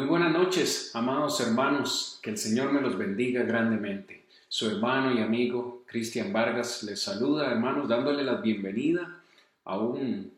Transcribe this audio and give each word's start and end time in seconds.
Muy 0.00 0.08
buenas 0.08 0.32
noches, 0.32 0.92
amados 0.94 1.38
hermanos, 1.40 2.18
que 2.22 2.30
el 2.30 2.38
Señor 2.38 2.72
me 2.72 2.80
los 2.80 2.96
bendiga 2.96 3.42
grandemente. 3.42 4.24
Su 4.48 4.66
hermano 4.66 5.12
y 5.12 5.20
amigo 5.20 5.84
Cristian 5.86 6.32
Vargas 6.32 6.82
les 6.84 7.02
saluda, 7.02 7.50
hermanos, 7.50 7.86
dándole 7.86 8.24
la 8.24 8.36
bienvenida 8.36 9.20
a 9.62 9.76
un 9.78 10.32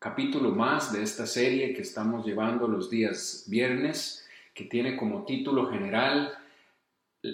capítulo 0.00 0.50
más 0.50 0.92
de 0.92 1.04
esta 1.04 1.28
serie 1.28 1.74
que 1.74 1.82
estamos 1.82 2.26
llevando 2.26 2.66
los 2.66 2.90
días 2.90 3.44
viernes, 3.46 4.26
que 4.52 4.64
tiene 4.64 4.96
como 4.96 5.24
título 5.24 5.70
general 5.70 6.36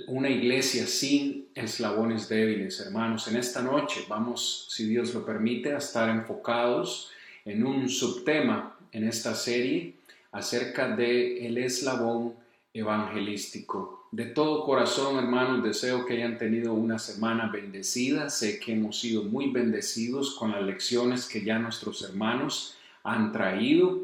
Una 0.09 0.29
iglesia 0.29 0.87
sin 0.87 1.49
eslabones 1.55 2.29
débiles, 2.29 2.79
hermanos. 2.81 3.27
En 3.29 3.37
esta 3.37 3.63
noche 3.63 4.05
vamos, 4.07 4.67
si 4.69 4.87
Dios 4.87 5.15
lo 5.15 5.25
permite, 5.25 5.73
a 5.73 5.79
estar 5.79 6.11
enfocados 6.11 7.11
en 7.47 7.65
un 7.65 7.89
subtema 7.89 8.77
en 8.93 9.09
esta 9.09 9.35
serie 9.35 10.04
acerca 10.35 10.95
de 10.97 11.47
el 11.47 11.57
eslabón 11.59 12.35
evangelístico. 12.73 14.09
De 14.11 14.27
todo 14.27 14.65
corazón, 14.65 15.17
hermanos, 15.17 15.63
deseo 15.63 16.05
que 16.05 16.15
hayan 16.15 16.39
tenido 16.39 16.75
una 16.75 16.99
semana 16.99 17.47
bendecida. 17.47 18.29
Sé 18.31 18.59
que 18.59 18.73
hemos 18.73 18.99
sido 18.99 19.23
muy 19.23 19.51
bendecidos 19.51 20.35
con 20.35 20.51
las 20.51 20.63
lecciones 20.63 21.27
que 21.27 21.45
ya 21.45 21.59
nuestros 21.61 22.03
hermanos 22.03 22.77
han 23.05 23.31
traído. 23.31 24.03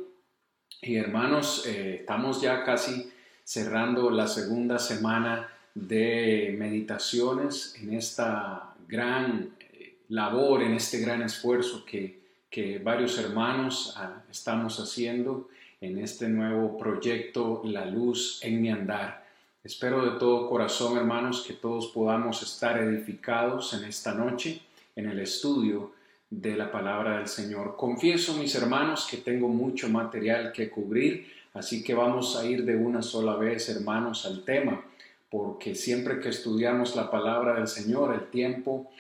Y 0.81 0.97
hermanos, 0.97 1.65
eh, 1.67 1.97
estamos 2.01 2.41
ya 2.41 2.65
casi 2.65 3.11
cerrando 3.43 4.09
la 4.11 4.29
segunda 4.29 4.79
semana 4.79 5.49
de 5.75 6.55
meditaciones 6.57 7.75
en 7.81 7.95
esta 7.95 8.75
gran 8.87 9.51
eh, 9.59 9.99
labor, 10.09 10.63
en 10.63 10.75
este 10.75 11.01
gran 11.01 11.23
esfuerzo 11.23 11.85
que, 11.85 12.21
que 12.49 12.79
varios 12.79 13.19
hermanos 13.19 13.95
ah, 13.97 14.23
estamos 14.31 14.79
haciendo 14.79 15.49
en 15.81 15.99
este 15.99 16.29
nuevo 16.29 16.77
proyecto 16.77 17.63
La 17.65 17.87
Luz 17.87 18.39
en 18.43 18.61
mi 18.61 18.71
andar. 18.71 19.25
Espero 19.65 20.05
de 20.05 20.19
todo 20.19 20.47
corazón, 20.47 20.99
hermanos, 20.99 21.43
que 21.47 21.55
todos 21.55 21.87
podamos 21.87 22.43
estar 22.43 22.79
edificados 22.79 23.73
en 23.73 23.85
esta 23.85 24.13
noche 24.13 24.61
en 24.95 25.09
el 25.09 25.19
estudio 25.21 25.93
de 26.29 26.55
la 26.55 26.71
palabra 26.71 27.17
del 27.17 27.29
Señor. 27.29 27.77
Confieso, 27.79 28.35
mis 28.35 28.55
hermanos, 28.55 29.09
que 29.11 29.17
tengo 29.17 29.49
mucho 29.49 29.89
material 29.89 30.53
que 30.53 30.69
cubrir, 30.69 31.27
así 31.55 31.83
que 31.83 31.95
vamos 31.95 32.37
a 32.37 32.45
ir 32.45 32.67
de 32.67 32.77
una 32.77 33.01
sola 33.01 33.37
vez, 33.37 33.71
hermanos, 33.71 34.27
al 34.27 34.45
tema, 34.45 34.85
porque 35.31 35.75
siempre 35.75 36.21
que 36.21 36.29
estudiamos 36.29 36.95
la 36.95 37.11
palabra 37.11 37.55
del 37.55 37.69
Señor, 37.69 38.15
el 38.15 38.29
tiempo 38.29 38.91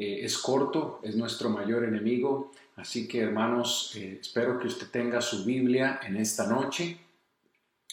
eh, 0.00 0.24
es 0.24 0.38
corto, 0.38 1.00
es 1.02 1.14
nuestro 1.14 1.50
mayor 1.50 1.84
enemigo, 1.84 2.50
Así 2.80 3.06
que 3.06 3.20
hermanos, 3.20 3.92
eh, 3.96 4.18
espero 4.22 4.58
que 4.58 4.66
usted 4.66 4.88
tenga 4.90 5.20
su 5.20 5.44
Biblia 5.44 6.00
en 6.02 6.16
esta 6.16 6.46
noche 6.46 6.96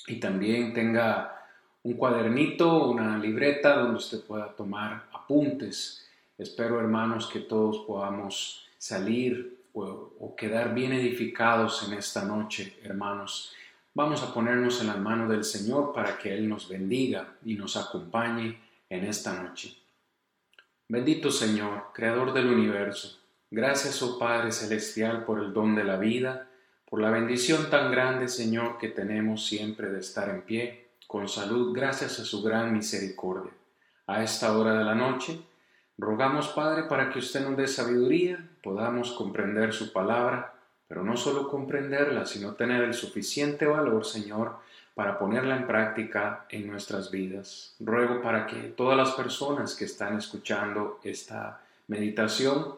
y 0.07 0.15
también 0.17 0.73
tenga 0.73 1.45
un 1.83 1.95
cuadernito, 1.95 2.89
una 2.89 3.17
libreta 3.17 3.75
donde 3.75 3.97
usted 3.97 4.21
pueda 4.21 4.55
tomar 4.55 5.09
apuntes. 5.11 6.07
Espero 6.37 6.79
hermanos 6.79 7.27
que 7.27 7.41
todos 7.41 7.79
podamos 7.85 8.65
salir 8.77 9.65
o, 9.73 10.13
o 10.19 10.35
quedar 10.37 10.73
bien 10.73 10.93
edificados 10.93 11.85
en 11.85 11.97
esta 11.97 12.23
noche, 12.23 12.77
hermanos. 12.81 13.53
Vamos 13.93 14.23
a 14.23 14.33
ponernos 14.33 14.79
en 14.79 14.87
las 14.87 14.99
manos 14.99 15.29
del 15.29 15.43
Señor 15.43 15.91
para 15.93 16.17
que 16.17 16.33
Él 16.33 16.47
nos 16.47 16.69
bendiga 16.69 17.35
y 17.43 17.55
nos 17.55 17.75
acompañe 17.75 18.57
en 18.89 19.03
esta 19.03 19.33
noche. 19.43 19.75
Bendito 20.89 21.31
Señor, 21.31 21.87
Creador 21.93 22.31
del 22.31 22.47
universo. 22.47 23.19
Gracias, 23.51 24.01
oh 24.01 24.17
Padre 24.17 24.53
Celestial, 24.53 25.25
por 25.25 25.39
el 25.39 25.51
don 25.51 25.75
de 25.75 25.83
la 25.83 25.97
vida, 25.97 26.47
por 26.89 27.01
la 27.01 27.11
bendición 27.11 27.69
tan 27.69 27.91
grande, 27.91 28.29
Señor, 28.29 28.77
que 28.77 28.87
tenemos 28.87 29.45
siempre 29.45 29.89
de 29.89 29.99
estar 29.99 30.29
en 30.29 30.43
pie, 30.43 30.91
con 31.05 31.27
salud, 31.27 31.75
gracias 31.75 32.21
a 32.21 32.23
su 32.23 32.41
gran 32.41 32.71
misericordia. 32.71 33.51
A 34.05 34.23
esta 34.23 34.57
hora 34.57 34.75
de 34.77 34.85
la 34.85 34.95
noche, 34.95 35.41
rogamos, 35.97 36.47
Padre, 36.47 36.83
para 36.83 37.09
que 37.09 37.19
usted 37.19 37.41
nos 37.41 37.57
dé 37.57 37.67
sabiduría, 37.67 38.49
podamos 38.63 39.11
comprender 39.11 39.73
su 39.73 39.91
palabra, 39.91 40.53
pero 40.87 41.03
no 41.03 41.17
solo 41.17 41.49
comprenderla, 41.49 42.25
sino 42.25 42.53
tener 42.53 42.81
el 42.85 42.93
suficiente 42.93 43.65
valor, 43.65 44.05
Señor, 44.05 44.59
para 44.97 45.19
ponerla 45.19 45.55
en 45.55 45.67
práctica 45.67 46.47
en 46.49 46.65
nuestras 46.65 47.11
vidas. 47.11 47.75
Ruego 47.79 48.19
para 48.19 48.47
que 48.47 48.55
todas 48.75 48.97
las 48.97 49.11
personas 49.11 49.75
que 49.75 49.85
están 49.85 50.17
escuchando 50.17 50.99
esta 51.03 51.61
meditación 51.85 52.73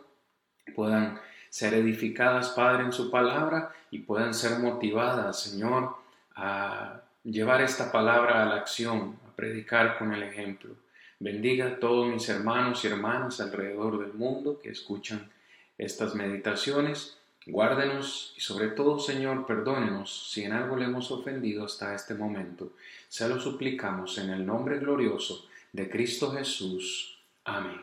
puedan 0.75 1.17
ser 1.49 1.75
edificadas, 1.75 2.49
Padre, 2.49 2.83
en 2.83 2.91
su 2.91 3.09
palabra 3.09 3.71
y 3.89 3.99
puedan 3.99 4.33
ser 4.33 4.59
motivadas, 4.59 5.41
Señor, 5.41 5.95
a 6.35 6.99
llevar 7.23 7.61
esta 7.61 7.89
palabra 7.89 8.43
a 8.43 8.45
la 8.47 8.55
acción, 8.55 9.17
a 9.25 9.33
predicar 9.33 9.97
con 9.97 10.13
el 10.13 10.23
ejemplo. 10.23 10.75
Bendiga 11.19 11.67
a 11.67 11.79
todos 11.79 12.05
mis 12.05 12.27
hermanos 12.27 12.83
y 12.83 12.87
hermanas 12.87 13.39
alrededor 13.39 13.97
del 13.97 14.11
mundo 14.11 14.59
que 14.61 14.71
escuchan 14.71 15.31
estas 15.77 16.15
meditaciones. 16.15 17.17
Guárdenos 17.49 18.33
y 18.37 18.41
sobre 18.41 18.69
todo, 18.69 18.99
Señor, 18.99 19.45
perdónenos 19.45 20.29
si 20.31 20.43
en 20.43 20.53
algo 20.53 20.75
le 20.75 20.85
hemos 20.85 21.11
ofendido 21.11 21.65
hasta 21.65 21.95
este 21.95 22.13
momento. 22.13 22.73
Se 23.07 23.27
lo 23.27 23.39
suplicamos 23.39 24.17
en 24.17 24.29
el 24.29 24.45
nombre 24.45 24.79
glorioso 24.79 25.47
de 25.71 25.89
Cristo 25.89 26.31
Jesús. 26.31 27.19
Amén. 27.45 27.81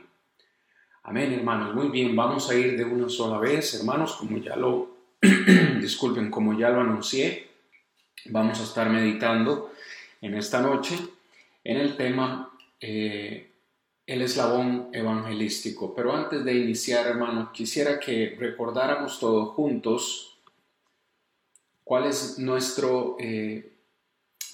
Amén, 1.03 1.33
hermanos. 1.33 1.75
Muy 1.75 1.89
bien, 1.89 2.17
vamos 2.17 2.51
a 2.51 2.55
ir 2.55 2.77
de 2.77 2.85
una 2.85 3.09
sola 3.09 3.39
vez, 3.39 3.75
hermanos, 3.75 4.17
como 4.17 4.39
ya 4.39 4.57
lo, 4.57 4.97
disculpen, 5.81 6.31
como 6.31 6.59
ya 6.59 6.71
lo 6.71 6.81
anuncié, 6.81 7.49
vamos 8.27 8.61
a 8.61 8.65
estar 8.65 8.91
meditando 8.91 9.73
en 10.21 10.35
esta 10.35 10.61
noche 10.61 10.97
en 11.63 11.77
el 11.77 11.97
tema 11.97 12.51
eh, 12.81 13.51
el 14.07 14.23
eslabón 14.23 14.89
evangelístico. 14.93 15.95
Pero 15.95 16.15
antes 16.15 16.45
de 16.45 16.55
iniciar, 16.55 17.07
hermanos, 17.07 17.51
quisiera 17.53 17.99
que 17.99 18.37
recordáramos 18.39 19.19
todos 19.19 19.55
juntos 19.55 20.39
cuál 21.85 22.05
es 22.05 22.39
nuestro 22.39 23.17
eh, 23.19 23.73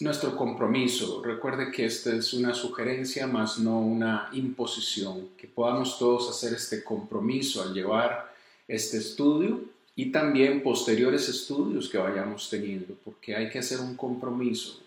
nuestro 0.03 0.37
compromiso. 0.37 1.23
Recuerde 1.23 1.71
que 1.71 1.85
esta 1.85 2.15
es 2.15 2.35
una 2.35 2.55
sugerencia, 2.55 3.27
más 3.27 3.59
no 3.59 3.81
una 3.81 4.29
imposición, 4.33 5.29
que 5.37 5.47
podamos 5.47 5.99
todos 5.99 6.29
hacer 6.29 6.55
este 6.55 6.83
compromiso 6.83 7.63
al 7.63 7.73
llevar 7.73 8.35
este 8.67 8.99
estudio 8.99 9.61
y 9.95 10.11
también 10.11 10.63
posteriores 10.63 11.29
estudios 11.29 11.89
que 11.89 11.99
vayamos 11.99 12.51
teniendo, 12.51 12.95
porque 13.05 13.37
hay 13.37 13.49
que 13.49 13.59
hacer 13.59 13.81
un 13.81 13.97
compromiso 13.97 14.82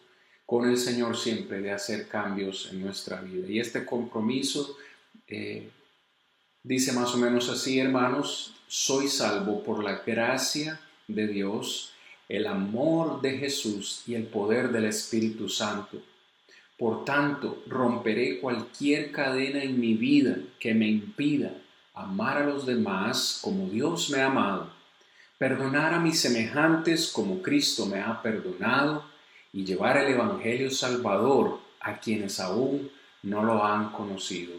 con 0.46 0.70
el 0.70 0.78
Señor 0.78 1.18
siempre 1.18 1.62
de 1.62 1.72
hacer 1.72 2.08
cambios 2.08 2.70
en 2.72 2.82
nuestra 2.82 3.22
vida. 3.22 3.48
Y 3.50 3.60
este 3.60 3.86
compromiso 3.86 4.78
eh, 5.28 5.70
dice 6.62 6.92
más 6.94 7.14
o 7.16 7.18
menos 7.18 7.50
así, 7.50 7.80
hermanos, 7.80 8.54
soy 8.68 9.08
salvo 9.08 9.64
por 9.64 9.84
la 9.84 10.04
gracia 10.06 10.80
de 11.08 11.28
Dios 11.28 11.92
el 12.28 12.48
amor 12.48 13.22
de 13.22 13.38
Jesús 13.38 14.04
y 14.08 14.16
el 14.16 14.24
poder 14.24 14.72
del 14.72 14.86
Espíritu 14.86 15.48
Santo. 15.48 16.02
Por 16.78 17.06
tanto, 17.06 17.64
romperé 17.68 18.40
cualquier 18.40 19.12
cadena 19.12 19.64
en 19.64 19.80
mi 19.80 19.94
vida 19.94 20.38
que 20.60 20.74
me 20.74 20.88
impida 20.88 21.54
amar 21.94 22.38
a 22.38 22.46
los 22.46 22.66
demás 22.66 23.40
como 23.42 23.70
Dios 23.70 24.10
me 24.10 24.22
ha 24.22 24.28
amado, 24.28 24.70
perdonar 25.38 25.94
a 25.94 26.00
mis 26.00 26.20
semejantes 26.20 27.12
como 27.12 27.42
Cristo 27.42 27.86
me 27.86 28.02
ha 28.02 28.22
perdonado 28.22 29.06
y 29.56 29.64
llevar 29.64 29.96
el 29.96 30.14
Evangelio 30.14 30.70
Salvador 30.70 31.62
a 31.80 31.98
quienes 31.98 32.42
aún 32.42 32.92
no 33.24 33.42
lo 33.42 33.64
han 33.64 33.90
conocido. 33.94 34.54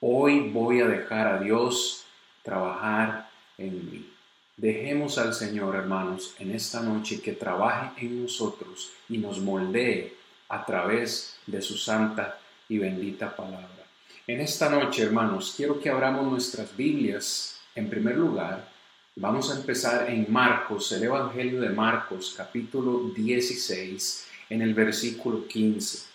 Hoy 0.00 0.48
voy 0.48 0.80
a 0.80 0.86
dejar 0.86 1.26
a 1.26 1.38
Dios 1.40 2.06
trabajar 2.42 3.28
en 3.58 3.90
mí. 3.90 4.10
Dejemos 4.56 5.18
al 5.18 5.34
Señor, 5.34 5.76
hermanos, 5.76 6.34
en 6.38 6.52
esta 6.52 6.80
noche 6.80 7.20
que 7.20 7.32
trabaje 7.32 8.06
en 8.06 8.22
nosotros 8.22 8.92
y 9.10 9.18
nos 9.18 9.40
moldee 9.40 10.16
a 10.48 10.64
través 10.64 11.36
de 11.46 11.60
su 11.60 11.76
santa 11.76 12.38
y 12.66 12.78
bendita 12.78 13.36
palabra. 13.36 13.84
En 14.26 14.40
esta 14.40 14.70
noche, 14.70 15.02
hermanos, 15.02 15.52
quiero 15.54 15.78
que 15.78 15.90
abramos 15.90 16.24
nuestras 16.24 16.74
Biblias. 16.74 17.60
En 17.74 17.90
primer 17.90 18.16
lugar, 18.16 18.72
vamos 19.16 19.50
a 19.50 19.56
empezar 19.56 20.10
en 20.10 20.30
Marcos, 20.32 20.90
el 20.92 21.04
Evangelio 21.04 21.60
de 21.60 21.68
Marcos, 21.68 22.34
capítulo 22.36 23.10
16, 23.14 24.26
en 24.50 24.62
el 24.62 24.74
versículo 24.74 25.46
15. 25.46 26.06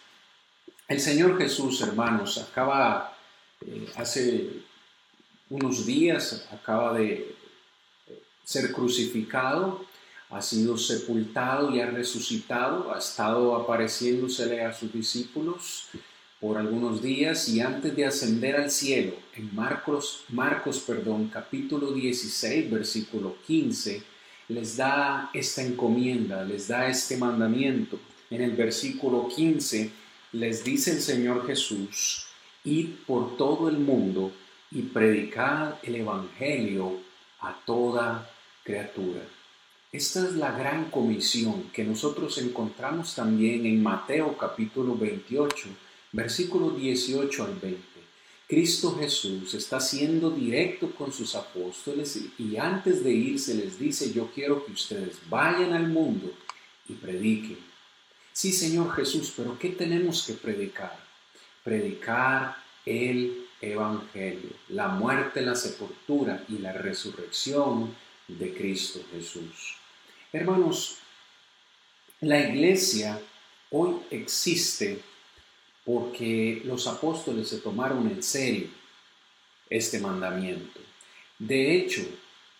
El 0.87 0.99
Señor 0.99 1.37
Jesús, 1.37 1.81
hermanos, 1.81 2.37
acaba, 2.37 3.17
eh, 3.65 3.87
hace 3.95 4.63
unos 5.49 5.85
días, 5.85 6.47
acaba 6.51 6.97
de 6.97 7.35
ser 8.43 8.71
crucificado, 8.73 9.85
ha 10.29 10.41
sido 10.41 10.77
sepultado 10.77 11.73
y 11.73 11.79
ha 11.79 11.89
resucitado, 11.89 12.93
ha 12.93 12.99
estado 12.99 13.55
apareciéndosele 13.55 14.63
a 14.63 14.73
sus 14.73 14.91
discípulos 14.91 15.87
por 16.39 16.57
algunos 16.57 17.01
días 17.01 17.49
y 17.49 17.59
antes 17.59 17.95
de 17.95 18.05
ascender 18.05 18.55
al 18.55 18.71
cielo, 18.71 19.13
en 19.35 19.53
Marcos, 19.53 20.23
Marcos 20.29 20.79
perdón, 20.79 21.27
capítulo 21.27 21.91
16, 21.91 22.71
versículo 22.71 23.35
15, 23.45 24.01
les 24.47 24.77
da 24.77 25.29
esta 25.33 25.61
encomienda, 25.61 26.43
les 26.43 26.67
da 26.67 26.87
este 26.87 27.17
mandamiento. 27.17 27.99
en 28.29 28.41
el 28.41 28.51
versículo 28.51 29.27
15, 29.27 29.89
les 30.33 30.63
dice 30.63 30.91
el 30.91 31.01
Señor 31.01 31.47
Jesús, 31.47 32.27
id 32.63 32.89
por 33.07 33.35
todo 33.37 33.67
el 33.69 33.79
mundo 33.79 34.31
y 34.69 34.83
predicad 34.83 35.75
el 35.81 35.95
Evangelio 35.95 36.99
a 37.41 37.59
toda 37.65 38.29
criatura. 38.63 39.21
Esta 39.91 40.23
es 40.25 40.33
la 40.35 40.51
gran 40.51 40.91
comisión 40.91 41.71
que 41.73 41.83
nosotros 41.83 42.37
encontramos 42.37 43.15
también 43.15 43.65
en 43.65 43.81
Mateo 43.81 44.37
capítulo 44.37 44.95
28, 44.95 45.67
versículo 46.11 46.71
18 46.71 47.43
al 47.43 47.55
20. 47.55 47.79
Cristo 48.47 48.97
Jesús 48.99 49.53
está 49.53 49.79
siendo 49.79 50.31
directo 50.31 50.89
con 50.95 51.13
sus 51.13 51.35
apóstoles 51.35 52.19
y 52.39 52.57
antes 52.57 53.03
de 53.03 53.11
irse 53.11 53.53
les 53.53 53.77
dice, 53.77 54.11
yo 54.11 54.31
quiero 54.33 54.65
que 54.65 54.71
ustedes 54.71 55.17
vayan 55.29 55.73
al 55.73 55.87
mundo 55.87 56.33
y 56.87 56.93
prediquen. 56.93 57.59
Sí, 58.33 58.51
Señor 58.51 58.95
Jesús, 58.95 59.31
pero 59.35 59.59
¿qué 59.59 59.69
tenemos 59.69 60.25
que 60.25 60.33
predicar? 60.33 60.97
Predicar 61.63 62.57
el 62.85 63.45
Evangelio, 63.61 64.49
la 64.69 64.87
muerte, 64.87 65.41
la 65.41 65.55
sepultura 65.55 66.43
y 66.47 66.59
la 66.59 66.73
resurrección 66.73 67.93
de 68.27 68.53
Cristo 68.53 69.01
Jesús. 69.11 69.75
Hermanos, 70.31 70.97
la 72.21 72.39
iglesia 72.39 73.19
hoy 73.69 73.97
existe 74.09 75.01
porque 75.91 76.61
los 76.65 76.85
apóstoles 76.85 77.49
se 77.49 77.57
tomaron 77.57 78.07
en 78.07 78.21
serio 78.21 78.67
este 79.71 79.97
mandamiento. 79.99 80.79
De 81.39 81.75
hecho, 81.75 82.03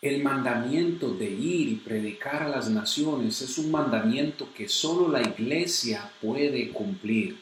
el 0.02 0.24
mandamiento 0.24 1.14
de 1.14 1.30
ir 1.30 1.70
y 1.70 1.76
predicar 1.76 2.42
a 2.42 2.50
las 2.50 2.72
naciones 2.72 3.40
es 3.44 3.60
un 3.60 3.70
mandamiento 3.70 4.52
que 4.52 4.68
solo 4.68 5.10
la 5.10 5.22
iglesia 5.22 6.12
puede 6.20 6.70
cumplir. 6.70 7.38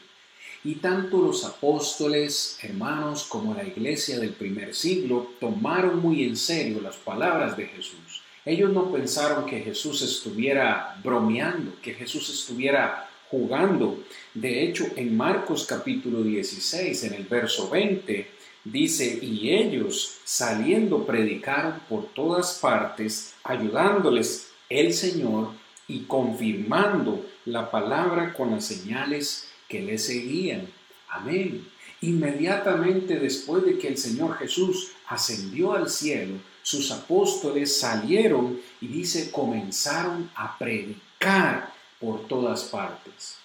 Y 0.62 0.74
tanto 0.74 1.22
los 1.22 1.46
apóstoles, 1.46 2.58
hermanos, 2.60 3.24
como 3.24 3.54
la 3.54 3.64
iglesia 3.66 4.18
del 4.18 4.34
primer 4.34 4.74
siglo 4.74 5.30
tomaron 5.40 6.00
muy 6.00 6.22
en 6.22 6.36
serio 6.36 6.82
las 6.82 6.96
palabras 6.96 7.56
de 7.56 7.66
Jesús. 7.66 8.20
Ellos 8.44 8.70
no 8.74 8.92
pensaron 8.92 9.46
que 9.46 9.60
Jesús 9.60 10.02
estuviera 10.02 11.00
bromeando, 11.02 11.80
que 11.80 11.94
Jesús 11.94 12.28
estuviera 12.28 13.07
jugando. 13.30 14.02
De 14.34 14.64
hecho, 14.64 14.86
en 14.96 15.16
Marcos 15.16 15.66
capítulo 15.66 16.22
16, 16.22 17.04
en 17.04 17.14
el 17.14 17.24
verso 17.24 17.68
20, 17.68 18.26
dice, 18.64 19.18
y 19.22 19.50
ellos 19.50 20.18
saliendo 20.24 21.04
predicaron 21.04 21.80
por 21.88 22.12
todas 22.12 22.58
partes, 22.60 23.34
ayudándoles 23.44 24.48
el 24.68 24.92
Señor 24.92 25.52
y 25.86 26.00
confirmando 26.00 27.24
la 27.44 27.70
palabra 27.70 28.34
con 28.34 28.50
las 28.50 28.66
señales 28.66 29.48
que 29.68 29.80
le 29.80 29.98
seguían. 29.98 30.68
Amén. 31.08 31.66
Inmediatamente 32.00 33.18
después 33.18 33.64
de 33.64 33.78
que 33.78 33.88
el 33.88 33.98
Señor 33.98 34.36
Jesús 34.36 34.92
ascendió 35.08 35.72
al 35.72 35.88
cielo, 35.88 36.34
sus 36.62 36.90
apóstoles 36.92 37.78
salieron 37.78 38.60
y 38.80 38.88
dice, 38.88 39.30
comenzaron 39.32 40.30
a 40.34 40.58
predicar 40.58 41.77
por 42.00 42.26
todas 42.26 42.64
partes. 42.64 43.38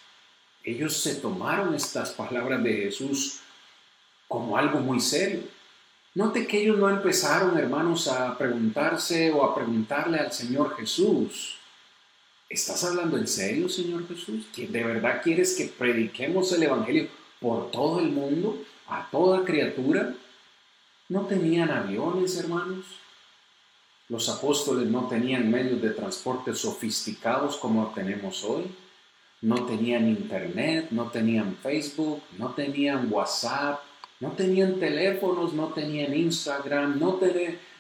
Ellos 0.64 0.96
se 0.98 1.16
tomaron 1.16 1.76
estas 1.76 2.12
palabras 2.12 2.64
de 2.64 2.74
Jesús 2.74 3.42
como 4.28 4.58
algo 4.58 4.80
muy 4.80 5.00
serio. 5.00 5.44
Note 6.16 6.48
que 6.48 6.62
ellos 6.62 6.78
no 6.78 6.90
empezaron, 6.90 7.58
hermanos, 7.58 8.08
a 8.08 8.38
preguntarse 8.38 9.32
o 9.32 9.44
a 9.44 9.56
preguntarle 9.56 10.20
al 10.20 10.32
Señor 10.32 10.76
Jesús, 10.78 11.58
¿estás 12.48 12.84
hablando 12.84 13.18
en 13.18 13.28
serio, 13.28 13.68
Señor 13.68 14.08
Jesús? 14.08 14.46
¿Que 14.56 14.68
de 14.68 14.84
verdad 14.84 15.22
quieres 15.24 15.56
que 15.56 15.66
prediquemos 15.66 16.52
el 16.54 16.64
Evangelio 16.64 17.10
por 17.42 17.72
todo 17.72 18.00
el 18.00 18.10
mundo, 18.10 18.64
a 18.88 19.10
toda 19.12 19.44
criatura? 19.44 20.16
¿No 21.10 21.26
tenían 21.26 21.72
aviones, 21.72 22.38
hermanos? 22.38 22.86
Los 24.14 24.30
apóstoles 24.30 24.88
no 24.92 25.08
tenían 25.08 25.50
medios 25.50 25.82
de 25.82 25.90
transporte 25.90 26.54
sofisticados 26.54 27.58
como 27.58 27.92
tenemos 27.96 28.44
hoy. 28.44 28.66
No 29.42 29.66
tenían 29.66 30.08
internet, 30.08 30.90
no 30.92 31.10
tenían 31.10 31.58
Facebook, 31.64 32.22
no 32.38 32.54
tenían 32.54 33.12
WhatsApp, 33.12 33.82
no 34.20 34.34
tenían 34.34 34.80
teléfonos, 34.80 35.54
no 35.54 35.70
tenían 35.70 36.14
Instagram, 36.14 37.00
no, 37.00 37.20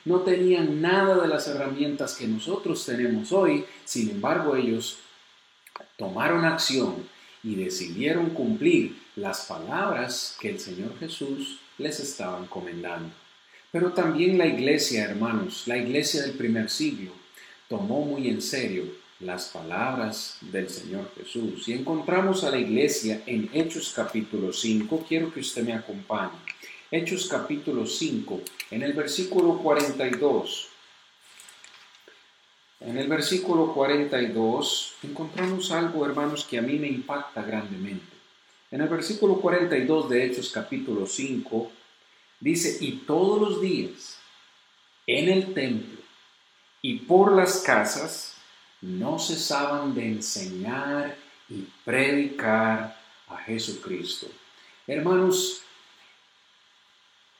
no 0.05 0.21
tenían 0.21 0.81
nada 0.81 1.21
de 1.21 1.27
las 1.27 1.47
herramientas 1.47 2.15
que 2.15 2.27
nosotros 2.27 2.83
tenemos 2.83 3.31
hoy. 3.31 3.65
Sin 3.85 4.09
embargo, 4.09 4.55
ellos 4.55 4.97
tomaron 5.97 6.45
acción 6.45 6.95
y 7.43 7.53
decidieron 7.53 8.31
cumplir 8.31 8.99
las 9.17 9.45
palabras 9.45 10.35
que 10.41 10.49
el 10.49 10.59
Señor 10.59 10.97
Jesús 10.97 11.59
les 11.77 11.99
estaba 11.99 12.39
encomendando. 12.39 13.22
Pero 13.73 13.91
también 13.91 14.37
la 14.37 14.45
iglesia, 14.45 15.03
hermanos, 15.03 15.63
la 15.65 15.77
iglesia 15.77 16.21
del 16.21 16.33
primer 16.33 16.69
siglo, 16.69 17.11
tomó 17.67 18.05
muy 18.05 18.29
en 18.29 18.39
serio 18.39 18.83
las 19.19 19.45
palabras 19.45 20.37
del 20.41 20.69
Señor 20.69 21.09
Jesús. 21.17 21.67
Y 21.67 21.73
encontramos 21.73 22.43
a 22.43 22.51
la 22.51 22.59
iglesia 22.59 23.23
en 23.25 23.49
Hechos 23.51 23.91
capítulo 23.95 24.53
5. 24.53 25.05
Quiero 25.09 25.33
que 25.33 25.39
usted 25.39 25.63
me 25.63 25.73
acompañe. 25.73 26.37
Hechos 26.91 27.27
capítulo 27.27 27.87
5, 27.87 28.41
en 28.69 28.83
el 28.83 28.93
versículo 28.93 29.57
42. 29.57 30.69
En 32.81 32.95
el 32.99 33.07
versículo 33.07 33.73
42 33.73 34.97
encontramos 35.01 35.71
algo, 35.71 36.05
hermanos, 36.05 36.45
que 36.47 36.59
a 36.59 36.61
mí 36.61 36.77
me 36.77 36.89
impacta 36.89 37.41
grandemente. 37.41 38.13
En 38.69 38.81
el 38.81 38.87
versículo 38.87 39.41
42 39.41 40.09
de 40.11 40.25
Hechos 40.25 40.51
capítulo 40.51 41.07
5 41.07 41.71
Dice, 42.43 42.77
y 42.81 42.97
todos 43.07 43.39
los 43.39 43.61
días 43.61 44.17
en 45.07 45.29
el 45.29 45.53
templo 45.53 46.01
y 46.81 46.99
por 46.99 47.31
las 47.31 47.59
casas 47.59 48.35
no 48.81 49.17
cesaban 49.17 49.95
de 49.95 50.07
enseñar 50.07 51.15
y 51.47 51.65
predicar 51.85 52.99
a 53.29 53.37
Jesucristo. 53.37 54.27
Hermanos, 54.85 55.61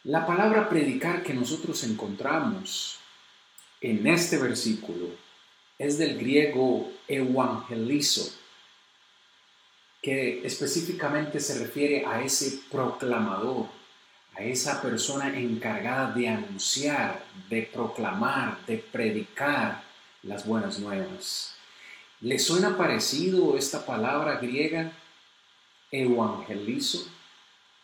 la 0.05 0.25
palabra 0.25 0.69
predicar 0.69 1.21
que 1.21 1.33
nosotros 1.33 1.83
encontramos 1.83 2.97
en 3.81 4.07
este 4.07 4.37
versículo 4.37 5.09
es 5.77 5.97
del 5.97 6.17
griego 6.17 6.89
evangelizo, 7.09 8.33
que 10.01 10.47
específicamente 10.47 11.41
se 11.41 11.59
refiere 11.59 12.05
a 12.05 12.23
ese 12.23 12.61
proclamador 12.71 13.82
a 14.35 14.43
esa 14.43 14.81
persona 14.81 15.37
encargada 15.37 16.11
de 16.11 16.27
anunciar, 16.27 17.23
de 17.49 17.63
proclamar, 17.63 18.65
de 18.65 18.77
predicar 18.77 19.83
las 20.23 20.45
buenas 20.45 20.79
nuevas. 20.79 21.55
¿Le 22.21 22.39
suena 22.39 22.77
parecido 22.77 23.57
esta 23.57 23.85
palabra 23.85 24.37
griega? 24.37 24.91
Evangelizo, 25.91 27.07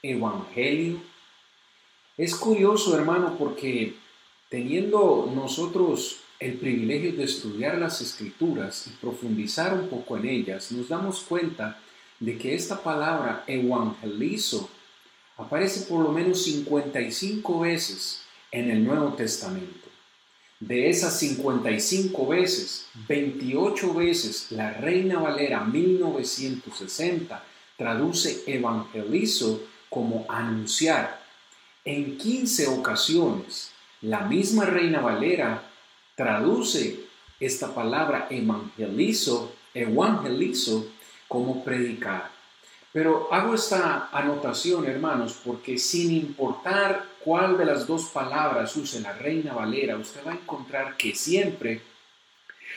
evangelio. 0.02 1.02
Es 2.18 2.36
curioso, 2.36 2.96
hermano, 2.98 3.38
porque 3.38 3.96
teniendo 4.50 5.32
nosotros 5.36 6.22
el 6.40 6.54
privilegio 6.54 7.14
de 7.14 7.26
estudiar 7.26 7.78
las 7.78 8.02
escrituras 8.02 8.88
y 8.88 8.92
profundizar 8.92 9.74
un 9.74 9.90
poco 9.90 10.18
en 10.18 10.28
ellas, 10.28 10.72
nos 10.72 10.88
damos 10.88 11.20
cuenta 11.20 11.80
de 12.20 12.38
que 12.38 12.56
esta 12.56 12.82
palabra 12.82 13.44
evangelizo 13.46 14.70
aparece 15.40 15.86
por 15.86 16.04
lo 16.04 16.12
menos 16.12 16.44
55 16.44 17.60
veces 17.62 18.22
en 18.52 18.70
el 18.70 18.84
Nuevo 18.84 19.14
Testamento. 19.14 19.88
De 20.60 20.90
esas 20.90 21.18
55 21.20 22.28
veces, 22.28 22.88
28 23.08 23.94
veces 23.94 24.48
la 24.52 24.74
Reina 24.74 25.20
Valera 25.20 25.64
1960 25.64 27.44
traduce 27.78 28.44
evangelizo 28.46 29.64
como 29.90 30.26
anunciar. 30.28 31.24
En 31.86 32.18
15 32.18 32.68
ocasiones, 32.68 33.72
la 34.02 34.22
misma 34.22 34.66
Reina 34.66 35.00
Valera 35.00 35.64
traduce 36.16 37.00
esta 37.40 37.74
palabra 37.74 38.28
evangelizo, 38.30 39.54
evangelizo 39.74 40.88
como 41.30 41.64
predicar. 41.64 42.39
Pero 42.92 43.32
hago 43.32 43.54
esta 43.54 44.10
anotación, 44.12 44.86
hermanos, 44.88 45.40
porque 45.46 45.78
sin 45.78 46.12
importar 46.12 47.06
cuál 47.24 47.58
de 47.58 47.66
las 47.66 47.86
dos 47.86 48.06
palabras 48.06 48.76
use 48.76 49.00
la 49.02 49.14
Reina 49.14 49.54
Valera, 49.54 49.96
usted 49.96 50.22
va 50.26 50.32
a 50.32 50.36
encontrar 50.36 50.98
que 50.98 51.14
siempre, 51.14 51.84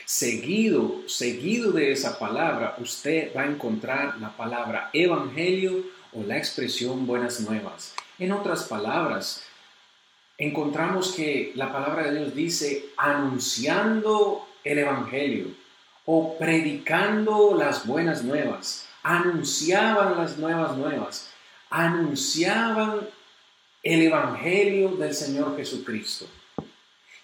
seguido, 0.05 1.01
seguido 1.07 1.71
de 1.71 1.91
esa 1.91 2.19
palabra, 2.19 2.75
usted 2.79 3.35
va 3.35 3.41
a 3.41 3.47
encontrar 3.47 4.19
la 4.19 4.37
palabra 4.37 4.91
evangelio 4.93 5.83
o 6.13 6.21
la 6.21 6.37
expresión 6.37 7.07
buenas 7.07 7.39
nuevas. 7.39 7.95
En 8.19 8.33
otras 8.33 8.65
palabras, 8.65 9.43
encontramos 10.37 11.13
que 11.13 11.53
la 11.55 11.73
palabra 11.73 12.03
de 12.03 12.19
Dios 12.19 12.35
dice 12.35 12.85
anunciando 12.97 14.47
el 14.63 14.77
evangelio 14.77 15.47
o 16.05 16.37
predicando 16.37 17.55
las 17.57 17.87
buenas 17.87 18.23
nuevas 18.23 18.82
anunciaban 19.03 20.17
las 20.17 20.37
nuevas 20.37 20.77
nuevas, 20.77 21.29
anunciaban 21.69 23.01
el 23.83 24.01
Evangelio 24.01 24.95
del 24.95 25.13
Señor 25.13 25.57
Jesucristo. 25.57 26.25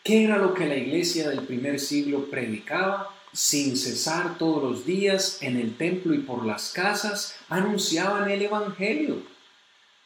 ¿Qué 0.03 0.25
era 0.25 0.37
lo 0.37 0.53
que 0.53 0.67
la 0.67 0.75
iglesia 0.75 1.29
del 1.29 1.45
primer 1.45 1.79
siglo 1.79 2.25
predicaba? 2.29 3.15
Sin 3.31 3.77
cesar 3.77 4.37
todos 4.37 4.61
los 4.61 4.85
días 4.85 5.37
en 5.41 5.55
el 5.55 5.77
templo 5.77 6.13
y 6.13 6.19
por 6.19 6.45
las 6.45 6.71
casas, 6.71 7.35
anunciaban 7.47 8.29
el 8.29 8.41
Evangelio. 8.41 9.21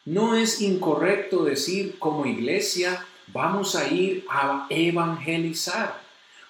No 0.05 0.35
es 0.35 0.61
incorrecto 0.61 1.43
decir 1.45 1.97
como 1.97 2.25
iglesia 2.25 3.05
vamos 3.27 3.75
a 3.75 3.87
ir 3.87 4.25
a 4.29 4.67
evangelizar, 4.69 6.01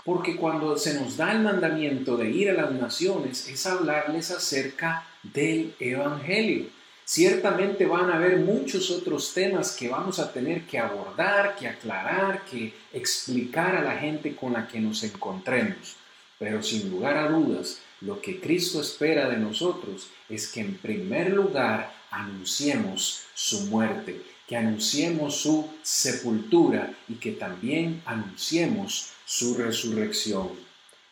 porque 0.04 0.36
cuando 0.36 0.76
se 0.78 1.00
nos 1.00 1.16
da 1.16 1.32
el 1.32 1.42
mandamiento 1.42 2.18
de 2.18 2.32
ir 2.32 2.50
a 2.50 2.54
las 2.54 2.72
naciones 2.72 3.48
es 3.48 3.66
hablarles 3.68 4.32
acerca 4.32 5.06
del 5.24 5.74
Evangelio. 5.80 6.68
Ciertamente 7.06 7.86
van 7.86 8.10
a 8.10 8.16
haber 8.16 8.38
muchos 8.38 8.90
otros 8.90 9.34
temas 9.34 9.76
que 9.76 9.90
vamos 9.90 10.20
a 10.20 10.32
tener 10.32 10.66
que 10.66 10.80
abordar, 10.80 11.56
que 11.56 11.68
aclarar, 11.68 12.46
que 12.46 12.74
explicar 12.94 13.76
a 13.76 13.82
la 13.82 13.98
gente 13.98 14.36
con 14.36 14.54
la 14.54 14.68
que 14.68 14.80
nos 14.80 15.04
encontremos. 15.04 15.96
Pero 16.40 16.64
sin 16.64 16.90
lugar 16.90 17.18
a 17.18 17.30
dudas, 17.30 17.80
lo 18.02 18.22
que 18.22 18.40
Cristo 18.40 18.82
espera 18.82 19.30
de 19.30 19.38
nosotros 19.38 20.10
es 20.30 20.48
que 20.48 20.62
en 20.62 20.78
primer 20.78 21.32
lugar 21.32 21.94
anunciemos 22.10 23.24
su 23.34 23.66
muerte, 23.68 24.22
que 24.48 24.56
anunciemos 24.56 25.38
su 25.38 25.70
sepultura 25.82 26.94
y 27.08 27.16
que 27.16 27.32
también 27.32 28.02
anunciemos 28.06 29.12
su 29.26 29.56
resurrección. 29.56 30.52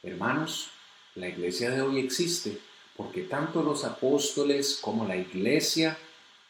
Hermanos, 0.04 0.70
la 1.16 1.28
iglesia 1.28 1.70
de 1.72 1.82
hoy 1.82 2.00
existe 2.00 2.58
porque 3.02 3.24
tanto 3.24 3.64
los 3.64 3.84
apóstoles 3.84 4.78
como 4.80 5.08
la 5.08 5.16
iglesia 5.16 5.98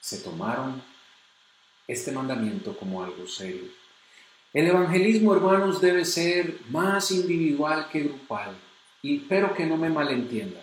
se 0.01 0.17
tomaron 0.17 0.83
este 1.87 2.11
mandamiento 2.11 2.75
como 2.77 3.01
algo 3.01 3.25
serio. 3.25 3.69
El 4.53 4.67
evangelismo, 4.67 5.33
hermanos, 5.33 5.79
debe 5.79 6.03
ser 6.03 6.59
más 6.69 7.11
individual 7.11 7.87
que 7.89 8.01
grupal, 8.01 8.57
y 9.01 9.19
espero 9.19 9.53
que 9.53 9.65
no 9.65 9.77
me 9.77 9.89
malentienda. 9.89 10.61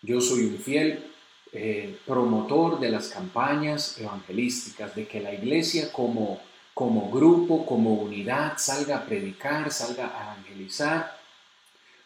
Yo 0.00 0.20
soy 0.20 0.44
un 0.44 0.58
fiel 0.58 1.10
eh, 1.52 1.98
promotor 2.06 2.78
de 2.78 2.90
las 2.90 3.08
campañas 3.08 3.98
evangelísticas, 3.98 4.94
de 4.94 5.08
que 5.08 5.20
la 5.20 5.34
iglesia 5.34 5.90
como, 5.90 6.40
como 6.72 7.10
grupo, 7.10 7.66
como 7.66 7.94
unidad, 7.94 8.58
salga 8.58 8.98
a 8.98 9.06
predicar, 9.06 9.72
salga 9.72 10.16
a 10.16 10.34
evangelizar. 10.34 11.18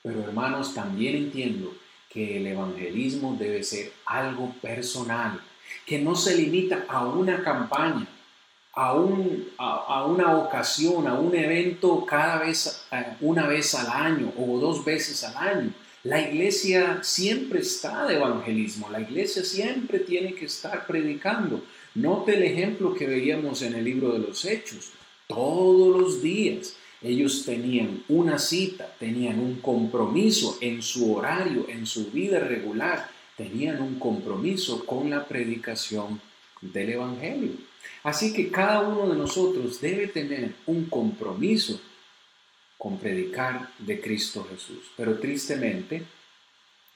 Pero 0.03 0.23
hermanos, 0.23 0.73
también 0.73 1.17
entiendo 1.17 1.75
que 2.09 2.39
el 2.39 2.47
evangelismo 2.47 3.37
debe 3.39 3.63
ser 3.63 3.93
algo 4.07 4.55
personal, 4.63 5.41
que 5.85 5.99
no 5.99 6.15
se 6.15 6.37
limita 6.37 6.87
a 6.89 7.07
una 7.07 7.43
campaña, 7.43 8.07
a, 8.73 8.95
un, 8.95 9.49
a, 9.59 10.05
una 10.07 10.37
ocasión, 10.37 11.07
a 11.07 11.15
un 11.15 11.35
evento 11.35 12.07
cada 12.07 12.39
vez, 12.39 12.87
eh, 12.93 13.17
una 13.21 13.47
vez 13.47 13.75
al 13.75 13.91
año 13.91 14.33
o 14.39 14.59
dos 14.59 14.85
veces 14.85 15.25
al 15.25 15.37
año. 15.37 15.73
La 16.05 16.21
iglesia 16.21 17.01
siempre 17.03 17.61
está 17.61 18.07
de 18.07 18.15
evangelismo, 18.15 18.89
la 18.89 19.01
iglesia 19.01 19.45
siempre 19.45 19.99
tiene 19.99 20.35
que 20.35 20.47
estar 20.47 20.87
predicando. 20.87 21.65
Note 21.95 22.37
el 22.37 22.45
ejemplo 22.45 22.95
que 22.95 23.07
veíamos 23.07 23.63
en 23.63 23.75
el 23.75 23.85
libro 23.85 24.13
de 24.13 24.21
los 24.21 24.45
Hechos, 24.45 24.93
todos 25.27 26.01
los 26.01 26.23
días 26.23 26.77
ellos 27.03 27.45
tenían 27.45 28.03
una 28.09 28.39
cita, 28.39 28.95
tenían 28.99 29.39
un 29.39 29.61
compromiso 29.61 30.59
en 30.61 30.83
su 30.83 31.15
horario, 31.15 31.67
en 31.69 31.87
su 31.87 32.11
vida 32.11 32.41
regular, 32.41 33.09
tenían 33.37 33.81
un 33.81 33.99
compromiso 33.99 34.85
con 34.85 35.09
la 35.11 35.27
predicación 35.27 36.21
del 36.61 36.91
Evangelio. 36.91 37.53
Así 38.03 38.33
que 38.33 38.51
cada 38.51 38.81
uno 38.81 39.09
de 39.09 39.17
nosotros 39.17 39.81
debe 39.81 40.09
tener 40.09 40.55
un 40.67 40.87
compromiso 40.87 41.81
con 42.77 42.99
predicar 42.99 43.71
de 43.79 44.01
Cristo 44.01 44.47
Jesús. 44.51 44.91
Pero 44.97 45.19
tristemente, 45.19 46.05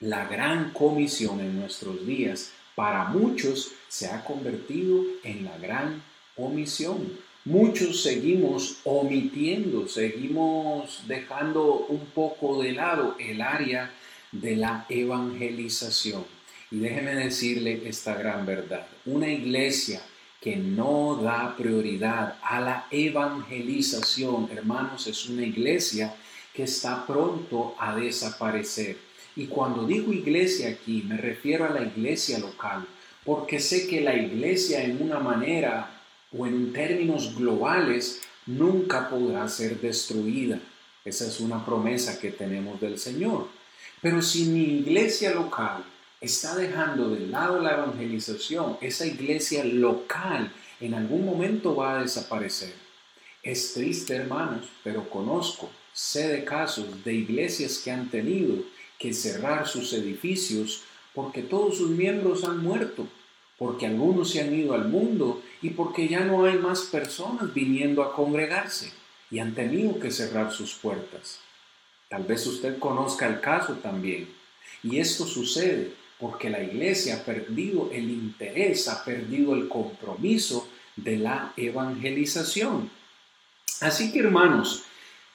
la 0.01 0.27
gran 0.27 0.73
comisión 0.73 1.41
en 1.41 1.59
nuestros 1.61 2.05
días 2.07 2.53
para 2.75 3.05
muchos 3.05 3.73
se 3.89 4.09
ha 4.09 4.25
convertido 4.25 5.03
en 5.23 5.45
la 5.45 5.57
gran 5.59 6.03
omisión 6.37 7.19
muchos 7.45 8.03
seguimos 8.03 8.79
omitiendo, 8.85 9.89
seguimos 9.89 11.03
dejando 11.07 11.87
un 11.89 12.07
poco 12.07 12.63
de 12.63 12.73
lado 12.73 13.17
el 13.19 13.41
área 13.41 13.93
de 14.31 14.57
la 14.57 14.87
evangelización. 14.89 16.25
Y 16.71 16.79
déjeme 16.79 17.15
decirle 17.15 17.83
esta 17.85 18.15
gran 18.15 18.47
verdad. 18.47 18.87
Una 19.05 19.29
iglesia 19.29 20.01
que 20.41 20.57
no 20.57 21.21
da 21.23 21.55
prioridad 21.57 22.37
a 22.43 22.61
la 22.61 22.87
evangelización, 22.91 24.49
hermanos, 24.51 25.07
es 25.07 25.29
una 25.29 25.45
iglesia 25.45 26.15
que 26.55 26.65
está 26.65 27.07
pronto 27.07 27.75
a 27.79 27.95
desaparecer. 27.95 28.97
Y 29.37 29.47
cuando 29.47 29.87
digo 29.87 30.13
iglesia 30.13 30.71
aquí, 30.71 31.05
me 31.07 31.17
refiero 31.17 31.65
a 31.65 31.71
la 31.71 31.83
iglesia 31.83 32.39
local, 32.39 32.87
porque 33.25 33.61
sé 33.61 33.87
que 33.87 34.01
la 34.01 34.17
iglesia 34.17 34.83
en 34.83 35.01
una 35.01 35.19
manera 35.19 35.92
o 36.37 36.47
en 36.47 36.73
términos 36.73 37.35
globales 37.37 38.21
nunca 38.47 39.09
podrá 39.09 39.49
ser 39.49 39.81
destruida. 39.81 40.59
Esa 41.05 41.27
es 41.27 41.41
una 41.41 41.65
promesa 41.65 42.21
que 42.21 42.31
tenemos 42.31 42.81
del 42.81 42.99
Señor. 42.99 43.49
Pero 44.01 44.23
si 44.23 44.45
mi 44.45 44.65
iglesia 44.79 45.35
local 45.35 45.85
está 46.21 46.55
dejando 46.57 47.11
de 47.11 47.27
lado 47.27 47.61
la 47.61 47.73
evangelización, 47.73 48.79
esa 48.81 49.07
iglesia 49.07 49.65
local 49.65 50.53
en 50.81 50.95
algún 50.95 51.25
momento 51.25 51.77
va 51.77 51.99
a 51.99 52.03
desaparecer. 52.03 52.75
Es 53.43 53.75
triste, 53.75 54.15
hermanos, 54.15 54.69
pero 54.85 55.09
conozco, 55.11 55.71
sé 55.93 56.29
de 56.29 56.45
casos 56.45 57.05
de 57.05 57.15
iglesias 57.15 57.79
que 57.79 57.91
han 57.91 58.09
tenido 58.09 58.65
que 58.99 59.13
cerrar 59.13 59.67
sus 59.67 59.93
edificios 59.93 60.83
porque 61.13 61.43
todos 61.43 61.79
sus 61.79 61.91
miembros 61.91 62.45
han 62.45 62.63
muerto 62.63 63.09
porque 63.63 63.87
algunos 63.87 64.33
se 64.33 64.41
han 64.41 64.53
ido 64.53 64.75
al 64.75 64.89
mundo 64.89 65.41
y 65.61 65.71
porque 65.71 66.09
ya 66.09 66.25
no 66.25 66.45
hay 66.47 66.59
más 66.59 66.81
personas 66.81 67.55
viniendo 67.55 68.03
a 68.03 68.13
congregarse 68.13 68.93
y 69.31 69.39
han 69.39 69.55
tenido 69.55 70.01
que 70.01 70.11
cerrar 70.11 70.51
sus 70.53 70.75
puertas. 70.75 71.39
Tal 72.09 72.25
vez 72.25 72.45
usted 72.45 72.81
conozca 72.81 73.29
el 73.29 73.41
caso 73.41 73.75
también. 73.75 74.29
Y 74.83 74.99
esto 74.99 75.27
sucede 75.27 75.93
porque 76.19 76.51
la 76.51 76.61
iglesia 76.61 77.19
ha 77.19 77.25
perdido 77.25 77.89
el 77.93 78.11
interés, 78.11 78.89
ha 78.89 79.05
perdido 79.05 79.55
el 79.55 79.69
compromiso 79.69 80.67
de 80.97 81.19
la 81.19 81.53
evangelización. 81.57 82.91
Así 83.81 84.11
que 84.11 84.19
hermanos, 84.19 84.87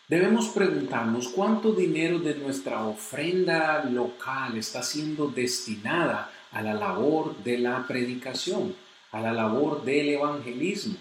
debemos 0.10 0.50
preguntarnos 0.50 1.29
cuánto 1.29 1.72
dinero 1.72 2.19
de 2.19 2.36
nuestra 2.36 2.86
ofrenda 2.86 3.86
local 3.86 4.57
está 4.57 4.84
siendo 4.84 5.27
destinada 5.27 6.34
a 6.51 6.62
la 6.62 6.74
labor 6.74 7.36
de 7.44 7.58
la 7.58 7.86
predicación, 7.88 8.75
a 9.12 9.22
la 9.22 9.32
labor 9.32 9.84
del 9.84 10.10
evangelismo. 10.10 10.98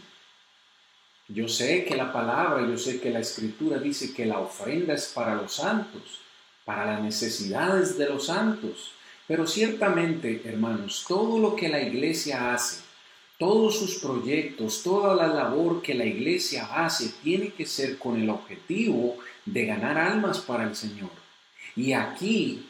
Yo 1.28 1.48
sé 1.48 1.84
que 1.84 1.96
la 1.96 2.12
palabra, 2.12 2.66
yo 2.68 2.78
sé 2.78 3.00
que 3.00 3.10
la 3.10 3.20
escritura 3.20 3.78
dice 3.78 4.14
que 4.14 4.26
la 4.26 4.38
ofrenda 4.38 4.94
es 4.94 5.06
para 5.14 5.34
los 5.34 5.54
santos, 5.54 6.20
para 6.64 6.86
las 6.86 7.02
necesidades 7.02 7.98
de 7.98 8.08
los 8.08 8.26
santos. 8.26 8.92
Pero 9.26 9.46
ciertamente, 9.46 10.42
hermanos, 10.44 11.04
todo 11.06 11.38
lo 11.40 11.56
que 11.56 11.68
la 11.68 11.82
iglesia 11.82 12.54
hace, 12.54 12.82
todos 13.38 13.76
sus 13.76 13.96
proyectos, 13.96 14.82
toda 14.84 15.14
la 15.16 15.26
labor 15.26 15.82
que 15.82 15.94
la 15.94 16.04
iglesia 16.04 16.68
hace, 16.72 17.12
tiene 17.22 17.52
que 17.52 17.66
ser 17.66 17.98
con 17.98 18.20
el 18.20 18.30
objetivo 18.30 19.16
de 19.44 19.66
ganar 19.66 19.98
almas 19.98 20.38
para 20.38 20.64
el 20.64 20.76
Señor. 20.76 21.10
Y 21.74 21.92
aquí, 21.92 22.68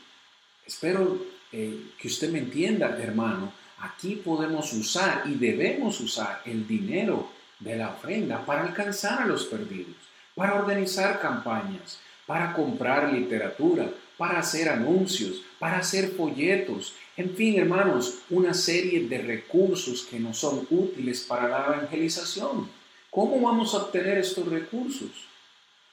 espero 0.67 1.19
eh, 1.53 1.91
que 1.99 2.09
usted 2.09 2.31
me 2.31 2.41
entienda, 2.41 2.97
hermano, 3.01 3.53
aquí 3.79 4.17
podemos 4.17 4.73
usar 4.73 5.23
y 5.27 5.35
debemos 5.35 6.01
usar 6.01 6.43
el 6.45 6.67
dinero 6.67 7.31
de 7.59 7.77
la 7.77 7.91
ofrenda 7.91 8.45
para 8.45 8.65
alcanzar 8.65 9.23
a 9.23 9.27
los 9.27 9.45
perdidos, 9.47 9.97
para 10.35 10.55
organizar 10.55 11.21
campañas, 11.21 11.99
para 12.27 12.53
comprar 12.53 13.13
literatura, 13.13 13.89
para 14.17 14.39
hacer 14.39 14.69
anuncios, 14.69 15.43
para 15.59 15.79
hacer 15.79 16.11
folletos, 16.11 16.95
en 17.17 17.35
fin, 17.35 17.59
hermanos, 17.59 18.19
una 18.29 18.53
serie 18.53 19.09
de 19.09 19.19
recursos 19.19 20.03
que 20.03 20.21
nos 20.21 20.39
son 20.39 20.67
útiles 20.71 21.21
para 21.21 21.49
la 21.49 21.65
evangelización. 21.67 22.69
¿Cómo 23.11 23.41
vamos 23.41 23.73
a 23.73 23.79
obtener 23.79 24.19
estos 24.19 24.47
recursos? 24.49 25.11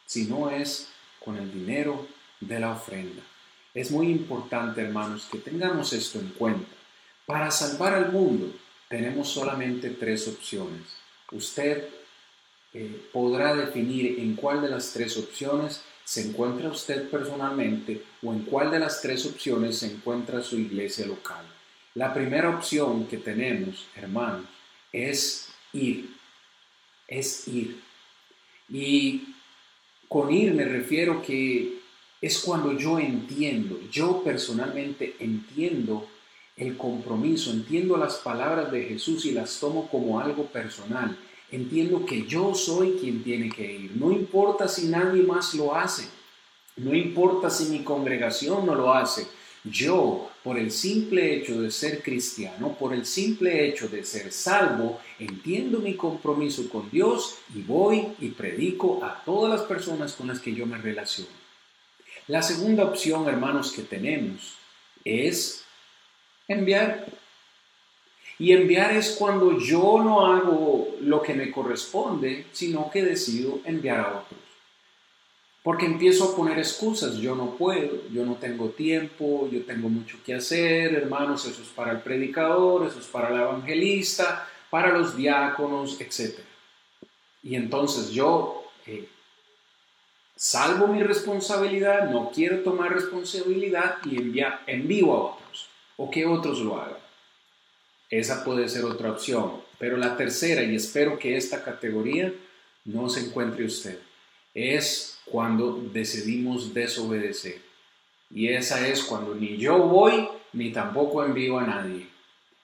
Si 0.06 0.26
no 0.26 0.50
es 0.50 0.90
con 1.24 1.38
el 1.38 1.52
dinero 1.54 2.06
de 2.42 2.60
la 2.60 2.72
ofrenda. 2.72 3.22
Es 3.74 3.90
muy 3.90 4.08
importante, 4.08 4.82
hermanos, 4.82 5.28
que 5.32 5.40
tengamos 5.40 5.94
esto 5.94 6.20
en 6.20 6.30
cuenta. 6.30 6.70
Para 7.26 7.50
salvar 7.50 7.96
al 7.96 8.12
mundo 8.12 8.54
tenemos 8.88 9.30
solamente 9.30 9.90
tres 9.90 10.28
opciones. 10.28 10.82
Usted 11.32 11.88
eh, 12.74 13.10
podrá 13.12 13.56
definir 13.56 14.20
en 14.20 14.36
cuál 14.36 14.62
de 14.62 14.70
las 14.70 14.94
tres 14.94 15.18
opciones 15.18 15.84
se 16.04 16.28
encuentra 16.28 16.70
usted 16.70 17.10
personalmente 17.10 18.04
o 18.22 18.34
en 18.34 18.44
cuál 18.44 18.70
de 18.70 18.80
las 18.80 19.02
tres 19.02 19.26
opciones 19.26 19.80
se 19.80 19.92
encuentra 19.92 20.44
su 20.44 20.60
iglesia 20.60 21.08
local. 21.08 21.46
La 21.96 22.14
primera 22.14 22.50
opción 22.50 23.08
que 23.08 23.18
tenemos, 23.18 23.88
hermanos, 23.96 24.46
es 24.92 25.50
ir. 25.72 26.10
Es 27.08 27.48
ir. 27.48 27.82
Y 28.70 29.36
con 30.08 30.32
ir 30.32 30.54
me 30.54 30.66
refiero 30.66 31.22
que 31.22 31.83
es 32.24 32.40
cuando 32.40 32.72
yo 32.72 33.00
entiendo, 33.00 33.78
yo 33.92 34.24
personalmente 34.24 35.18
entiendo 35.20 36.08
el 36.56 36.78
compromiso, 36.78 37.52
entiendo 37.52 37.98
las 37.98 38.16
palabras 38.16 38.72
de 38.72 38.86
Jesús 38.86 39.26
y 39.26 39.34
las 39.34 39.60
tomo 39.60 39.90
como 39.90 40.22
algo 40.22 40.46
personal. 40.46 41.18
Entiendo 41.52 42.06
que 42.06 42.26
yo 42.26 42.56
soy 42.56 42.92
quien 42.94 43.26
tiene 43.26 43.50
que 43.50 43.70
ir. 43.70 43.92
No 43.98 44.10
importa 44.14 44.70
si 44.70 44.86
nadie 44.88 45.22
más 45.22 45.54
lo 45.54 45.76
hace. 45.76 46.08
No 46.78 46.94
importa 46.96 47.50
si 47.50 47.66
mi 47.66 47.84
congregación 47.84 48.66
no 48.66 48.74
lo 48.74 48.94
hace. 48.94 49.28
Yo, 49.66 50.30
por 50.46 50.58
el 50.58 50.72
simple 50.72 51.36
hecho 51.36 51.62
de 51.62 51.72
ser 51.72 52.02
cristiano, 52.02 52.78
por 52.80 52.94
el 52.94 53.06
simple 53.06 53.68
hecho 53.68 53.90
de 53.90 54.06
ser 54.06 54.32
salvo, 54.32 55.02
entiendo 55.20 55.80
mi 55.80 55.96
compromiso 55.96 56.70
con 56.70 56.90
Dios 56.90 57.36
y 57.54 57.62
voy 57.64 58.08
y 58.22 58.30
predico 58.30 59.04
a 59.04 59.22
todas 59.26 59.52
las 59.52 59.68
personas 59.68 60.14
con 60.14 60.30
las 60.30 60.40
que 60.40 60.56
yo 60.56 60.66
me 60.66 60.78
relaciono. 60.78 61.43
La 62.28 62.42
segunda 62.42 62.86
opción, 62.86 63.28
hermanos, 63.28 63.74
que 63.74 63.82
tenemos 63.82 64.58
es 65.04 65.66
enviar. 66.48 67.06
Y 68.40 68.54
enviar 68.54 68.96
es 68.96 69.16
cuando 69.20 69.60
yo 69.60 70.02
no 70.02 70.26
hago 70.26 70.96
lo 71.02 71.22
que 71.22 71.34
me 71.34 71.52
corresponde, 71.52 72.48
sino 72.52 72.90
que 72.90 73.04
decido 73.04 73.60
enviar 73.66 74.00
a 74.00 74.20
otros. 74.20 74.40
Porque 75.64 75.86
empiezo 75.86 76.26
a 76.26 76.36
poner 76.36 76.58
excusas, 76.58 77.18
yo 77.18 77.36
no 77.36 77.56
puedo, 77.56 78.10
yo 78.12 78.26
no 78.26 78.36
tengo 78.36 78.70
tiempo, 78.70 79.48
yo 79.52 79.64
tengo 79.64 79.88
mucho 79.88 80.18
que 80.26 80.34
hacer, 80.34 80.94
hermanos, 80.94 81.46
eso 81.46 81.62
es 81.62 81.70
para 81.70 81.92
el 81.92 82.02
predicador, 82.02 82.88
eso 82.88 83.00
es 83.00 83.06
para 83.06 83.30
el 83.30 83.42
evangelista, 83.42 84.48
para 84.70 84.98
los 84.98 85.16
diáconos, 85.16 86.02
etc. 86.02 86.40
Y 87.44 87.56
entonces 87.56 88.10
yo 88.10 88.66
eh, 88.86 89.08
salvo 90.36 90.88
mi 90.88 91.04
responsabilidad, 91.04 92.10
no 92.10 92.32
quiero 92.32 92.60
tomar 92.60 92.94
responsabilidad 92.94 93.98
y 94.06 94.18
envío 94.68 95.14
a 95.14 95.34
otros, 95.34 95.70
o 95.98 96.10
que 96.10 96.26
otros 96.26 96.60
lo 96.60 96.82
hagan. 96.82 96.98
Esa 98.10 98.44
puede 98.44 98.70
ser 98.70 98.86
otra 98.86 99.12
opción. 99.12 99.64
Pero 99.80 99.98
la 99.98 100.16
tercera, 100.16 100.64
y 100.64 100.76
espero 100.76 101.18
que 101.18 101.36
esta 101.36 101.64
categoría 101.64 102.34
no 102.86 103.10
se 103.10 103.22
encuentre 103.26 103.66
usted, 103.66 104.00
es 104.54 105.18
cuando 105.26 105.82
decidimos 105.92 106.74
desobedecer. 106.74 107.62
Y 108.30 108.50
esa 108.50 108.88
es 108.88 109.04
cuando 109.04 109.36
ni 109.36 109.58
yo 109.58 109.78
voy 109.80 110.28
ni 110.54 110.72
tampoco 110.72 111.24
envío 111.24 111.60
a 111.60 111.66
nadie. 111.66 112.08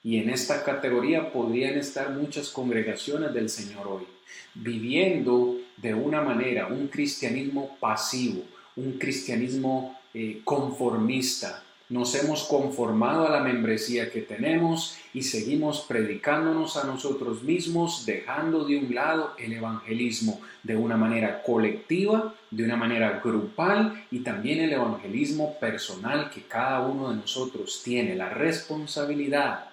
Y 0.02 0.18
en 0.18 0.30
esta 0.30 0.64
categoría 0.64 1.32
podrían 1.32 1.76
estar 1.76 2.10
muchas 2.10 2.48
congregaciones 2.48 3.34
del 3.34 3.50
Señor 3.50 3.86
hoy, 3.86 4.06
viviendo 4.54 5.59
de 5.80 5.94
una 5.94 6.20
manera 6.20 6.66
un 6.66 6.88
cristianismo 6.88 7.76
pasivo, 7.80 8.42
un 8.76 8.98
cristianismo 8.98 9.98
eh, 10.14 10.40
conformista, 10.44 11.62
nos 11.90 12.14
hemos 12.14 12.44
conformado 12.44 13.26
a 13.26 13.30
la 13.30 13.40
membresía 13.40 14.12
que 14.12 14.20
tenemos 14.20 14.96
y 15.12 15.24
seguimos 15.24 15.80
predicándonos 15.80 16.76
a 16.76 16.84
nosotros 16.84 17.42
mismos, 17.42 18.06
dejando 18.06 18.64
de 18.64 18.78
un 18.78 18.94
lado 18.94 19.34
el 19.38 19.52
evangelismo 19.54 20.40
de 20.62 20.76
una 20.76 20.96
manera 20.96 21.42
colectiva, 21.42 22.32
de 22.52 22.62
una 22.62 22.76
manera 22.76 23.20
grupal 23.22 24.04
y 24.12 24.20
también 24.20 24.60
el 24.60 24.72
evangelismo 24.72 25.58
personal 25.58 26.30
que 26.30 26.42
cada 26.42 26.80
uno 26.80 27.10
de 27.10 27.16
nosotros 27.16 27.82
tiene 27.82 28.14
la 28.14 28.28
responsabilidad 28.28 29.70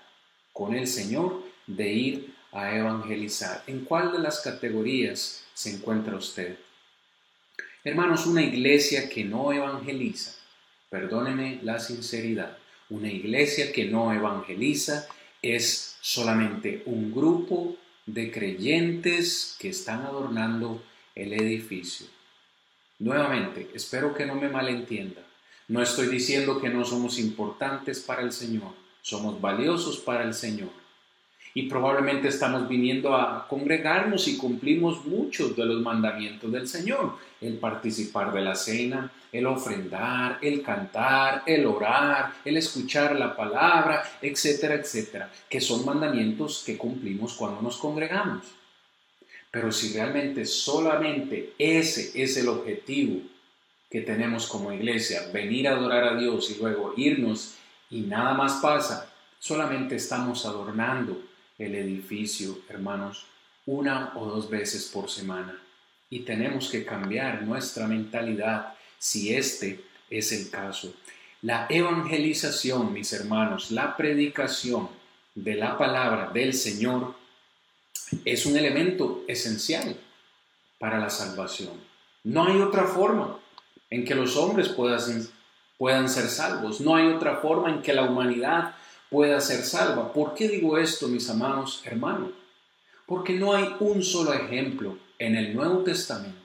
con 0.51 0.73
el 0.73 0.87
Señor 0.87 1.43
de 1.67 1.93
ir 1.93 2.33
a 2.51 2.75
evangelizar. 2.75 3.61
¿En 3.67 3.85
cuál 3.85 4.11
de 4.11 4.19
las 4.19 4.39
categorías 4.39 5.46
se 5.57 5.71
encuentra 5.71 6.15
usted? 6.15 6.55
Hermanos, 7.83 8.27
una 8.27 8.43
iglesia 8.43 9.09
que 9.09 9.23
no 9.23 9.51
evangeliza 9.51 10.35
perdóneme 10.87 11.59
la 11.63 11.79
sinceridad, 11.79 12.59
una 12.89 13.11
iglesia 13.11 13.71
que 13.71 13.85
no 13.85 14.13
evangeliza 14.13 15.07
es 15.41 15.97
solamente 15.99 16.83
un 16.85 17.11
grupo 17.11 17.75
de 18.05 18.31
creyentes 18.31 19.57
que 19.59 19.69
están 19.69 20.03
adornando 20.03 20.83
el 21.15 21.33
edificio. 21.33 22.05
Nuevamente, 22.99 23.71
espero 23.73 24.13
que 24.13 24.27
no 24.27 24.35
me 24.35 24.49
malentienda. 24.49 25.23
No 25.67 25.81
estoy 25.81 26.07
diciendo 26.07 26.61
que 26.61 26.69
no 26.69 26.85
somos 26.85 27.17
importantes 27.17 27.99
para 27.99 28.21
el 28.21 28.31
Señor, 28.31 28.73
somos 29.01 29.41
valiosos 29.41 29.97
para 29.97 30.23
el 30.23 30.35
Señor 30.35 30.69
y 31.57 31.63
probablemente 31.63 32.27
estamos 32.27 32.69
viniendo 32.69 33.15
a 33.15 33.47
congregarnos 33.47 34.27
y 34.27 34.37
cumplimos 34.37 35.03
muchos 35.07 35.55
de 35.55 35.65
los 35.65 35.81
mandamientos 35.81 36.51
del 36.51 36.67
Señor, 36.67 37.15
el 37.41 37.57
participar 37.57 38.31
de 38.31 38.43
la 38.43 38.53
cena, 38.53 39.11
el 39.31 39.47
ofrendar, 39.47 40.37
el 40.43 40.61
cantar, 40.61 41.41
el 41.47 41.65
orar, 41.65 42.31
el 42.45 42.57
escuchar 42.57 43.15
la 43.15 43.35
palabra, 43.35 44.03
etcétera, 44.21 44.75
etcétera, 44.75 45.31
que 45.49 45.59
son 45.59 45.83
mandamientos 45.83 46.61
que 46.63 46.77
cumplimos 46.77 47.33
cuando 47.33 47.59
nos 47.59 47.77
congregamos. 47.77 48.45
Pero 49.49 49.71
si 49.71 49.91
realmente 49.95 50.45
solamente 50.45 51.55
ese 51.57 52.11
es 52.21 52.37
el 52.37 52.49
objetivo 52.49 53.21
que 53.89 54.01
tenemos 54.01 54.45
como 54.45 54.71
iglesia, 54.71 55.31
venir 55.33 55.67
a 55.67 55.71
adorar 55.71 56.03
a 56.03 56.17
Dios 56.19 56.51
y 56.51 56.61
luego 56.61 56.93
irnos 56.95 57.55
y 57.89 58.01
nada 58.01 58.35
más 58.35 58.59
pasa, 58.61 59.11
solamente 59.39 59.95
estamos 59.95 60.45
adornando 60.45 61.19
el 61.57 61.75
edificio, 61.75 62.59
hermanos, 62.69 63.25
una 63.65 64.13
o 64.15 64.25
dos 64.25 64.49
veces 64.49 64.89
por 64.93 65.09
semana. 65.09 65.59
Y 66.09 66.19
tenemos 66.19 66.69
que 66.69 66.85
cambiar 66.85 67.43
nuestra 67.43 67.87
mentalidad 67.87 68.73
si 68.97 69.33
este 69.33 69.83
es 70.09 70.31
el 70.31 70.49
caso. 70.49 70.93
La 71.41 71.67
evangelización, 71.69 72.93
mis 72.93 73.11
hermanos, 73.13 73.71
la 73.71 73.95
predicación 73.97 74.89
de 75.35 75.55
la 75.55 75.77
palabra 75.77 76.31
del 76.33 76.53
Señor 76.53 77.15
es 78.25 78.45
un 78.45 78.57
elemento 78.57 79.23
esencial 79.27 79.97
para 80.79 80.97
la 80.99 81.09
salvación. 81.09 81.73
No 82.23 82.47
hay 82.47 82.59
otra 82.59 82.85
forma 82.85 83.37
en 83.89 84.05
que 84.05 84.15
los 84.15 84.35
hombres 84.35 84.69
puedan, 84.69 85.27
puedan 85.77 86.09
ser 86.09 86.27
salvos. 86.27 86.81
No 86.81 86.95
hay 86.95 87.07
otra 87.07 87.37
forma 87.37 87.69
en 87.69 87.81
que 87.81 87.93
la 87.93 88.03
humanidad 88.03 88.75
pueda 89.09 89.39
ser 89.41 89.63
salva. 89.63 90.13
¿Por 90.13 90.33
qué 90.33 90.47
digo 90.47 90.77
esto, 90.77 91.07
mis 91.07 91.29
amados 91.29 91.81
hermanos? 91.85 92.31
Porque 93.05 93.33
no 93.33 93.53
hay 93.53 93.75
un 93.79 94.03
solo 94.03 94.33
ejemplo 94.33 94.97
en 95.17 95.35
el 95.35 95.55
Nuevo 95.55 95.79
Testamento, 95.79 96.37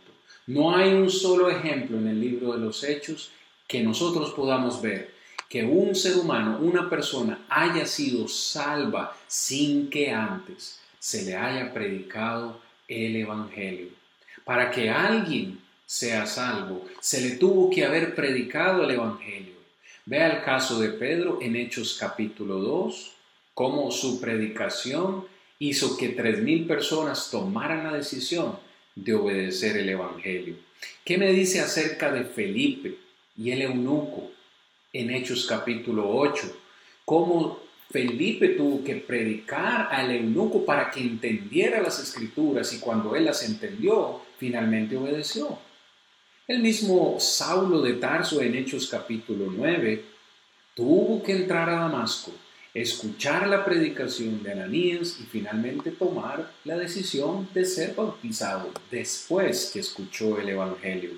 no 0.46 0.74
hay 0.74 0.92
un 0.92 1.10
solo 1.10 1.50
ejemplo 1.50 1.98
en 1.98 2.08
el 2.08 2.20
libro 2.20 2.52
de 2.52 2.60
los 2.60 2.84
Hechos 2.84 3.30
que 3.66 3.82
nosotros 3.82 4.32
podamos 4.32 4.80
ver 4.80 5.12
que 5.48 5.64
un 5.64 5.94
ser 5.94 6.16
humano, 6.16 6.58
una 6.62 6.88
persona, 6.88 7.44
haya 7.50 7.84
sido 7.84 8.26
salva 8.26 9.14
sin 9.26 9.90
que 9.90 10.10
antes 10.10 10.80
se 10.98 11.26
le 11.26 11.36
haya 11.36 11.74
predicado 11.74 12.60
el 12.88 13.16
Evangelio. 13.16 13.88
Para 14.44 14.70
que 14.70 14.88
alguien 14.88 15.60
sea 15.84 16.24
salvo, 16.26 16.86
se 17.00 17.20
le 17.20 17.36
tuvo 17.36 17.68
que 17.68 17.84
haber 17.84 18.14
predicado 18.14 18.84
el 18.84 18.92
Evangelio. 18.92 19.52
Vea 20.04 20.32
el 20.32 20.42
caso 20.42 20.80
de 20.80 20.88
Pedro 20.88 21.38
en 21.40 21.54
Hechos 21.54 21.96
capítulo 21.98 22.58
2, 22.58 23.12
cómo 23.54 23.92
su 23.92 24.20
predicación 24.20 25.26
hizo 25.60 25.96
que 25.96 26.08
tres 26.08 26.42
mil 26.42 26.66
personas 26.66 27.30
tomaran 27.30 27.84
la 27.84 27.92
decisión 27.92 28.58
de 28.96 29.14
obedecer 29.14 29.76
el 29.76 29.88
Evangelio. 29.88 30.56
¿Qué 31.04 31.18
me 31.18 31.30
dice 31.32 31.60
acerca 31.60 32.10
de 32.10 32.24
Felipe 32.24 32.98
y 33.36 33.52
el 33.52 33.62
eunuco 33.62 34.32
en 34.92 35.10
Hechos 35.10 35.46
capítulo 35.46 36.10
8? 36.10 36.52
Cómo 37.04 37.60
Felipe 37.88 38.48
tuvo 38.48 38.82
que 38.82 38.96
predicar 38.96 39.86
al 39.92 40.10
eunuco 40.10 40.64
para 40.64 40.90
que 40.90 40.98
entendiera 40.98 41.80
las 41.80 42.00
escrituras 42.00 42.72
y 42.72 42.80
cuando 42.80 43.14
él 43.14 43.26
las 43.26 43.48
entendió, 43.48 44.20
finalmente 44.36 44.96
obedeció. 44.96 45.60
El 46.48 46.58
mismo 46.58 47.18
Saulo 47.20 47.80
de 47.82 47.94
Tarso 47.94 48.42
en 48.42 48.56
Hechos 48.56 48.88
capítulo 48.88 49.46
9 49.48 50.04
tuvo 50.74 51.22
que 51.22 51.36
entrar 51.36 51.70
a 51.70 51.76
Damasco, 51.76 52.32
escuchar 52.74 53.46
la 53.46 53.64
predicación 53.64 54.42
de 54.42 54.50
Ananías 54.50 55.18
y 55.20 55.22
finalmente 55.22 55.92
tomar 55.92 56.50
la 56.64 56.76
decisión 56.76 57.48
de 57.54 57.64
ser 57.64 57.94
bautizado 57.94 58.72
después 58.90 59.70
que 59.72 59.78
escuchó 59.78 60.40
el 60.40 60.48
Evangelio. 60.48 61.12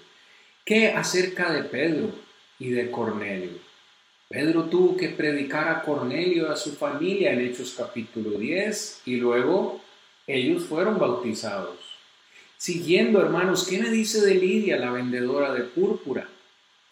¿Qué 0.63 0.89
acerca 0.89 1.51
de 1.55 1.63
Pedro 1.63 2.11
y 2.59 2.69
de 2.69 2.91
Cornelio? 2.91 3.59
Pedro 4.29 4.65
tuvo 4.65 4.95
que 4.95 5.09
predicar 5.09 5.69
a 5.69 5.81
Cornelio 5.81 6.49
y 6.49 6.53
a 6.53 6.57
su 6.57 6.73
familia 6.73 7.33
en 7.33 7.41
Hechos 7.41 7.75
capítulo 7.75 8.39
10 8.39 9.01
y 9.07 9.17
luego 9.17 9.81
ellos 10.27 10.65
fueron 10.65 10.99
bautizados. 10.99 11.94
Siguiendo, 12.57 13.21
hermanos, 13.21 13.67
¿qué 13.69 13.79
me 13.79 13.91
dice 13.91 14.21
de 14.25 14.35
Lidia, 14.35 14.77
la 14.79 14.91
vendedora 14.91 15.53
de 15.53 15.65
púrpura? 15.65 16.29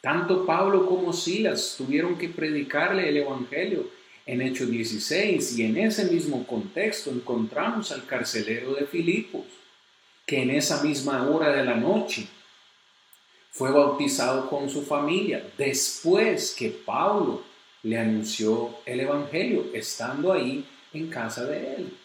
Tanto 0.01 0.45
Pablo 0.45 0.87
como 0.87 1.13
Silas 1.13 1.77
tuvieron 1.79 2.19
que 2.19 2.29
predicarle 2.29 3.09
el 3.09 3.19
Evangelio. 3.19 3.89
en 4.25 4.41
Hechos 4.41 4.71
16 4.71 5.59
y 5.59 5.65
en 5.65 5.77
ese 5.79 6.05
mismo 6.05 6.47
contexto 6.47 7.11
encontramos 7.11 7.91
al 7.91 8.07
carcelero 8.07 8.75
de 8.75 8.87
Filipos, 8.87 9.43
que 10.25 10.43
en 10.43 10.51
esa 10.51 10.81
misma 10.85 11.29
hora 11.29 11.51
de 11.57 11.65
la 11.65 11.75
noche 11.75 12.29
fue 13.51 13.73
bautizado 13.73 14.49
con 14.49 14.71
su 14.71 14.83
familia 14.83 15.45
después 15.59 16.55
que 16.57 16.71
Pablo 16.71 17.43
le 17.83 17.99
anunció 17.99 18.77
el 18.87 19.01
Evangelio, 19.01 19.67
estando 19.75 20.33
ahí 20.33 20.65
en 20.93 21.09
casa 21.09 21.45
de 21.45 21.75
él. 21.75 21.99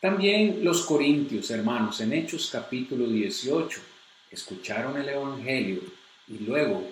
También 0.00 0.60
los 0.62 0.84
corintios, 0.84 1.50
hermanos, 1.50 2.00
en 2.00 2.12
Hechos 2.12 2.50
capítulo 2.52 3.06
18, 3.06 3.80
escucharon 4.30 4.96
el 4.98 5.08
Evangelio 5.08 5.80
y 6.28 6.38
luego 6.38 6.86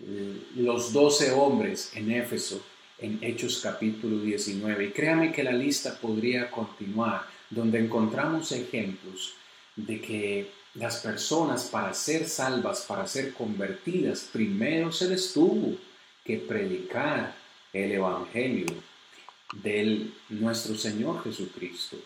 eh, 0.00 0.42
los 0.56 0.92
doce 0.92 1.32
hombres 1.32 1.92
en 1.94 2.12
Éfeso 2.12 2.62
en 2.98 3.18
Hechos 3.22 3.60
capítulo 3.62 4.18
19. 4.18 4.84
Y 4.84 4.90
créame 4.90 5.32
que 5.32 5.42
la 5.42 5.52
lista 5.52 5.98
podría 6.00 6.50
continuar, 6.50 7.26
donde 7.50 7.78
encontramos 7.78 8.52
ejemplos 8.52 9.34
de 9.76 10.00
que 10.00 10.50
las 10.74 10.98
personas 10.98 11.64
para 11.64 11.92
ser 11.94 12.28
salvas, 12.28 12.82
para 12.82 13.06
ser 13.06 13.32
convertidas, 13.32 14.28
primero 14.32 14.90
se 14.92 15.08
les 15.08 15.32
tuvo 15.32 15.76
que 16.24 16.38
predicar 16.38 17.34
el 17.72 17.92
Evangelio 17.92 18.66
de 19.52 20.08
nuestro 20.30 20.74
Señor 20.74 21.22
Jesucristo. 21.22 21.96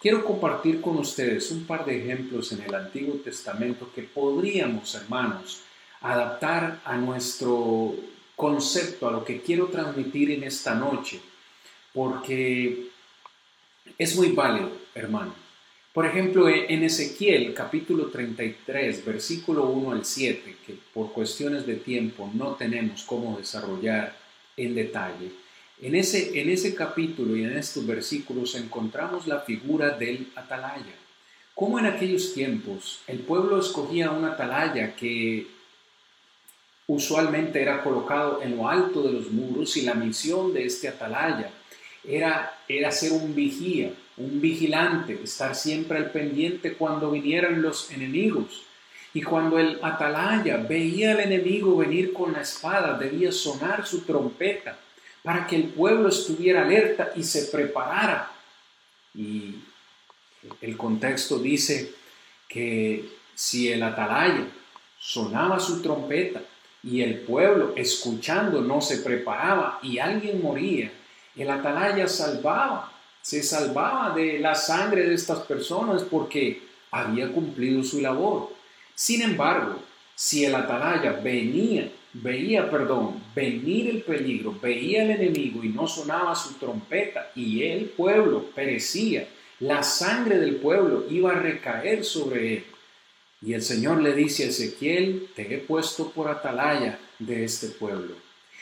Quiero 0.00 0.24
compartir 0.24 0.80
con 0.80 0.98
ustedes 0.98 1.50
un 1.50 1.64
par 1.64 1.84
de 1.84 2.02
ejemplos 2.02 2.52
en 2.52 2.62
el 2.62 2.74
Antiguo 2.74 3.16
Testamento 3.16 3.90
que 3.94 4.02
podríamos, 4.02 4.94
hermanos, 4.94 5.62
adaptar 6.00 6.82
a 6.84 6.96
nuestro 6.96 7.94
concepto, 8.36 9.08
a 9.08 9.12
lo 9.12 9.24
que 9.24 9.40
quiero 9.40 9.68
transmitir 9.68 10.30
en 10.30 10.44
esta 10.44 10.74
noche, 10.74 11.20
porque 11.92 12.90
es 13.96 14.16
muy 14.16 14.28
válido, 14.32 14.72
hermano. 14.94 15.34
Por 15.94 16.06
ejemplo, 16.06 16.48
en 16.48 16.82
Ezequiel 16.82 17.54
capítulo 17.54 18.06
33, 18.08 19.04
versículo 19.04 19.66
1 19.66 19.92
al 19.92 20.04
7, 20.04 20.56
que 20.66 20.76
por 20.92 21.12
cuestiones 21.12 21.66
de 21.66 21.76
tiempo 21.76 22.28
no 22.34 22.56
tenemos 22.56 23.04
cómo 23.04 23.38
desarrollar 23.38 24.16
en 24.56 24.74
detalle, 24.74 25.30
en 25.80 25.94
ese, 25.94 26.40
en 26.40 26.50
ese 26.50 26.74
capítulo 26.74 27.36
y 27.36 27.44
en 27.44 27.56
estos 27.56 27.86
versículos 27.86 28.54
encontramos 28.54 29.26
la 29.26 29.40
figura 29.40 29.90
del 29.90 30.28
atalaya. 30.36 30.94
Como 31.54 31.78
en 31.78 31.86
aquellos 31.86 32.32
tiempos 32.32 33.00
el 33.06 33.20
pueblo 33.20 33.58
escogía 33.58 34.10
un 34.10 34.24
atalaya 34.24 34.94
que 34.94 35.46
usualmente 36.86 37.60
era 37.62 37.82
colocado 37.82 38.42
en 38.42 38.56
lo 38.56 38.68
alto 38.68 39.02
de 39.02 39.12
los 39.12 39.30
muros 39.30 39.76
y 39.76 39.82
la 39.82 39.94
misión 39.94 40.52
de 40.52 40.66
este 40.66 40.88
atalaya 40.88 41.50
era, 42.06 42.58
era 42.68 42.92
ser 42.92 43.12
un 43.12 43.34
vigía, 43.34 43.92
un 44.16 44.40
vigilante, 44.40 45.18
estar 45.22 45.54
siempre 45.54 45.98
al 45.98 46.10
pendiente 46.10 46.74
cuando 46.74 47.10
vinieran 47.10 47.62
los 47.62 47.90
enemigos. 47.90 48.62
Y 49.14 49.22
cuando 49.22 49.58
el 49.58 49.78
atalaya 49.80 50.56
veía 50.56 51.12
al 51.12 51.20
enemigo 51.20 51.76
venir 51.76 52.12
con 52.12 52.32
la 52.32 52.42
espada, 52.42 52.98
debía 52.98 53.30
sonar 53.30 53.86
su 53.86 54.02
trompeta 54.02 54.76
para 55.24 55.46
que 55.46 55.56
el 55.56 55.68
pueblo 55.68 56.10
estuviera 56.10 56.62
alerta 56.62 57.12
y 57.16 57.22
se 57.22 57.46
preparara. 57.46 58.30
Y 59.14 59.54
el 60.60 60.76
contexto 60.76 61.38
dice 61.38 61.94
que 62.46 63.08
si 63.34 63.72
el 63.72 63.82
atalaya 63.82 64.46
sonaba 64.98 65.58
su 65.58 65.80
trompeta 65.80 66.42
y 66.82 67.00
el 67.00 67.20
pueblo 67.20 67.72
escuchando 67.74 68.60
no 68.60 68.82
se 68.82 68.98
preparaba 68.98 69.78
y 69.82 69.98
alguien 69.98 70.42
moría, 70.42 70.92
el 71.34 71.50
atalaya 71.50 72.06
salvaba, 72.06 72.92
se 73.22 73.42
salvaba 73.42 74.14
de 74.14 74.38
la 74.40 74.54
sangre 74.54 75.08
de 75.08 75.14
estas 75.14 75.38
personas 75.40 76.02
porque 76.02 76.62
había 76.90 77.32
cumplido 77.32 77.82
su 77.82 78.02
labor. 78.02 78.50
Sin 78.94 79.22
embargo, 79.22 79.80
si 80.14 80.44
el 80.44 80.54
atalaya 80.54 81.12
venía, 81.12 81.90
veía, 82.14 82.70
perdón, 82.70 83.22
venir 83.34 83.90
el 83.90 84.02
peligro, 84.02 84.56
veía 84.60 85.02
el 85.02 85.10
enemigo 85.10 85.62
y 85.64 85.68
no 85.68 85.86
sonaba 85.86 86.34
su 86.34 86.54
trompeta 86.54 87.30
y 87.34 87.64
el 87.64 87.86
pueblo 87.86 88.46
perecía, 88.54 89.28
la 89.60 89.82
sangre 89.82 90.38
del 90.38 90.56
pueblo 90.56 91.06
iba 91.10 91.32
a 91.32 91.38
recaer 91.38 92.04
sobre 92.04 92.54
él. 92.54 92.64
Y 93.42 93.52
el 93.52 93.62
Señor 93.62 94.00
le 94.00 94.14
dice 94.14 94.44
a 94.44 94.48
Ezequiel, 94.48 95.28
te 95.34 95.54
he 95.54 95.58
puesto 95.58 96.10
por 96.10 96.28
atalaya 96.28 96.98
de 97.18 97.44
este 97.44 97.68
pueblo. 97.68 98.14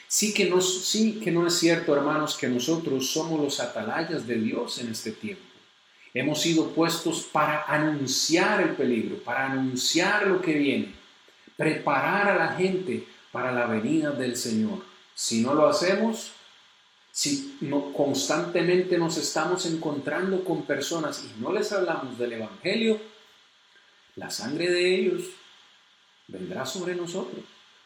Sí 0.09 0.35
que, 0.35 0.47
no, 0.47 0.61
sí 0.61 1.21
que 1.23 1.31
no 1.31 1.47
es 1.47 1.55
cierto, 1.55 1.95
hermanos, 1.95 2.37
que 2.37 2.49
nosotros 2.49 3.11
somos 3.11 3.41
los 3.41 3.61
atalayas 3.61 4.27
de 4.27 4.35
Dios 4.35 4.79
en 4.79 4.91
este 4.91 5.13
tiempo. 5.13 5.43
Hemos 6.13 6.43
sido 6.43 6.71
puestos 6.71 7.23
para 7.23 7.63
anunciar 7.63 8.61
el 8.61 8.71
peligro, 8.71 9.17
para 9.19 9.51
anunciar 9.51 10.27
lo 10.27 10.43
que 10.43 10.55
viene, 10.55 10.93
preparar 11.57 12.29
a 12.29 12.37
la 12.37 12.55
gente 12.55 13.07
para 13.33 13.51
la 13.51 13.67
venida 13.67 14.13
del 14.13 14.37
Señor. 14.37 14.85
Si 15.15 15.41
no 15.41 15.55
lo 15.55 15.67
hacemos, 15.67 16.33
si 17.11 17.59
constantemente 17.97 18.99
nos 18.99 19.17
estamos 19.17 19.67
encontrando 19.67 20.45
con 20.45 20.63
personas 20.63 21.25
y 21.25 21.41
no 21.41 21.53
les 21.53 21.73
hablamos 21.73 22.19
del 22.19 22.35
Evangelio, 22.35 23.01
la 24.17 24.31
sangre 24.31 24.71
de 24.71 24.95
ellos 24.95 25.25
vendrá 26.29 26.65
sobre 26.67 26.95
nosotros 26.95 27.43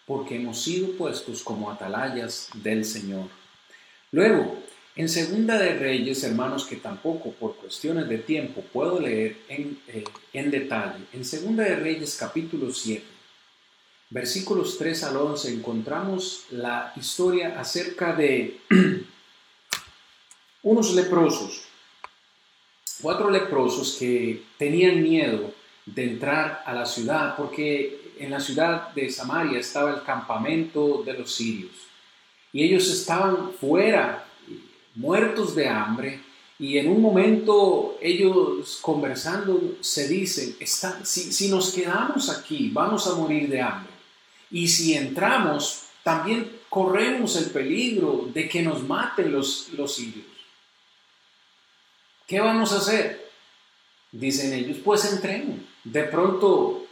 porque 0.06 0.36
hemos 0.36 0.62
sido 0.62 0.92
puestos 0.92 1.42
como 1.42 1.70
atalayas 1.70 2.48
del 2.54 2.84
Señor. 2.84 3.28
Luego, 4.12 4.62
en 4.94 5.08
Segunda 5.08 5.58
de 5.58 5.74
Reyes, 5.74 6.22
hermanos, 6.22 6.64
que 6.64 6.76
tampoco 6.76 7.32
por 7.32 7.56
cuestiones 7.56 8.08
de 8.08 8.18
tiempo 8.18 8.62
puedo 8.72 9.00
leer 9.00 9.36
en, 9.48 9.78
eh, 9.88 10.04
en 10.32 10.50
detalle, 10.50 11.04
en 11.12 11.24
Segunda 11.24 11.64
de 11.64 11.76
Reyes 11.76 12.16
capítulo 12.18 12.72
7, 12.72 13.04
versículos 14.10 14.78
3 14.78 15.04
al 15.04 15.16
11, 15.16 15.54
encontramos 15.54 16.44
la 16.50 16.92
historia 16.96 17.58
acerca 17.58 18.14
de 18.14 18.60
unos 20.62 20.94
leprosos, 20.94 21.62
cuatro 23.02 23.30
leprosos 23.30 23.96
que 23.98 24.44
tenían 24.58 25.02
miedo 25.02 25.52
de 25.84 26.04
entrar 26.04 26.62
a 26.66 26.72
la 26.72 26.86
ciudad 26.86 27.36
porque 27.36 28.12
en 28.18 28.30
la 28.30 28.40
ciudad 28.40 28.92
de 28.94 29.10
Samaria 29.10 29.58
estaba 29.58 29.90
el 29.90 30.02
campamento 30.02 31.02
de 31.04 31.14
los 31.14 31.34
sirios. 31.34 31.72
Y 32.52 32.64
ellos 32.64 32.88
estaban 32.90 33.52
fuera, 33.52 34.26
muertos 34.94 35.54
de 35.54 35.68
hambre, 35.68 36.20
y 36.58 36.78
en 36.78 36.88
un 36.88 37.02
momento 37.02 37.98
ellos 38.00 38.78
conversando 38.80 39.76
se 39.80 40.08
dicen, 40.08 40.56
si, 41.04 41.32
si 41.32 41.48
nos 41.50 41.72
quedamos 41.72 42.30
aquí 42.30 42.70
vamos 42.72 43.06
a 43.06 43.14
morir 43.14 43.48
de 43.48 43.60
hambre. 43.60 43.95
Y 44.50 44.68
si 44.68 44.94
entramos, 44.94 45.82
también 46.02 46.60
corremos 46.68 47.36
el 47.36 47.50
peligro 47.50 48.28
de 48.32 48.48
que 48.48 48.62
nos 48.62 48.82
maten 48.82 49.32
los, 49.32 49.70
los 49.72 49.94
sirios. 49.94 50.26
¿Qué 52.26 52.40
vamos 52.40 52.72
a 52.72 52.78
hacer? 52.78 53.30
Dicen 54.12 54.52
ellos, 54.52 54.78
pues 54.84 55.10
entremos. 55.12 55.58
De 55.84 56.04
pronto 56.04 56.86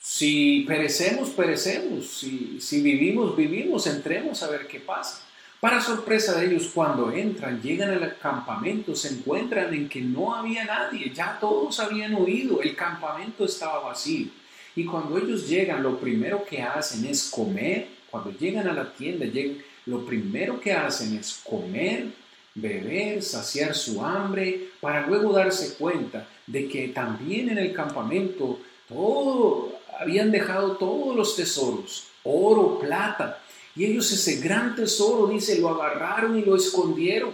si 0.00 0.64
perecemos, 0.66 1.30
perecemos. 1.30 2.06
Si, 2.06 2.60
si 2.60 2.82
vivimos, 2.82 3.36
vivimos. 3.36 3.86
Entremos 3.86 4.42
a 4.42 4.50
ver 4.50 4.66
qué 4.66 4.80
pasa. 4.80 5.22
Para 5.60 5.80
sorpresa 5.80 6.36
de 6.36 6.46
ellos, 6.46 6.72
cuando 6.74 7.12
entran, 7.12 7.62
llegan 7.62 7.90
al 7.90 8.18
campamento, 8.18 8.96
se 8.96 9.14
encuentran 9.14 9.72
en 9.72 9.88
que 9.88 10.00
no 10.00 10.34
había 10.34 10.64
nadie, 10.64 11.12
ya 11.14 11.38
todos 11.38 11.78
habían 11.78 12.16
huido, 12.16 12.60
el 12.60 12.74
campamento 12.74 13.44
estaba 13.44 13.78
vacío. 13.78 14.26
Y 14.74 14.84
cuando 14.84 15.18
ellos 15.18 15.48
llegan, 15.48 15.82
lo 15.82 15.98
primero 15.98 16.44
que 16.44 16.62
hacen 16.62 17.04
es 17.04 17.28
comer. 17.30 17.88
Cuando 18.10 18.30
llegan 18.30 18.68
a 18.68 18.72
la 18.72 18.92
tienda, 18.92 19.26
llegan, 19.26 19.58
lo 19.86 20.04
primero 20.04 20.60
que 20.60 20.72
hacen 20.72 21.16
es 21.16 21.40
comer, 21.44 22.06
beber, 22.54 23.22
saciar 23.22 23.74
su 23.74 24.04
hambre, 24.04 24.68
para 24.80 25.06
luego 25.06 25.32
darse 25.32 25.74
cuenta 25.74 26.26
de 26.46 26.68
que 26.68 26.88
también 26.88 27.50
en 27.50 27.58
el 27.58 27.72
campamento 27.72 28.60
todo 28.88 29.72
habían 29.98 30.30
dejado 30.30 30.76
todos 30.76 31.16
los 31.16 31.36
tesoros, 31.36 32.08
oro, 32.24 32.78
plata, 32.78 33.42
y 33.74 33.86
ellos 33.86 34.10
ese 34.12 34.40
gran 34.40 34.76
tesoro, 34.76 35.26
dice, 35.28 35.58
lo 35.58 35.70
agarraron 35.70 36.38
y 36.38 36.42
lo 36.42 36.56
escondieron. 36.56 37.32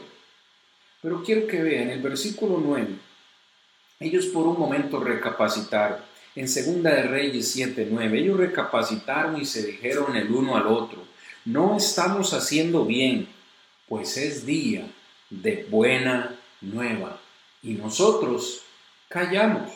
Pero 1.03 1.23
quiero 1.23 1.47
que 1.47 1.63
vean 1.63 1.91
el 1.91 2.01
versículo 2.01 2.61
9. 2.65 2.87
Ellos 4.01 4.27
por 4.27 4.47
un 4.47 4.59
momento 4.59 5.01
recapacitaron. 5.01 5.99
En 6.39 6.47
Segunda 6.47 6.95
de 6.95 7.03
Reyes 7.03 7.51
7, 7.51 7.89
9, 7.91 8.17
ellos 8.17 8.39
recapacitaron 8.39 9.41
y 9.41 9.45
se 9.45 9.67
dijeron 9.67 10.15
el 10.15 10.31
uno 10.31 10.57
al 10.57 10.69
otro, 10.69 11.03
no 11.45 11.77
estamos 11.77 12.33
haciendo 12.33 12.85
bien, 12.85 13.27
pues 13.89 14.17
es 14.17 14.47
día 14.47 14.87
de 15.31 15.67
buena 15.69 16.39
nueva. 16.61 17.19
Y 17.61 17.73
nosotros 17.73 18.63
callamos. 19.09 19.73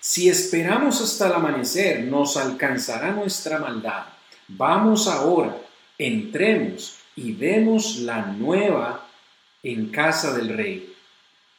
Si 0.00 0.30
esperamos 0.30 1.02
hasta 1.02 1.26
el 1.26 1.34
amanecer, 1.34 2.04
nos 2.04 2.38
alcanzará 2.38 3.12
nuestra 3.12 3.58
maldad. 3.58 4.06
Vamos 4.48 5.06
ahora, 5.06 5.54
entremos 5.98 6.96
y 7.14 7.32
demos 7.32 7.96
la 7.96 8.24
nueva 8.24 9.06
en 9.62 9.90
casa 9.90 10.32
del 10.32 10.48
rey. 10.56 10.94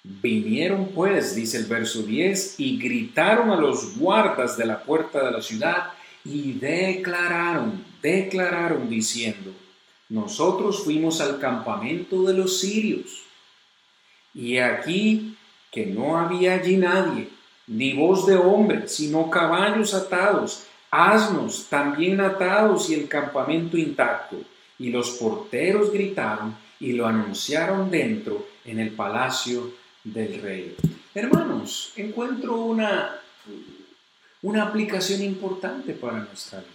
Vinieron 0.04 0.90
pues, 0.96 1.36
dice 1.36 1.58
el 1.58 1.66
verso 1.66 2.02
10, 2.02 2.60
y 2.60 2.78
gritaron 2.78 3.52
a 3.52 3.56
los 3.56 3.98
guardas 3.98 4.58
de 4.58 4.66
la 4.66 4.82
puerta 4.82 5.24
de 5.24 5.32
la 5.32 5.42
ciudad 5.42 5.90
y 6.24 6.54
declararon, 6.54 7.84
declararon 8.02 8.90
diciendo, 8.90 9.52
nosotros 10.10 10.84
fuimos 10.84 11.22
al 11.22 11.40
campamento 11.40 12.24
de 12.24 12.34
los 12.34 12.60
sirios. 12.60 13.24
Y 14.34 14.58
aquí 14.58 15.38
que 15.72 15.86
no 15.86 16.18
había 16.18 16.56
allí 16.56 16.78
nadie, 16.78 17.30
ni 17.68 17.94
voz 17.94 18.26
de 18.28 18.36
hombre, 18.36 18.88
sino 18.88 19.30
caballos 19.30 19.94
atados, 19.94 20.66
asnos 20.90 21.68
también 21.70 22.20
atados 22.20 22.90
y 22.90 22.96
el 22.96 23.08
campamento 23.08 23.78
intacto. 23.78 24.38
Y 24.78 24.90
los 24.90 25.12
porteros 25.12 25.94
gritaron 25.94 26.58
y 26.80 26.94
lo 26.94 27.08
anunciaron 27.08 27.90
dentro 27.90 28.48
en 28.66 28.80
el 28.80 28.92
palacio 28.92 29.72
del 30.04 30.42
rey. 30.42 30.76
Hermanos, 31.14 31.94
encuentro 31.96 32.56
una, 32.58 33.20
una 34.42 34.64
aplicación 34.64 35.22
importante 35.22 35.94
para 35.94 36.20
nuestra 36.20 36.60
vida. 36.60 36.70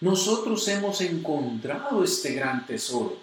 Nosotros 0.00 0.66
hemos 0.68 1.00
encontrado 1.02 2.02
este 2.02 2.32
gran 2.32 2.66
tesoro, 2.66 3.18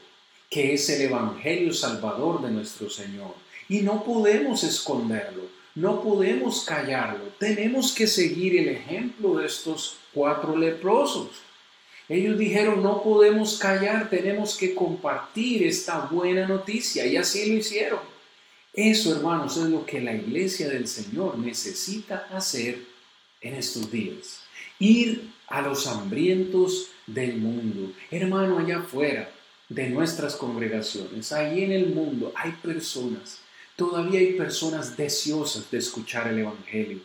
que 0.49 0.73
es 0.73 0.89
el 0.89 1.01
Evangelio 1.01 1.73
Salvador 1.73 2.41
de 2.41 2.51
nuestro 2.51 2.89
Señor. 2.89 3.33
Y 3.67 3.81
no 3.81 4.03
podemos 4.03 4.63
esconderlo, 4.63 5.43
no 5.75 6.01
podemos 6.01 6.63
callarlo. 6.63 7.25
Tenemos 7.39 7.93
que 7.93 8.07
seguir 8.07 8.57
el 8.57 8.69
ejemplo 8.69 9.37
de 9.37 9.47
estos 9.47 9.97
cuatro 10.13 10.55
leprosos. 10.55 11.29
Ellos 12.07 12.37
dijeron, 12.37 12.81
no 12.81 13.03
podemos 13.03 13.57
callar, 13.57 14.09
tenemos 14.09 14.55
que 14.55 14.73
compartir 14.73 15.63
esta 15.63 16.07
buena 16.11 16.47
noticia. 16.47 17.05
Y 17.05 17.17
así 17.17 17.49
lo 17.49 17.57
hicieron. 17.57 18.16
Eso, 18.77 19.11
hermanos, 19.11 19.57
es 19.57 19.69
lo 19.71 19.87
que 19.87 19.99
la 19.99 20.13
iglesia 20.13 20.69
del 20.69 20.87
Señor 20.87 21.39
necesita 21.39 22.27
hacer 22.31 22.77
en 23.41 23.55
estos 23.55 23.89
días. 23.89 24.41
Ir 24.77 25.31
a 25.47 25.63
los 25.63 25.87
hambrientos 25.87 26.89
del 27.07 27.37
mundo. 27.37 27.91
Hermano, 28.11 28.59
allá 28.59 28.77
afuera 28.77 29.31
de 29.67 29.89
nuestras 29.89 30.35
congregaciones, 30.35 31.31
ahí 31.31 31.63
en 31.63 31.71
el 31.71 31.87
mundo 31.87 32.31
hay 32.35 32.51
personas, 32.51 33.39
todavía 33.75 34.19
hay 34.19 34.33
personas 34.33 34.95
deseosas 34.95 35.71
de 35.71 35.79
escuchar 35.79 36.27
el 36.27 36.37
Evangelio. 36.37 36.99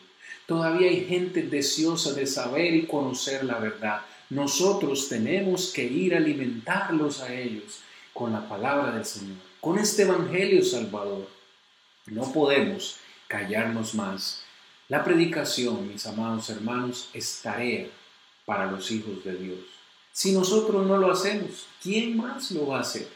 Todavía 0.44 0.90
hay 0.90 1.06
gente 1.06 1.40
deseosa 1.40 2.12
de 2.12 2.26
saber 2.26 2.74
y 2.74 2.84
conocer 2.84 3.44
la 3.44 3.58
verdad. 3.58 4.02
Nosotros 4.28 5.08
tenemos 5.08 5.72
que 5.72 5.84
ir 5.84 6.14
a 6.14 6.18
alimentarlos 6.18 7.22
a 7.22 7.32
ellos 7.34 7.80
con 8.12 8.34
la 8.34 8.46
palabra 8.46 8.92
del 8.92 9.06
Señor, 9.06 9.38
con 9.58 9.78
este 9.78 10.02
Evangelio 10.02 10.62
Salvador. 10.62 11.40
No 12.06 12.32
podemos 12.32 12.96
callarnos 13.28 13.94
más. 13.94 14.42
La 14.88 15.04
predicación, 15.04 15.88
mis 15.88 16.06
amados 16.06 16.50
hermanos, 16.50 17.08
es 17.14 17.40
tarea 17.42 17.86
para 18.44 18.70
los 18.70 18.90
hijos 18.90 19.24
de 19.24 19.34
Dios. 19.36 19.58
Si 20.12 20.32
nosotros 20.32 20.86
no 20.86 20.96
lo 20.98 21.10
hacemos, 21.10 21.66
¿quién 21.82 22.16
más 22.16 22.50
lo 22.50 22.66
va 22.66 22.78
a 22.78 22.80
hacer? 22.80 23.08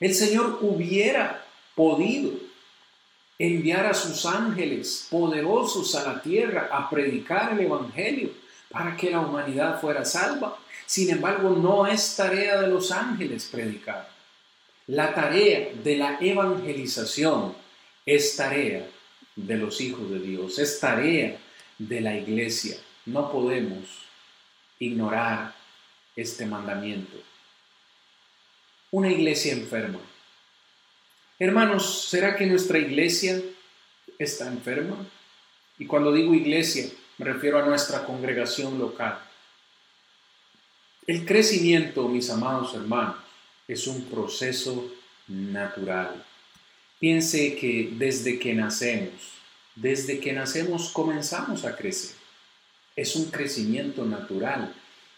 El 0.00 0.14
Señor 0.14 0.58
hubiera 0.62 1.44
podido 1.74 2.32
enviar 3.38 3.86
a 3.86 3.94
sus 3.94 4.24
ángeles 4.24 5.08
poderosos 5.10 5.94
a 5.96 6.04
la 6.04 6.22
tierra 6.22 6.68
a 6.70 6.88
predicar 6.88 7.52
el 7.52 7.66
Evangelio 7.66 8.30
para 8.70 8.96
que 8.96 9.10
la 9.10 9.20
humanidad 9.20 9.80
fuera 9.80 10.04
salva. 10.04 10.56
Sin 10.86 11.10
embargo, 11.10 11.50
no 11.50 11.86
es 11.86 12.16
tarea 12.16 12.60
de 12.60 12.68
los 12.68 12.92
ángeles 12.92 13.48
predicar. 13.50 14.13
La 14.86 15.14
tarea 15.14 15.72
de 15.82 15.96
la 15.96 16.18
evangelización 16.20 17.54
es 18.04 18.36
tarea 18.36 18.86
de 19.34 19.56
los 19.56 19.80
hijos 19.80 20.10
de 20.10 20.18
Dios, 20.20 20.58
es 20.58 20.78
tarea 20.78 21.38
de 21.78 22.00
la 22.02 22.16
iglesia. 22.16 22.76
No 23.06 23.32
podemos 23.32 24.04
ignorar 24.78 25.54
este 26.14 26.44
mandamiento. 26.44 27.16
Una 28.90 29.10
iglesia 29.10 29.54
enferma. 29.54 30.00
Hermanos, 31.38 32.08
¿será 32.08 32.36
que 32.36 32.46
nuestra 32.46 32.78
iglesia 32.78 33.40
está 34.18 34.46
enferma? 34.48 34.96
Y 35.78 35.86
cuando 35.86 36.12
digo 36.12 36.34
iglesia, 36.34 36.90
me 37.18 37.24
refiero 37.24 37.58
a 37.58 37.66
nuestra 37.66 38.04
congregación 38.04 38.78
local. 38.78 39.18
El 41.06 41.24
crecimiento, 41.24 42.06
mis 42.08 42.30
amados 42.30 42.74
hermanos, 42.74 43.23
es 43.68 43.86
un 43.86 44.04
proceso 44.04 44.90
natural. 45.28 46.24
Piense 46.98 47.56
que 47.56 47.90
desde 47.96 48.38
que 48.38 48.54
nacemos, 48.54 49.32
desde 49.74 50.20
que 50.20 50.32
nacemos 50.32 50.90
comenzamos 50.90 51.64
a 51.64 51.76
crecer 51.76 52.24
es 52.96 53.16
un 53.16 53.30
crecimiento 53.30 54.04
natural 54.04 54.72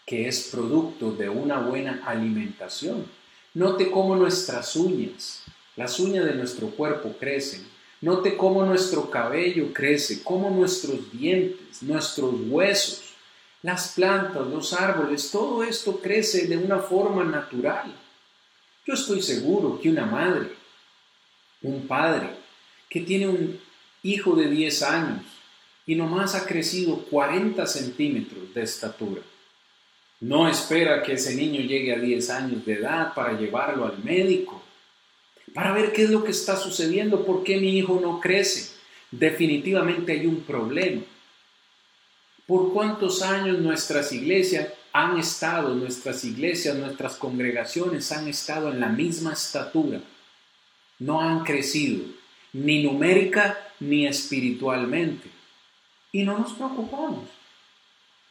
que 0.05 0.27
es 0.27 0.49
producto 0.51 1.11
de 1.11 1.29
una 1.29 1.59
buena 1.59 2.01
alimentación. 2.05 3.05
Note 3.53 3.91
cómo 3.91 4.15
nuestras 4.15 4.75
uñas, 4.75 5.43
las 5.75 5.99
uñas 5.99 6.25
de 6.25 6.33
nuestro 6.33 6.69
cuerpo 6.69 7.15
crecen. 7.19 7.67
Note 8.01 8.37
cómo 8.37 8.63
nuestro 8.63 9.09
cabello 9.09 9.73
crece, 9.73 10.23
cómo 10.23 10.49
nuestros 10.49 11.11
dientes, 11.11 11.83
nuestros 11.83 12.33
huesos, 12.47 13.13
las 13.63 13.93
plantas, 13.93 14.47
los 14.47 14.73
árboles, 14.73 15.29
todo 15.31 15.63
esto 15.63 15.99
crece 15.99 16.47
de 16.47 16.57
una 16.57 16.79
forma 16.79 17.23
natural. 17.23 17.93
Yo 18.87 18.93
estoy 18.93 19.21
seguro 19.21 19.81
que 19.81 19.89
una 19.89 20.05
madre, 20.05 20.47
un 21.61 21.85
padre, 21.87 22.29
que 22.89 23.01
tiene 23.01 23.27
un 23.27 23.59
hijo 24.01 24.33
de 24.33 24.49
10 24.49 24.83
años, 24.83 25.23
y 25.85 25.95
nomás 25.95 26.35
ha 26.35 26.45
crecido 26.45 26.99
40 26.99 27.67
centímetros 27.67 28.53
de 28.53 28.63
estatura. 28.63 29.21
No 30.21 30.47
espera 30.47 31.03
que 31.03 31.13
ese 31.13 31.35
niño 31.35 31.59
llegue 31.59 31.93
a 31.93 31.99
10 31.99 32.29
años 32.29 32.65
de 32.65 32.75
edad 32.75 33.13
para 33.13 33.37
llevarlo 33.37 33.85
al 33.85 34.01
médico, 34.05 34.63
para 35.53 35.73
ver 35.73 35.91
qué 35.91 36.03
es 36.03 36.09
lo 36.09 36.23
que 36.23 36.31
está 36.31 36.55
sucediendo, 36.55 37.25
por 37.25 37.43
qué 37.43 37.57
mi 37.57 37.77
hijo 37.77 37.99
no 38.01 38.21
crece. 38.21 38.73
Definitivamente 39.11 40.13
hay 40.13 40.25
un 40.27 40.43
problema. 40.43 41.01
¿Por 42.45 42.71
cuántos 42.71 43.21
años 43.21 43.59
nuestras 43.59 44.13
iglesias 44.13 44.69
han 44.99 45.19
estado, 45.19 45.75
nuestras 45.75 46.23
iglesias, 46.23 46.75
nuestras 46.75 47.15
congregaciones 47.17 48.11
han 48.11 48.27
estado 48.27 48.71
en 48.71 48.79
la 48.79 48.89
misma 48.89 49.33
estatura? 49.33 50.01
No 50.97 51.21
han 51.21 51.43
crecido, 51.43 52.03
ni 52.53 52.83
numérica 52.83 53.59
ni 53.79 54.07
espiritualmente 54.07 55.29
y 56.11 56.23
no 56.23 56.39
nos 56.39 56.53
preocupamos. 56.53 57.29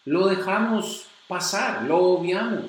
Lo 0.04 0.26
dejamos 0.26 1.06
pasar, 1.28 1.84
lo 1.84 1.98
obviamos. 1.98 2.64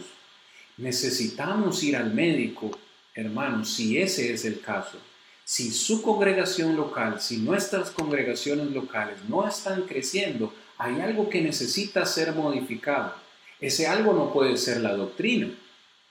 Necesitamos 0.78 1.82
ir 1.82 1.96
al 1.98 2.14
médico, 2.14 2.70
hermanos, 3.16 3.74
si 3.74 3.98
ese 3.98 4.32
es 4.32 4.46
el 4.46 4.62
caso. 4.62 5.00
Si 5.44 5.72
su 5.72 6.04
congregación 6.04 6.76
local, 6.76 7.20
si 7.20 7.38
nuestras 7.38 7.90
congregaciones 7.90 8.70
locales 8.72 9.18
no 9.28 9.48
están 9.48 9.84
creciendo, 9.84 10.54
hay 10.78 11.00
algo 11.02 11.30
que 11.30 11.42
necesita 11.42 12.06
ser 12.06 12.34
modificado. 12.34 13.27
Ese 13.60 13.88
algo 13.88 14.14
no 14.14 14.32
puede 14.32 14.58
ser 14.58 14.82
la 14.82 14.94
doctrina. 14.94 15.50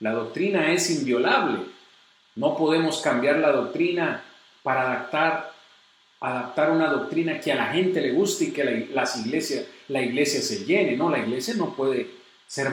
La 0.00 0.12
doctrina 0.12 0.72
es 0.72 0.90
inviolable. 0.90 1.64
No 2.34 2.56
podemos 2.56 3.00
cambiar 3.00 3.38
la 3.38 3.52
doctrina 3.52 4.22
para 4.62 4.82
adaptar 4.82 5.56
adaptar 6.20 6.70
una 6.70 6.90
doctrina 6.90 7.40
que 7.40 7.52
a 7.52 7.56
la 7.56 7.66
gente 7.66 8.00
le 8.00 8.12
guste 8.12 8.46
y 8.46 8.50
que 8.50 8.64
la, 8.64 8.72
las 8.92 9.16
iglesias, 9.18 9.66
la 9.88 10.02
iglesia 10.02 10.40
se 10.40 10.64
llene. 10.64 10.96
No, 10.96 11.10
la 11.10 11.18
iglesia 11.18 11.54
no 11.54 11.74
puede 11.74 12.10
ser, 12.46 12.72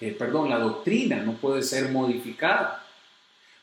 eh, 0.00 0.12
perdón, 0.18 0.48
la 0.48 0.58
doctrina 0.58 1.16
no 1.16 1.34
puede 1.34 1.62
ser 1.62 1.90
modificada. 1.90 2.84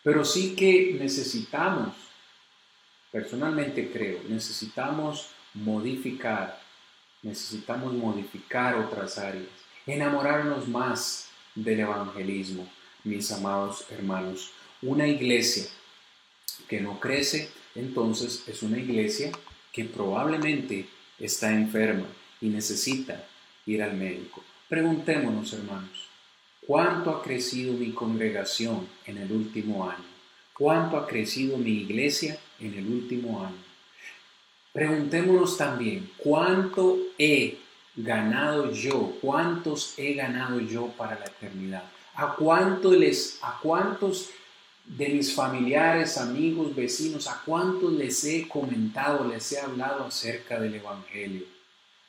Pero 0.04 0.26
sí 0.26 0.56
que 0.56 0.98
necesitamos, 1.00 1.96
personalmente 3.12 3.92
creo, 3.92 4.20
necesitamos 4.28 5.30
modificar, 5.54 6.60
necesitamos 7.22 7.94
modificar 7.94 8.76
otras 8.76 9.20
áreas, 9.20 9.46
enamorarnos 9.88 10.68
más 10.68 11.30
del 11.56 11.82
evangelismo, 11.82 12.68
mis 13.04 13.32
amados 13.32 13.86
hermanos. 13.90 14.52
Una 14.82 15.08
iglesia 15.08 15.66
que 16.68 16.82
no 16.82 17.00
crece 17.00 17.50
entonces 17.76 18.44
es 18.48 18.64
una 18.64 18.78
iglesia 18.78 19.32
que 19.72 19.86
probablemente 19.86 20.88
está 21.20 21.52
enferma 21.52 22.06
y 22.42 22.50
necesita 22.50 23.26
ir 23.66 23.82
al 23.84 23.96
médico. 23.96 24.44
Preguntémonos, 24.68 25.54
hermanos, 25.54 26.08
¿cuánto 26.66 27.12
ha 27.12 27.22
crecido 27.22 27.74
mi 27.74 27.92
congregación 27.92 28.88
en 29.06 29.18
el 29.18 29.32
último 29.32 29.90
año? 29.90 30.12
¿Cuánto 30.54 30.98
ha 30.98 31.08
crecido 31.08 31.58
mi 31.58 31.72
iglesia 31.72 32.40
en 32.60 32.74
el 32.74 32.88
último 32.88 33.46
año? 33.46 33.64
Preguntémonos 34.74 35.58
también, 35.58 36.10
¿cuánto 36.18 36.98
he 37.18 37.58
ganado 37.96 38.72
yo? 38.72 39.18
¿Cuántos 39.22 39.94
he 39.98 40.14
ganado 40.14 40.60
yo 40.60 40.88
para 40.98 41.20
la 41.20 41.26
eternidad? 41.26 41.84
¿A, 42.16 42.36
cuánto 42.36 42.92
les, 42.92 43.40
a 43.42 43.60
cuántos 43.62 44.30
de 44.86 45.10
mis 45.10 45.34
familiares, 45.34 46.18
amigos, 46.18 46.76
vecinos, 46.76 47.28
a 47.28 47.42
cuántos 47.46 47.94
les 47.94 48.24
he 48.26 48.48
comentado, 48.48 49.28
les 49.28 49.52
he 49.52 49.60
hablado 49.60 50.06
acerca 50.06 50.60
del 50.60 50.76
Evangelio. 50.76 51.46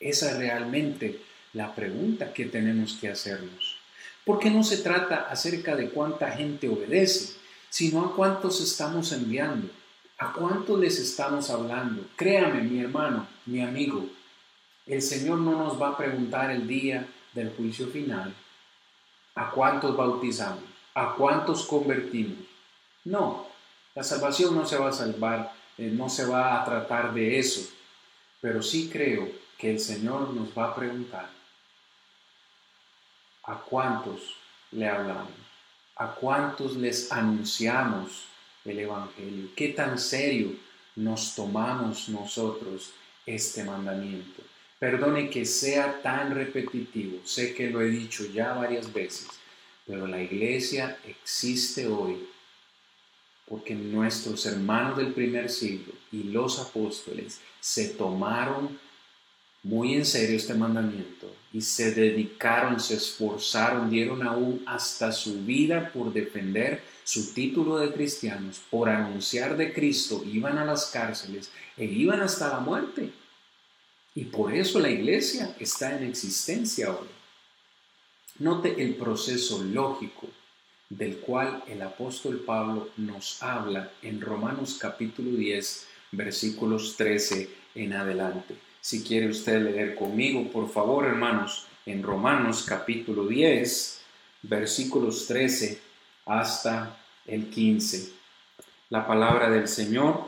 Esa 0.00 0.32
es 0.32 0.38
realmente 0.38 1.20
la 1.52 1.74
pregunta 1.74 2.32
que 2.32 2.46
tenemos 2.46 2.94
que 2.94 3.08
hacernos. 3.08 3.76
Porque 4.24 4.50
no 4.50 4.64
se 4.64 4.78
trata 4.78 5.28
acerca 5.30 5.76
de 5.76 5.90
cuánta 5.90 6.30
gente 6.30 6.68
obedece, 6.68 7.34
sino 7.68 8.04
a 8.04 8.16
cuántos 8.16 8.60
estamos 8.60 9.12
enviando, 9.12 9.68
a 10.18 10.32
cuántos 10.32 10.78
les 10.78 10.98
estamos 10.98 11.50
hablando. 11.50 12.04
Créame, 12.16 12.62
mi 12.62 12.80
hermano, 12.80 13.26
mi 13.46 13.60
amigo, 13.60 14.08
el 14.86 15.02
Señor 15.02 15.38
no 15.38 15.52
nos 15.52 15.80
va 15.80 15.90
a 15.90 15.96
preguntar 15.96 16.50
el 16.50 16.66
día 16.66 17.06
del 17.32 17.54
juicio 17.54 17.88
final 17.88 18.34
a 19.34 19.50
cuántos 19.50 19.96
bautizamos, 19.96 20.64
a 20.94 21.14
cuántos 21.14 21.64
convertimos. 21.64 22.38
No, 23.04 23.46
la 23.94 24.02
salvación 24.02 24.54
no 24.54 24.66
se 24.66 24.76
va 24.76 24.90
a 24.90 24.92
salvar, 24.92 25.52
eh, 25.78 25.90
no 25.92 26.08
se 26.08 26.26
va 26.26 26.60
a 26.60 26.64
tratar 26.64 27.14
de 27.14 27.38
eso, 27.38 27.70
pero 28.40 28.62
sí 28.62 28.90
creo 28.92 29.28
que 29.56 29.70
el 29.70 29.80
Señor 29.80 30.30
nos 30.34 30.56
va 30.56 30.68
a 30.68 30.74
preguntar 30.74 31.30
a 33.44 33.54
cuántos 33.58 34.36
le 34.72 34.88
hablamos, 34.88 35.32
a 35.96 36.14
cuántos 36.14 36.76
les 36.76 37.10
anunciamos 37.12 38.26
el 38.64 38.78
Evangelio, 38.78 39.48
qué 39.56 39.68
tan 39.68 39.98
serio 39.98 40.52
nos 40.96 41.34
tomamos 41.34 42.08
nosotros 42.08 42.92
este 43.26 43.64
mandamiento. 43.64 44.42
Perdone 44.82 45.30
que 45.30 45.44
sea 45.44 46.02
tan 46.02 46.34
repetitivo, 46.34 47.20
sé 47.24 47.54
que 47.54 47.70
lo 47.70 47.80
he 47.80 47.88
dicho 47.88 48.26
ya 48.26 48.52
varias 48.52 48.92
veces, 48.92 49.28
pero 49.86 50.08
la 50.08 50.20
iglesia 50.20 50.98
existe 51.06 51.86
hoy 51.86 52.26
porque 53.48 53.76
nuestros 53.76 54.44
hermanos 54.44 54.96
del 54.96 55.14
primer 55.14 55.50
siglo 55.50 55.92
y 56.10 56.24
los 56.24 56.58
apóstoles 56.58 57.40
se 57.60 57.90
tomaron 57.90 58.76
muy 59.62 59.94
en 59.94 60.04
serio 60.04 60.36
este 60.36 60.54
mandamiento 60.54 61.32
y 61.52 61.60
se 61.60 61.92
dedicaron, 61.92 62.80
se 62.80 62.94
esforzaron, 62.94 63.88
dieron 63.88 64.26
aún 64.26 64.64
hasta 64.66 65.12
su 65.12 65.44
vida 65.44 65.92
por 65.94 66.12
defender 66.12 66.82
su 67.04 67.32
título 67.32 67.78
de 67.78 67.92
cristianos, 67.92 68.60
por 68.68 68.88
anunciar 68.88 69.56
de 69.56 69.72
Cristo, 69.72 70.24
iban 70.26 70.58
a 70.58 70.64
las 70.64 70.86
cárceles 70.86 71.52
e 71.76 71.84
iban 71.84 72.20
hasta 72.20 72.48
la 72.48 72.58
muerte. 72.58 73.21
Y 74.14 74.25
por 74.25 74.55
eso 74.55 74.79
la 74.79 74.90
iglesia 74.90 75.57
está 75.59 75.96
en 75.96 76.05
existencia 76.05 76.90
hoy. 76.90 77.09
Note 78.38 78.83
el 78.83 78.94
proceso 78.96 79.62
lógico 79.62 80.29
del 80.90 81.18
cual 81.18 81.64
el 81.66 81.81
apóstol 81.81 82.42
Pablo 82.44 82.90
nos 82.98 83.42
habla 83.42 83.92
en 84.03 84.20
Romanos 84.20 84.77
capítulo 84.79 85.31
10, 85.31 85.87
versículos 86.12 86.96
13 86.96 87.48
en 87.75 87.94
adelante. 87.94 88.57
Si 88.81 89.03
quiere 89.03 89.29
usted 89.29 89.62
leer 89.62 89.94
conmigo, 89.94 90.51
por 90.51 90.70
favor, 90.70 91.07
hermanos, 91.07 91.66
en 91.87 92.03
Romanos 92.03 92.66
capítulo 92.68 93.27
10, 93.27 94.03
versículos 94.42 95.27
13 95.27 95.81
hasta 96.27 96.98
el 97.27 97.48
15. 97.48 98.12
La 98.90 99.07
palabra 99.07 99.48
del 99.48 99.68
Señor 99.68 100.27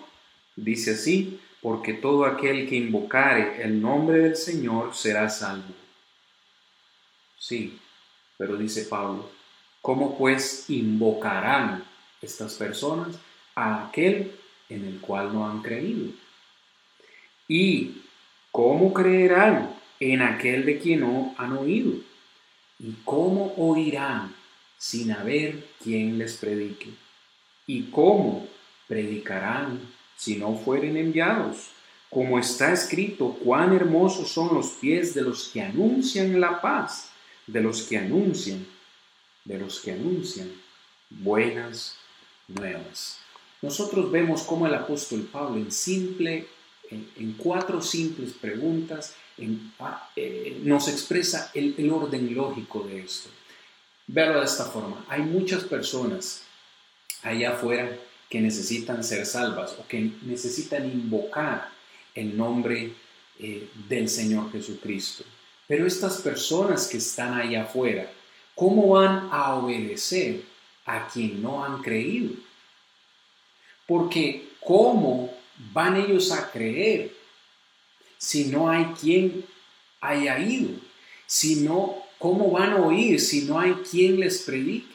dice 0.56 0.92
así, 0.92 1.40
porque 1.64 1.94
todo 1.94 2.26
aquel 2.26 2.68
que 2.68 2.76
invocare 2.76 3.62
el 3.64 3.80
nombre 3.80 4.18
del 4.18 4.36
Señor 4.36 4.94
será 4.94 5.30
salvo. 5.30 5.72
Sí, 7.38 7.80
pero 8.36 8.58
dice 8.58 8.84
Pablo, 8.84 9.30
¿cómo 9.80 10.18
pues 10.18 10.68
invocarán 10.68 11.82
estas 12.20 12.52
personas 12.56 13.18
a 13.54 13.86
aquel 13.86 14.38
en 14.68 14.84
el 14.84 15.00
cual 15.00 15.32
no 15.32 15.48
han 15.48 15.62
creído? 15.62 16.12
¿Y 17.48 18.02
cómo 18.52 18.92
creerán 18.92 19.74
en 20.00 20.20
aquel 20.20 20.66
de 20.66 20.78
quien 20.78 21.00
no 21.00 21.34
han 21.38 21.56
oído? 21.56 21.94
¿Y 22.78 22.92
cómo 23.06 23.54
oirán 23.56 24.34
sin 24.76 25.12
haber 25.12 25.66
quien 25.82 26.18
les 26.18 26.36
predique? 26.36 26.90
¿Y 27.66 27.84
cómo 27.84 28.46
predicarán 28.86 29.80
si 30.24 30.36
no 30.36 30.56
fueren 30.56 30.96
enviados. 30.96 31.68
Como 32.08 32.38
está 32.38 32.72
escrito, 32.72 33.36
cuán 33.44 33.74
hermosos 33.74 34.32
son 34.32 34.54
los 34.54 34.68
pies 34.68 35.14
de 35.14 35.20
los 35.20 35.48
que 35.48 35.60
anuncian 35.60 36.40
la 36.40 36.62
paz, 36.62 37.10
de 37.46 37.60
los 37.60 37.82
que 37.82 37.98
anuncian, 37.98 38.66
de 39.44 39.58
los 39.58 39.80
que 39.80 39.92
anuncian 39.92 40.50
buenas 41.10 41.96
nuevas. 42.48 43.18
Nosotros 43.60 44.10
vemos 44.10 44.42
cómo 44.42 44.66
el 44.66 44.74
apóstol 44.74 45.28
Pablo 45.30 45.56
en 45.58 45.70
simple, 45.70 46.46
en, 46.90 47.34
cuatro 47.36 47.82
simples 47.82 48.32
preguntas, 48.32 49.14
ah, 49.80 50.10
eh, 50.16 50.58
nos 50.62 50.88
expresa 50.88 51.50
el, 51.52 51.74
el 51.76 51.90
orden 51.90 52.34
lógico 52.34 52.82
de 52.84 53.00
esto. 53.00 53.28
Véalo 54.06 54.38
de 54.38 54.46
esta 54.46 54.64
forma. 54.64 55.04
Hay 55.08 55.22
muchas 55.22 55.64
personas 55.64 56.44
allá 57.22 57.52
afuera 57.52 57.98
que 58.28 58.40
necesitan 58.40 59.04
ser 59.04 59.26
salvas 59.26 59.76
o 59.78 59.86
que 59.86 60.10
necesitan 60.22 60.84
invocar 60.86 61.70
el 62.14 62.36
nombre 62.36 62.92
eh, 63.38 63.68
del 63.88 64.08
Señor 64.08 64.50
Jesucristo. 64.52 65.24
Pero 65.66 65.86
estas 65.86 66.20
personas 66.20 66.86
que 66.86 66.98
están 66.98 67.34
ahí 67.34 67.54
afuera, 67.54 68.10
¿cómo 68.54 68.88
van 68.88 69.28
a 69.30 69.54
obedecer 69.54 70.42
a 70.84 71.08
quien 71.08 71.42
no 71.42 71.64
han 71.64 71.82
creído? 71.82 72.34
Porque 73.86 74.50
¿cómo 74.60 75.32
van 75.72 75.96
ellos 75.96 76.32
a 76.32 76.50
creer 76.50 77.14
si 78.18 78.46
no 78.46 78.68
hay 78.68 78.84
quien 79.00 79.44
haya 80.00 80.38
ido? 80.38 80.70
Si 81.26 81.56
no, 81.56 82.02
¿cómo 82.18 82.50
van 82.50 82.72
a 82.72 82.76
oír 82.76 83.20
si 83.20 83.42
no 83.42 83.58
hay 83.58 83.72
quien 83.90 84.20
les 84.20 84.42
predique? 84.42 84.93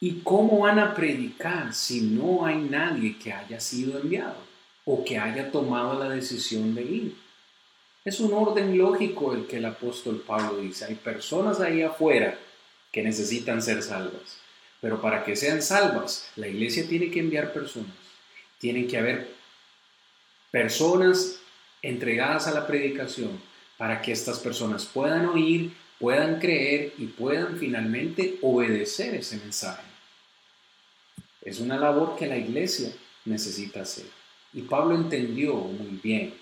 ¿Y 0.00 0.20
cómo 0.20 0.60
van 0.60 0.78
a 0.78 0.94
predicar 0.94 1.74
si 1.74 2.02
no 2.02 2.46
hay 2.46 2.58
nadie 2.58 3.18
que 3.18 3.32
haya 3.32 3.58
sido 3.58 3.98
enviado 3.98 4.36
o 4.84 5.04
que 5.04 5.18
haya 5.18 5.50
tomado 5.50 5.98
la 5.98 6.08
decisión 6.08 6.74
de 6.74 6.82
ir? 6.82 7.16
Es 8.04 8.20
un 8.20 8.32
orden 8.32 8.78
lógico 8.78 9.34
el 9.34 9.46
que 9.46 9.56
el 9.56 9.64
apóstol 9.64 10.22
Pablo 10.24 10.60
dice. 10.60 10.84
Hay 10.84 10.94
personas 10.94 11.60
ahí 11.60 11.82
afuera 11.82 12.38
que 12.92 13.02
necesitan 13.02 13.60
ser 13.60 13.82
salvas, 13.82 14.38
pero 14.80 15.00
para 15.02 15.24
que 15.24 15.34
sean 15.34 15.62
salvas, 15.62 16.30
la 16.36 16.46
iglesia 16.46 16.88
tiene 16.88 17.10
que 17.10 17.18
enviar 17.18 17.52
personas. 17.52 17.90
Tienen 18.58 18.86
que 18.86 18.98
haber 18.98 19.34
personas 20.52 21.40
entregadas 21.82 22.46
a 22.46 22.52
la 22.52 22.68
predicación 22.68 23.40
para 23.76 24.00
que 24.00 24.12
estas 24.12 24.38
personas 24.38 24.86
puedan 24.86 25.26
oír, 25.26 25.72
puedan 25.98 26.38
creer 26.38 26.94
y 26.98 27.06
puedan 27.06 27.58
finalmente 27.58 28.38
obedecer 28.42 29.16
ese 29.16 29.36
mensaje. 29.38 29.87
Es 31.48 31.60
una 31.60 31.78
labor 31.78 32.14
que 32.14 32.26
la 32.26 32.36
iglesia 32.36 32.92
necesita 33.24 33.80
hacer. 33.80 34.04
Y 34.52 34.62
Pablo 34.62 34.94
entendió 34.94 35.54
muy 35.54 35.98
bien 36.02 36.34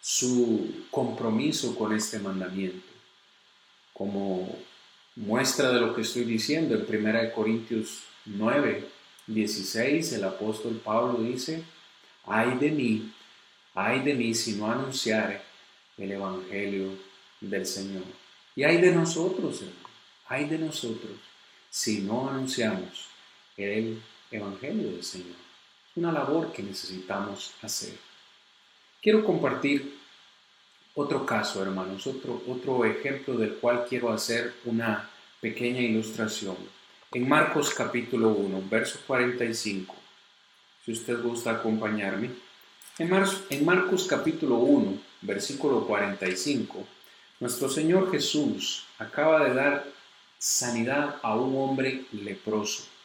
su 0.00 0.84
compromiso 0.92 1.74
con 1.74 1.92
este 1.92 2.20
mandamiento. 2.20 2.86
Como 3.92 4.56
muestra 5.16 5.72
de 5.72 5.80
lo 5.80 5.92
que 5.92 6.02
estoy 6.02 6.22
diciendo, 6.22 6.76
en 6.76 7.06
1 7.06 7.32
Corintios 7.34 8.04
9, 8.26 8.88
16, 9.26 10.12
el 10.12 10.22
apóstol 10.22 10.80
Pablo 10.84 11.20
dice, 11.20 11.64
ay 12.24 12.58
de 12.58 12.70
mí, 12.70 13.12
ay 13.74 14.02
de 14.02 14.14
mí 14.14 14.34
si 14.36 14.52
no 14.52 14.70
anunciare 14.70 15.42
el 15.96 16.12
Evangelio 16.12 16.92
del 17.40 17.66
Señor. 17.66 18.04
Y 18.54 18.62
hay 18.62 18.80
de 18.80 18.92
nosotros, 18.92 19.62
hermano, 19.62 19.88
hay 20.28 20.44
de 20.44 20.58
nosotros 20.58 21.18
si 21.70 22.02
no 22.02 22.30
anunciamos 22.30 23.08
el 23.56 24.00
Evangelio 24.30 24.90
del 24.90 25.02
Señor. 25.02 25.36
Una 25.96 26.12
labor 26.12 26.52
que 26.52 26.62
necesitamos 26.62 27.54
hacer. 27.62 27.94
Quiero 29.00 29.24
compartir 29.24 29.98
otro 30.94 31.24
caso, 31.24 31.62
hermanos, 31.62 32.06
otro, 32.06 32.42
otro 32.48 32.84
ejemplo 32.84 33.36
del 33.36 33.54
cual 33.54 33.86
quiero 33.88 34.12
hacer 34.12 34.54
una 34.64 35.08
pequeña 35.40 35.80
ilustración. 35.80 36.56
En 37.12 37.28
Marcos 37.28 37.72
capítulo 37.72 38.30
1, 38.30 38.64
verso 38.68 38.98
45, 39.06 39.94
si 40.84 40.92
usted 40.92 41.22
gusta 41.22 41.52
acompañarme. 41.52 42.30
En, 42.98 43.10
en 43.50 43.64
Marcos 43.64 44.06
capítulo 44.06 44.56
1, 44.56 45.00
versículo 45.22 45.86
45, 45.86 46.86
nuestro 47.40 47.68
Señor 47.68 48.10
Jesús 48.10 48.84
acaba 48.98 49.44
de 49.44 49.54
dar 49.54 49.86
sanidad 50.36 51.16
a 51.22 51.36
un 51.36 51.56
hombre 51.56 52.04
leproso. 52.12 52.97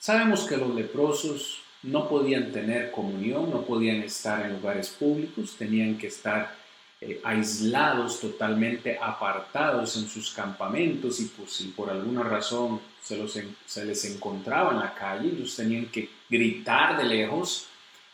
Sabemos 0.00 0.46
que 0.46 0.56
los 0.56 0.74
leprosos 0.74 1.60
no 1.82 2.08
podían 2.08 2.52
tener 2.52 2.90
comunión, 2.90 3.50
no 3.50 3.66
podían 3.66 4.02
estar 4.02 4.46
en 4.46 4.54
lugares 4.54 4.88
públicos, 4.88 5.56
tenían 5.58 5.98
que 5.98 6.06
estar 6.06 6.56
eh, 7.02 7.20
aislados, 7.22 8.18
totalmente 8.18 8.96
apartados 8.98 9.98
en 9.98 10.08
sus 10.08 10.30
campamentos 10.30 11.20
y 11.20 11.26
pues, 11.26 11.52
si 11.52 11.64
por 11.68 11.90
alguna 11.90 12.22
razón 12.22 12.80
se, 13.02 13.18
los, 13.18 13.38
se 13.66 13.84
les 13.84 14.04
encontraba 14.06 14.72
en 14.72 14.78
la 14.78 14.94
calle, 14.94 15.28
ellos 15.28 15.54
tenían 15.54 15.84
que 15.88 16.08
gritar 16.30 16.96
de 16.96 17.04
lejos, 17.04 17.66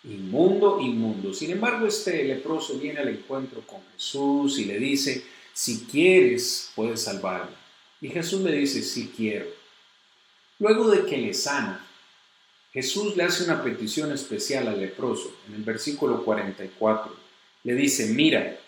inmundo, 0.02 0.80
inmundo. 0.80 1.32
Sin 1.32 1.52
embargo, 1.52 1.86
este 1.86 2.24
leproso 2.24 2.80
viene 2.80 2.98
al 2.98 3.10
encuentro 3.10 3.60
con 3.60 3.78
Jesús 3.92 4.58
y 4.58 4.64
le 4.64 4.80
dice, 4.80 5.24
si 5.52 5.84
quieres, 5.84 6.72
puedes 6.74 7.02
salvarme. 7.02 7.54
Y 8.00 8.08
Jesús 8.08 8.40
le 8.40 8.50
dice, 8.50 8.82
sí 8.82 9.12
quiero. 9.16 9.65
Luego 10.58 10.90
de 10.90 11.04
que 11.04 11.18
le 11.18 11.34
sana, 11.34 11.86
Jesús 12.72 13.16
le 13.16 13.24
hace 13.24 13.44
una 13.44 13.62
petición 13.62 14.12
especial 14.12 14.68
al 14.68 14.80
leproso. 14.80 15.34
En 15.48 15.54
el 15.54 15.62
versículo 15.62 16.24
44 16.24 17.14
le 17.64 17.74
dice, 17.74 18.06
mira, 18.08 18.58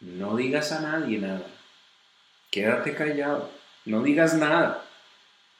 no 0.00 0.36
digas 0.36 0.72
a 0.72 0.80
nadie 0.80 1.18
nada. 1.18 1.46
Quédate 2.50 2.94
callado, 2.94 3.50
no 3.84 4.02
digas 4.02 4.34
nada. 4.34 4.84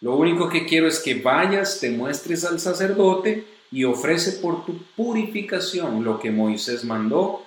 Lo 0.01 0.17
único 0.17 0.49
que 0.49 0.67
quiero 0.67 0.89
es 0.89 0.99
que 0.99 1.15
vayas, 1.15 1.81
te 1.81 1.91
muestres 1.91 2.45
al 2.45 2.61
sacerdote 2.61 3.47
y 3.71 3.85
ofrece 3.85 4.33
por 4.33 4.67
tu 4.67 4.83
purificación 4.97 6.05
lo 6.05 6.21
que 6.21 6.31
Moisés 6.31 6.85
mandó 6.85 7.47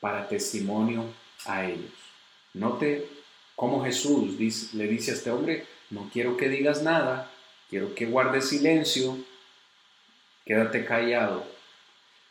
para 0.00 0.28
testimonio 0.28 1.04
a 1.44 1.66
ellos. 1.66 1.92
Note 2.54 3.08
cómo 3.54 3.84
Jesús 3.84 4.38
le 4.72 4.86
dice 4.86 5.10
a 5.10 5.14
este 5.14 5.30
hombre, 5.30 5.66
no 5.90 6.08
quiero 6.12 6.36
que 6.36 6.48
digas 6.48 6.82
nada, 6.82 7.30
quiero 7.68 7.94
que 7.94 8.06
guardes 8.06 8.48
silencio, 8.48 9.18
quédate 10.44 10.84
callado. 10.84 11.46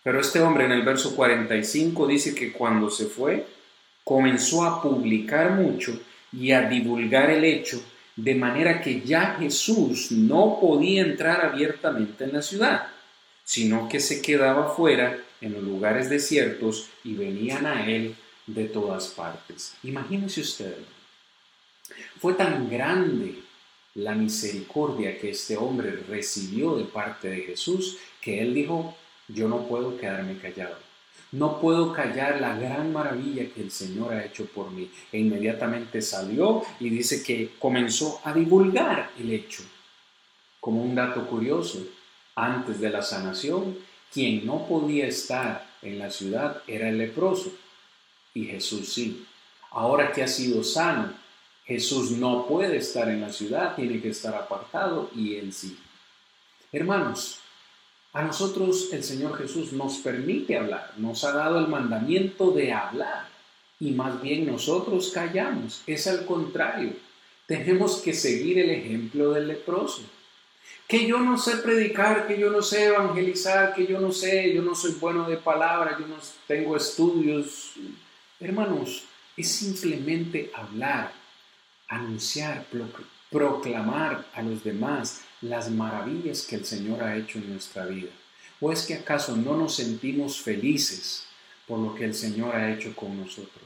Pero 0.03 0.19
este 0.19 0.39
hombre 0.39 0.65
en 0.65 0.71
el 0.71 0.83
verso 0.83 1.15
45 1.15 2.07
dice 2.07 2.35
que 2.35 2.51
cuando 2.51 2.89
se 2.89 3.05
fue, 3.05 3.47
comenzó 4.03 4.63
a 4.63 4.81
publicar 4.81 5.51
mucho 5.51 5.99
y 6.31 6.51
a 6.51 6.69
divulgar 6.69 7.29
el 7.29 7.43
hecho, 7.43 7.83
de 8.15 8.35
manera 8.35 8.81
que 8.81 9.01
ya 9.01 9.35
Jesús 9.39 10.11
no 10.11 10.59
podía 10.61 11.01
entrar 11.01 11.43
abiertamente 11.43 12.23
en 12.23 12.33
la 12.33 12.41
ciudad, 12.41 12.87
sino 13.43 13.89
que 13.89 13.99
se 13.99 14.21
quedaba 14.21 14.73
fuera 14.75 15.19
en 15.41 15.53
los 15.53 15.63
lugares 15.63 16.09
desiertos 16.09 16.89
y 17.03 17.15
venían 17.15 17.65
a 17.65 17.85
él 17.89 18.15
de 18.47 18.65
todas 18.65 19.07
partes. 19.07 19.75
Imagínense 19.83 20.41
usted, 20.41 20.77
fue 22.19 22.33
tan 22.33 22.69
grande 22.69 23.44
la 23.95 24.13
misericordia 24.13 25.17
que 25.17 25.31
este 25.31 25.55
hombre 25.57 25.91
recibió 26.07 26.75
de 26.75 26.83
parte 26.83 27.29
de 27.29 27.41
Jesús, 27.41 27.97
que 28.21 28.41
él 28.41 28.53
dijo, 28.53 28.95
yo 29.29 29.47
no 29.47 29.67
puedo 29.67 29.97
quedarme 29.97 30.37
callado. 30.37 30.77
No 31.31 31.59
puedo 31.59 31.91
callar 31.91 32.39
la 32.39 32.55
gran 32.55 32.93
maravilla 32.93 33.49
que 33.53 33.61
el 33.61 33.71
Señor 33.71 34.13
ha 34.13 34.25
hecho 34.25 34.45
por 34.45 34.71
mí. 34.71 34.89
E 35.11 35.19
inmediatamente 35.19 36.01
salió 36.01 36.63
y 36.79 36.89
dice 36.89 37.23
que 37.23 37.51
comenzó 37.57 38.21
a 38.23 38.33
divulgar 38.33 39.11
el 39.19 39.31
hecho. 39.31 39.63
Como 40.59 40.83
un 40.83 40.95
dato 40.95 41.27
curioso, 41.27 41.85
antes 42.35 42.79
de 42.79 42.89
la 42.89 43.01
sanación, 43.01 43.77
quien 44.13 44.45
no 44.45 44.67
podía 44.67 45.07
estar 45.07 45.69
en 45.81 45.99
la 45.99 46.09
ciudad 46.09 46.61
era 46.67 46.89
el 46.89 46.97
leproso. 46.97 47.51
Y 48.33 48.45
Jesús 48.45 48.93
sí. 48.93 49.25
Ahora 49.71 50.11
que 50.11 50.23
ha 50.23 50.27
sido 50.27 50.63
sano, 50.63 51.13
Jesús 51.65 52.11
no 52.11 52.45
puede 52.47 52.77
estar 52.77 53.09
en 53.09 53.21
la 53.21 53.31
ciudad, 53.31 53.75
tiene 53.75 53.99
que 53.99 54.09
estar 54.09 54.35
apartado 54.35 55.09
y 55.15 55.35
él 55.35 55.51
sí. 55.51 55.77
Hermanos, 56.71 57.39
a 58.13 58.21
nosotros 58.21 58.89
el 58.93 59.03
Señor 59.03 59.35
Jesús 59.37 59.73
nos 59.73 59.97
permite 59.97 60.57
hablar, 60.57 60.93
nos 60.97 61.23
ha 61.23 61.33
dado 61.33 61.59
el 61.59 61.67
mandamiento 61.67 62.51
de 62.51 62.71
hablar 62.71 63.27
y 63.79 63.91
más 63.91 64.21
bien 64.21 64.45
nosotros 64.45 65.11
callamos. 65.13 65.81
Es 65.87 66.05
al 66.07 66.25
contrario, 66.25 66.93
tenemos 67.47 67.97
que 67.97 68.13
seguir 68.13 68.59
el 68.59 68.69
ejemplo 68.69 69.31
del 69.31 69.47
leproso. 69.47 70.03
Que 70.87 71.07
yo 71.07 71.19
no 71.19 71.37
sé 71.37 71.57
predicar, 71.57 72.27
que 72.27 72.39
yo 72.39 72.51
no 72.51 72.61
sé 72.61 72.85
evangelizar, 72.85 73.73
que 73.73 73.87
yo 73.87 73.99
no 73.99 74.11
sé, 74.11 74.53
yo 74.53 74.61
no 74.61 74.75
soy 74.75 74.91
bueno 74.93 75.27
de 75.27 75.37
palabra, 75.37 75.97
yo 75.99 76.05
no 76.05 76.17
tengo 76.47 76.77
estudios. 76.77 77.73
Hermanos, 78.39 79.03
es 79.35 79.51
simplemente 79.51 80.51
hablar 80.53 81.24
anunciar, 81.87 82.65
proclamar 83.29 84.25
a 84.33 84.41
los 84.41 84.63
demás 84.63 85.21
las 85.41 85.69
maravillas 85.69 86.43
que 86.43 86.55
el 86.55 86.65
Señor 86.65 87.03
ha 87.03 87.15
hecho 87.15 87.37
en 87.37 87.51
nuestra 87.51 87.85
vida? 87.85 88.11
¿O 88.61 88.71
es 88.71 88.85
que 88.85 88.95
acaso 88.95 89.35
no 89.35 89.57
nos 89.57 89.75
sentimos 89.75 90.41
felices 90.41 91.25
por 91.67 91.79
lo 91.79 91.93
que 91.93 92.05
el 92.05 92.13
Señor 92.13 92.55
ha 92.55 92.73
hecho 92.73 92.95
con 92.95 93.19
nosotros? 93.19 93.63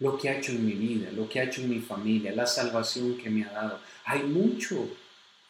Lo 0.00 0.16
que 0.16 0.28
ha 0.28 0.38
hecho 0.38 0.52
en 0.52 0.64
mi 0.64 0.72
vida, 0.72 1.10
lo 1.10 1.28
que 1.28 1.40
ha 1.40 1.44
hecho 1.44 1.60
en 1.60 1.70
mi 1.70 1.80
familia, 1.80 2.32
la 2.32 2.46
salvación 2.46 3.16
que 3.18 3.30
me 3.30 3.44
ha 3.44 3.50
dado. 3.50 3.80
Hay 4.04 4.22
mucho, 4.22 4.88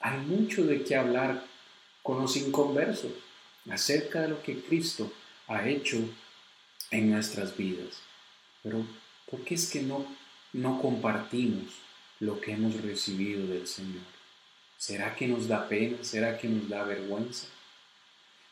hay 0.01 0.19
mucho 0.21 0.65
de 0.65 0.83
qué 0.83 0.97
hablar 0.97 1.45
con 2.03 2.23
los 2.23 2.37
inconversos 2.37 3.13
acerca 3.71 4.23
de 4.23 4.29
lo 4.29 4.43
que 4.43 4.63
Cristo 4.63 5.13
ha 5.47 5.69
hecho 5.69 5.99
en 6.91 7.11
nuestras 7.11 7.55
vidas. 7.57 8.01
Pero, 8.63 8.87
¿por 9.31 9.45
qué 9.45 9.55
es 9.55 9.71
que 9.71 9.83
no, 9.83 10.07
no 10.55 10.81
compartimos 10.81 11.67
lo 12.21 12.41
que 12.41 12.53
hemos 12.53 12.81
recibido 12.83 13.47
del 13.47 13.67
Señor? 13.67 14.03
¿Será 14.77 15.15
que 15.15 15.27
nos 15.27 15.49
da 15.49 15.69
pena? 15.69 15.99
¿Será 16.03 16.39
que 16.39 16.49
nos 16.49 16.69
da 16.69 16.85
vergüenza? 16.85 17.49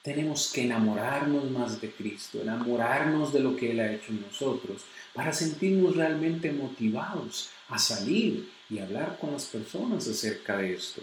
Tenemos 0.02 0.52
que 0.52 0.62
enamorarnos 0.62 1.50
más 1.50 1.80
de 1.80 1.90
Cristo, 1.90 2.40
enamorarnos 2.40 3.32
de 3.32 3.40
lo 3.40 3.56
que 3.56 3.72
Él 3.72 3.80
ha 3.80 3.92
hecho 3.92 4.12
en 4.12 4.22
nosotros, 4.22 4.82
para 5.12 5.32
sentirnos 5.32 5.96
realmente 5.96 6.52
motivados 6.52 7.50
a 7.68 7.78
salir 7.78 8.48
y 8.70 8.78
hablar 8.78 9.18
con 9.20 9.32
las 9.32 9.46
personas 9.46 10.06
acerca 10.06 10.58
de 10.58 10.74
esto. 10.74 11.02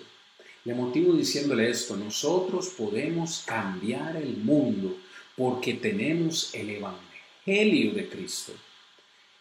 Le 0.65 0.73
motivo 0.73 1.13
diciéndole 1.13 1.69
esto, 1.69 1.97
nosotros 1.97 2.69
podemos 2.77 3.43
cambiar 3.45 4.15
el 4.15 4.37
mundo 4.37 4.95
porque 5.35 5.73
tenemos 5.73 6.53
el 6.53 6.69
Evangelio 6.69 7.93
de 7.93 8.07
Cristo. 8.07 8.53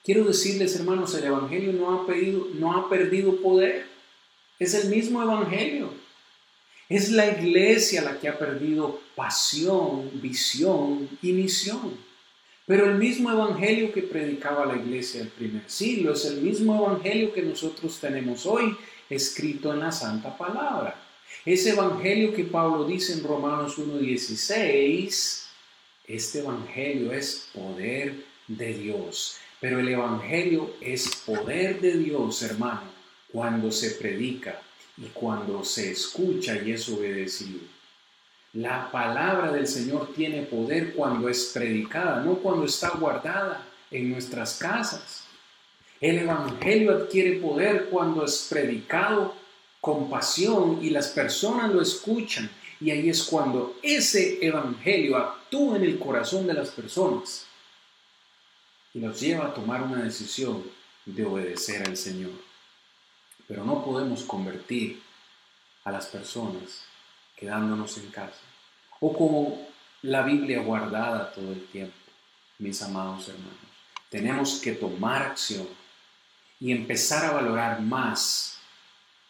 Quiero 0.05 0.25
decirles, 0.25 0.75
hermanos, 0.77 1.15
el 1.15 1.25
Evangelio 1.25 1.73
no 1.73 1.93
ha, 1.93 2.07
pedido, 2.07 2.49
no 2.55 2.77
ha 2.77 2.89
perdido 2.89 3.37
poder. 3.41 3.87
Es 4.59 4.75
el 4.75 4.91
mismo 4.91 5.23
Evangelio. 5.23 5.93
Es 6.89 7.11
la 7.11 7.27
iglesia 7.27 8.03
la 8.03 8.19
que 8.19 8.29
ha 8.29 8.39
perdido 8.39 9.01
pasión, 9.15 10.11
visión 10.21 11.09
y 11.23 11.33
misión. 11.33 11.97
Pero 12.67 12.87
el 12.87 12.97
mismo 12.97 13.31
evangelio 13.31 13.93
que 13.93 14.03
predicaba 14.03 14.67
la 14.67 14.77
iglesia 14.77 15.21
del 15.21 15.31
primer 15.31 15.69
siglo 15.69 16.13
es 16.13 16.25
el 16.27 16.43
mismo 16.43 16.77
evangelio 16.77 17.33
que 17.33 17.43
nosotros 17.43 17.99
tenemos 17.99 18.47
hoy 18.47 18.77
escrito 19.11 19.73
en 19.73 19.81
la 19.81 19.91
Santa 19.91 20.37
Palabra. 20.37 20.95
Ese 21.45 21.71
evangelio 21.71 22.33
que 22.33 22.45
Pablo 22.45 22.85
dice 22.85 23.15
en 23.15 23.25
Romanos 23.25 23.79
1.16, 23.79 25.47
este 26.07 26.39
evangelio 26.39 27.13
es 27.13 27.49
poder 27.53 28.25
de 28.47 28.75
Dios. 28.75 29.39
Pero 29.63 29.79
el 29.79 29.89
Evangelio 29.91 30.75
es 30.81 31.23
poder 31.25 31.81
de 31.81 31.97
Dios, 31.97 32.43
hermano, 32.43 32.83
cuando 33.33 33.71
se 33.71 33.93
predica 33.93 34.61
y 34.99 35.05
cuando 35.11 35.65
se 35.65 35.93
escucha 35.93 36.61
y 36.61 36.73
es 36.73 36.89
obedecido. 36.89 37.61
La 38.55 38.91
palabra 38.91 39.53
del 39.53 39.69
Señor 39.69 40.13
tiene 40.17 40.43
poder 40.43 40.95
cuando 40.95 41.29
es 41.29 41.53
predicada, 41.55 42.25
no 42.25 42.39
cuando 42.39 42.67
está 42.67 42.91
guardada 42.91 43.65
en 43.93 44.11
nuestras 44.11 44.59
casas. 44.59 45.27
El 46.01 46.19
Evangelio 46.19 46.97
adquiere 46.97 47.35
poder 47.35 47.85
cuando 47.85 48.25
es 48.25 48.49
predicado 48.51 49.33
con 49.81 50.11
pasión 50.11 50.81
y 50.83 50.91
las 50.91 51.07
personas 51.07 51.73
lo 51.73 51.81
escuchan. 51.81 52.51
Y 52.81 52.91
ahí 52.91 53.09
es 53.09 53.23
cuando 53.23 53.77
ese 53.81 54.45
Evangelio 54.45 55.17
actúa 55.19 55.77
en 55.77 55.85
el 55.85 56.01
corazón 56.01 56.49
de 56.49 56.55
las 56.55 56.71
personas 56.71 57.47
y 58.95 58.99
nos 58.99 59.20
lleva 59.20 59.47
a 59.47 59.55
tomar 59.55 59.82
una 59.82 60.03
decisión 60.03 60.64
de 61.05 61.24
obedecer 61.24 61.86
al 61.86 61.97
Señor. 61.97 62.32
Pero 63.49 63.64
no 63.64 63.84
podemos 63.84 64.22
convertir 64.24 65.03
a 65.84 65.90
las 65.90 66.07
personas 66.07 66.84
quedándonos 67.36 67.99
en 67.99 68.11
casa 68.11 68.40
o 69.01 69.12
con 69.12 69.59
la 70.03 70.22
Biblia 70.22 70.62
guardada 70.62 71.32
todo 71.32 71.53
el 71.53 71.66
tiempo, 71.66 71.95
mis 72.59 72.80
amados 72.82 73.28
hermanos. 73.28 73.57
Tenemos 74.09 74.61
que 74.61 74.72
tomar 74.72 75.22
acción 75.22 75.66
y 76.61 76.70
empezar 76.70 77.24
a 77.24 77.32
valorar 77.32 77.80
más 77.80 78.59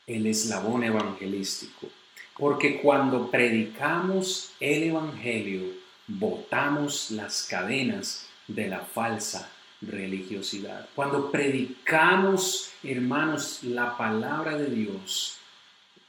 el 0.06 0.26
eslabón 0.26 0.84
evangelístico, 0.84 1.88
porque 2.36 2.80
cuando 2.82 3.30
predicamos 3.30 4.52
el 4.60 4.82
Evangelio, 4.84 5.72
botamos 6.06 7.10
las 7.10 7.44
cadenas 7.44 8.26
de 8.48 8.68
la 8.68 8.80
falsa 8.80 9.50
religiosidad. 9.80 10.88
Cuando 10.94 11.30
predicamos, 11.30 12.72
hermanos, 12.82 13.60
la 13.62 13.96
palabra 13.96 14.56
de 14.56 14.66
Dios, 14.66 15.38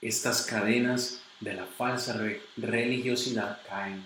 estas 0.02 0.44
cadenas 0.44 1.22
de 1.40 1.54
la 1.54 1.66
falsa 1.66 2.20
religiosidad 2.58 3.60
caen. 3.68 4.04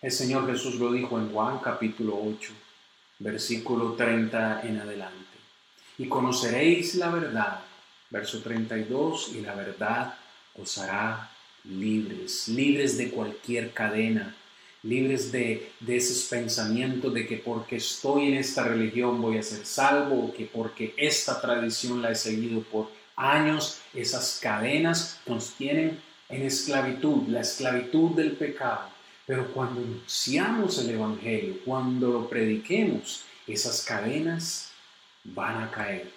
El 0.00 0.12
Señor 0.12 0.46
Jesús 0.46 0.76
lo 0.76 0.92
dijo 0.92 1.18
en 1.18 1.32
Juan 1.32 1.58
capítulo 1.58 2.18
8, 2.22 2.52
versículo 3.18 3.92
30 3.94 4.62
en 4.62 4.80
adelante. 4.80 5.36
Y 5.98 6.08
conoceréis 6.08 6.94
la 6.94 7.10
verdad, 7.10 7.60
verso 8.10 8.40
32, 8.42 9.32
y 9.34 9.40
la 9.40 9.54
verdad 9.54 10.14
os 10.54 10.78
hará 10.78 11.30
libres, 11.64 12.48
libres 12.48 12.96
de 12.96 13.10
cualquier 13.10 13.72
cadena, 13.72 14.34
libres 14.86 15.32
de, 15.32 15.72
de 15.80 15.96
esos 15.96 16.24
pensamientos 16.24 17.12
de 17.12 17.26
que 17.26 17.36
porque 17.36 17.76
estoy 17.76 18.28
en 18.28 18.34
esta 18.34 18.64
religión 18.64 19.20
voy 19.20 19.38
a 19.38 19.42
ser 19.42 19.66
salvo 19.66 20.26
o 20.26 20.34
que 20.34 20.46
porque 20.46 20.94
esta 20.96 21.40
tradición 21.40 22.00
la 22.00 22.12
he 22.12 22.14
seguido 22.14 22.62
por 22.62 22.90
años, 23.16 23.80
esas 23.94 24.38
cadenas 24.40 25.18
nos 25.26 25.54
tienen 25.54 25.98
en 26.28 26.42
esclavitud, 26.42 27.28
la 27.28 27.40
esclavitud 27.40 28.10
del 28.10 28.32
pecado. 28.32 28.90
Pero 29.26 29.52
cuando 29.52 29.80
anunciamos 29.80 30.78
el 30.78 30.90
Evangelio, 30.90 31.58
cuando 31.64 32.10
lo 32.10 32.28
prediquemos, 32.28 33.24
esas 33.46 33.82
cadenas 33.82 34.70
van 35.24 35.64
a 35.64 35.70
caer. 35.70 36.12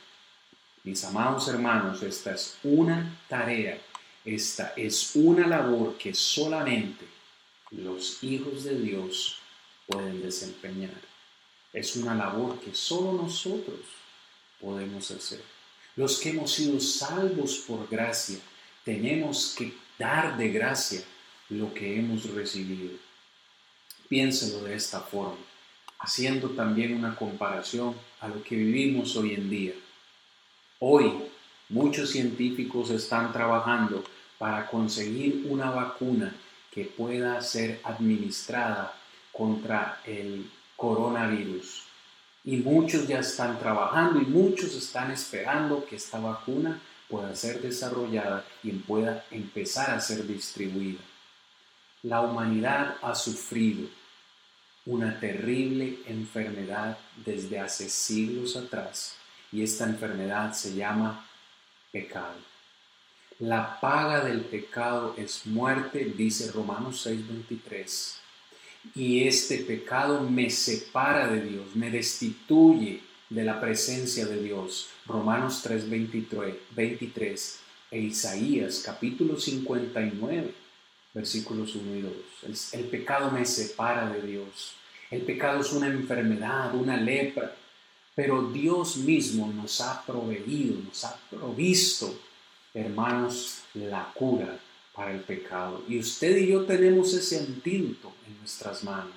Mis 0.84 1.04
amados 1.04 1.48
hermanos, 1.48 2.04
esta 2.04 2.34
es 2.34 2.58
una 2.64 3.20
tarea, 3.28 3.80
esta 4.24 4.74
es 4.76 5.16
una 5.16 5.48
labor 5.48 5.98
que 5.98 6.14
solamente 6.14 7.09
los 7.72 8.24
hijos 8.24 8.64
de 8.64 8.80
Dios 8.80 9.38
pueden 9.88 10.22
desempeñar. 10.22 11.02
Es 11.74 11.96
una 11.96 12.16
labor 12.16 12.60
que 12.60 12.74
solo 12.74 13.14
nosotros 13.14 13.80
podemos 14.60 15.12
hacer. 15.12 15.42
Los 15.96 16.20
que 16.20 16.30
hemos 16.30 16.52
sido 16.54 16.80
salvos 16.80 17.64
por 17.68 17.88
gracia, 17.90 18.40
tenemos 18.84 19.56
que 19.58 19.74
dar 19.98 20.38
de 20.38 20.50
gracia 20.50 21.02
lo 21.50 21.74
que 21.74 22.00
hemos 22.00 22.30
recibido. 22.32 22.98
Piénselo 24.08 24.64
de 24.64 24.76
esta 24.76 25.02
forma, 25.02 25.38
haciendo 26.00 26.50
también 26.52 26.96
una 26.96 27.16
comparación 27.16 27.96
a 28.20 28.28
lo 28.28 28.42
que 28.44 28.56
vivimos 28.56 29.16
hoy 29.16 29.34
en 29.34 29.50
día. 29.50 29.74
Hoy 30.80 31.14
muchos 31.68 32.10
científicos 32.10 32.90
están 32.90 33.32
trabajando 33.32 34.04
para 34.38 34.66
conseguir 34.68 35.46
una 35.48 35.70
vacuna 35.70 36.34
que 36.72 36.86
pueda 36.86 37.42
ser 37.42 37.82
administrada 37.84 38.94
contra 39.32 40.02
el 40.06 40.50
coronavirus. 40.76 41.84
Y 42.44 42.58
muchos 42.58 43.08
ya 43.08 43.20
están 43.20 43.60
trabajando 43.60 44.22
y 44.22 44.26
muchos 44.26 44.76
están 44.76 45.12
esperando 45.12 45.86
que 45.86 45.98
esta 45.98 46.20
vacuna 46.20 46.80
pueda 47.10 47.36
ser 47.36 47.62
desarrollada 47.62 48.46
y 48.64 48.72
pueda 48.72 49.26
empezar 49.32 49.92
a 49.92 50.00
ser 50.00 50.26
distribuida. 50.26 51.00
La 52.04 52.22
humanidad 52.22 52.96
ha 53.02 53.14
sufrido 53.14 53.90
una 54.86 55.20
terrible 55.20 56.00
enfermedad 56.06 56.98
desde 57.18 57.60
hace 57.60 57.90
siglos 57.90 58.56
atrás 58.56 59.18
y 59.52 59.64
esta 59.64 59.86
enfermedad 59.86 60.54
se 60.54 60.76
llama 60.76 61.28
pecado. 61.92 62.49
La 63.40 63.80
paga 63.80 64.26
del 64.26 64.42
pecado 64.42 65.16
es 65.18 65.46
muerte, 65.46 66.14
dice 66.18 66.52
Romanos 66.52 67.08
6:23. 67.08 68.16
Y 68.96 69.24
este 69.24 69.60
pecado 69.60 70.30
me 70.30 70.50
separa 70.50 71.30
de 71.30 71.44
Dios, 71.44 71.74
me 71.74 71.90
destituye 71.90 73.02
de 73.30 73.44
la 73.46 73.62
presencia 73.62 74.26
de 74.26 74.44
Dios. 74.44 74.90
Romanos 75.06 75.64
3:23 75.64 76.54
23, 76.72 77.60
e 77.92 78.00
Isaías 78.00 78.84
capítulo 78.86 79.40
59, 79.40 80.54
versículos 81.14 81.76
1 81.76 81.96
y 81.96 82.02
2. 82.02 82.14
El, 82.44 82.80
el 82.82 82.86
pecado 82.90 83.32
me 83.32 83.46
separa 83.46 84.10
de 84.10 84.22
Dios. 84.22 84.74
El 85.10 85.22
pecado 85.22 85.62
es 85.62 85.72
una 85.72 85.88
enfermedad, 85.88 86.76
una 86.76 86.98
lepra, 86.98 87.56
pero 88.14 88.52
Dios 88.52 88.98
mismo 88.98 89.50
nos 89.54 89.80
ha 89.80 90.06
proveído, 90.06 90.76
nos 90.84 91.06
ha 91.06 91.18
provisto 91.30 92.20
hermanos, 92.74 93.64
la 93.74 94.12
cura 94.14 94.60
para 94.94 95.14
el 95.14 95.22
pecado. 95.22 95.84
Y 95.88 96.00
usted 96.00 96.38
y 96.38 96.48
yo 96.48 96.66
tenemos 96.66 97.14
ese 97.14 97.40
antídoto 97.40 98.14
en 98.28 98.38
nuestras 98.40 98.84
manos. 98.84 99.14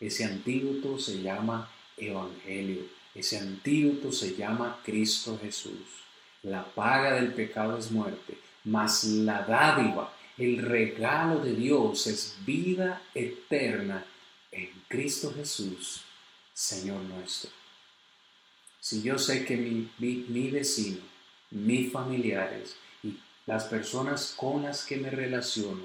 Ese 0.00 0.24
antídoto 0.24 0.98
se 0.98 1.22
llama 1.22 1.70
Evangelio. 1.96 2.82
Ese 3.14 3.38
antídoto 3.38 4.12
se 4.12 4.34
llama 4.34 4.80
Cristo 4.84 5.38
Jesús. 5.40 6.04
La 6.42 6.64
paga 6.64 7.14
del 7.14 7.32
pecado 7.32 7.78
es 7.78 7.90
muerte, 7.90 8.36
mas 8.64 9.04
la 9.04 9.42
dádiva, 9.42 10.14
el 10.36 10.58
regalo 10.58 11.38
de 11.38 11.54
Dios 11.54 12.06
es 12.06 12.36
vida 12.44 13.00
eterna 13.14 14.04
en 14.50 14.70
Cristo 14.88 15.32
Jesús, 15.34 16.02
Señor 16.52 17.00
nuestro. 17.02 17.50
Si 18.78 19.00
yo 19.02 19.18
sé 19.18 19.46
que 19.46 19.56
mi, 19.56 19.90
mi, 19.98 20.26
mi 20.28 20.50
vecino, 20.50 21.00
mis 21.50 21.90
familiares, 21.90 22.76
las 23.46 23.64
personas 23.64 24.34
con 24.36 24.62
las 24.62 24.84
que 24.84 24.96
me 24.96 25.10
relaciono 25.10 25.82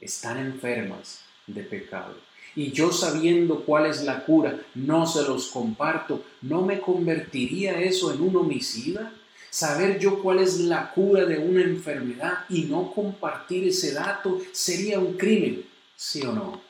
están 0.00 0.38
enfermas 0.38 1.20
de 1.46 1.62
pecado. 1.62 2.16
Y 2.56 2.72
yo 2.72 2.92
sabiendo 2.92 3.64
cuál 3.64 3.86
es 3.86 4.02
la 4.02 4.24
cura, 4.24 4.60
no 4.74 5.06
se 5.06 5.22
los 5.22 5.48
comparto, 5.48 6.24
¿no 6.42 6.62
me 6.62 6.80
convertiría 6.80 7.80
eso 7.80 8.12
en 8.12 8.22
un 8.22 8.36
homicida? 8.36 9.12
Saber 9.50 9.98
yo 9.98 10.22
cuál 10.22 10.40
es 10.40 10.58
la 10.58 10.90
cura 10.92 11.24
de 11.24 11.38
una 11.38 11.62
enfermedad 11.62 12.44
y 12.48 12.62
no 12.62 12.92
compartir 12.92 13.68
ese 13.68 13.92
dato 13.92 14.40
sería 14.52 14.98
un 14.98 15.16
crimen, 15.16 15.64
¿sí 15.96 16.22
o 16.22 16.32
no? 16.32 16.60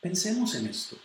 Pensemos 0.00 0.54
en 0.54 0.66
esto. 0.66 0.96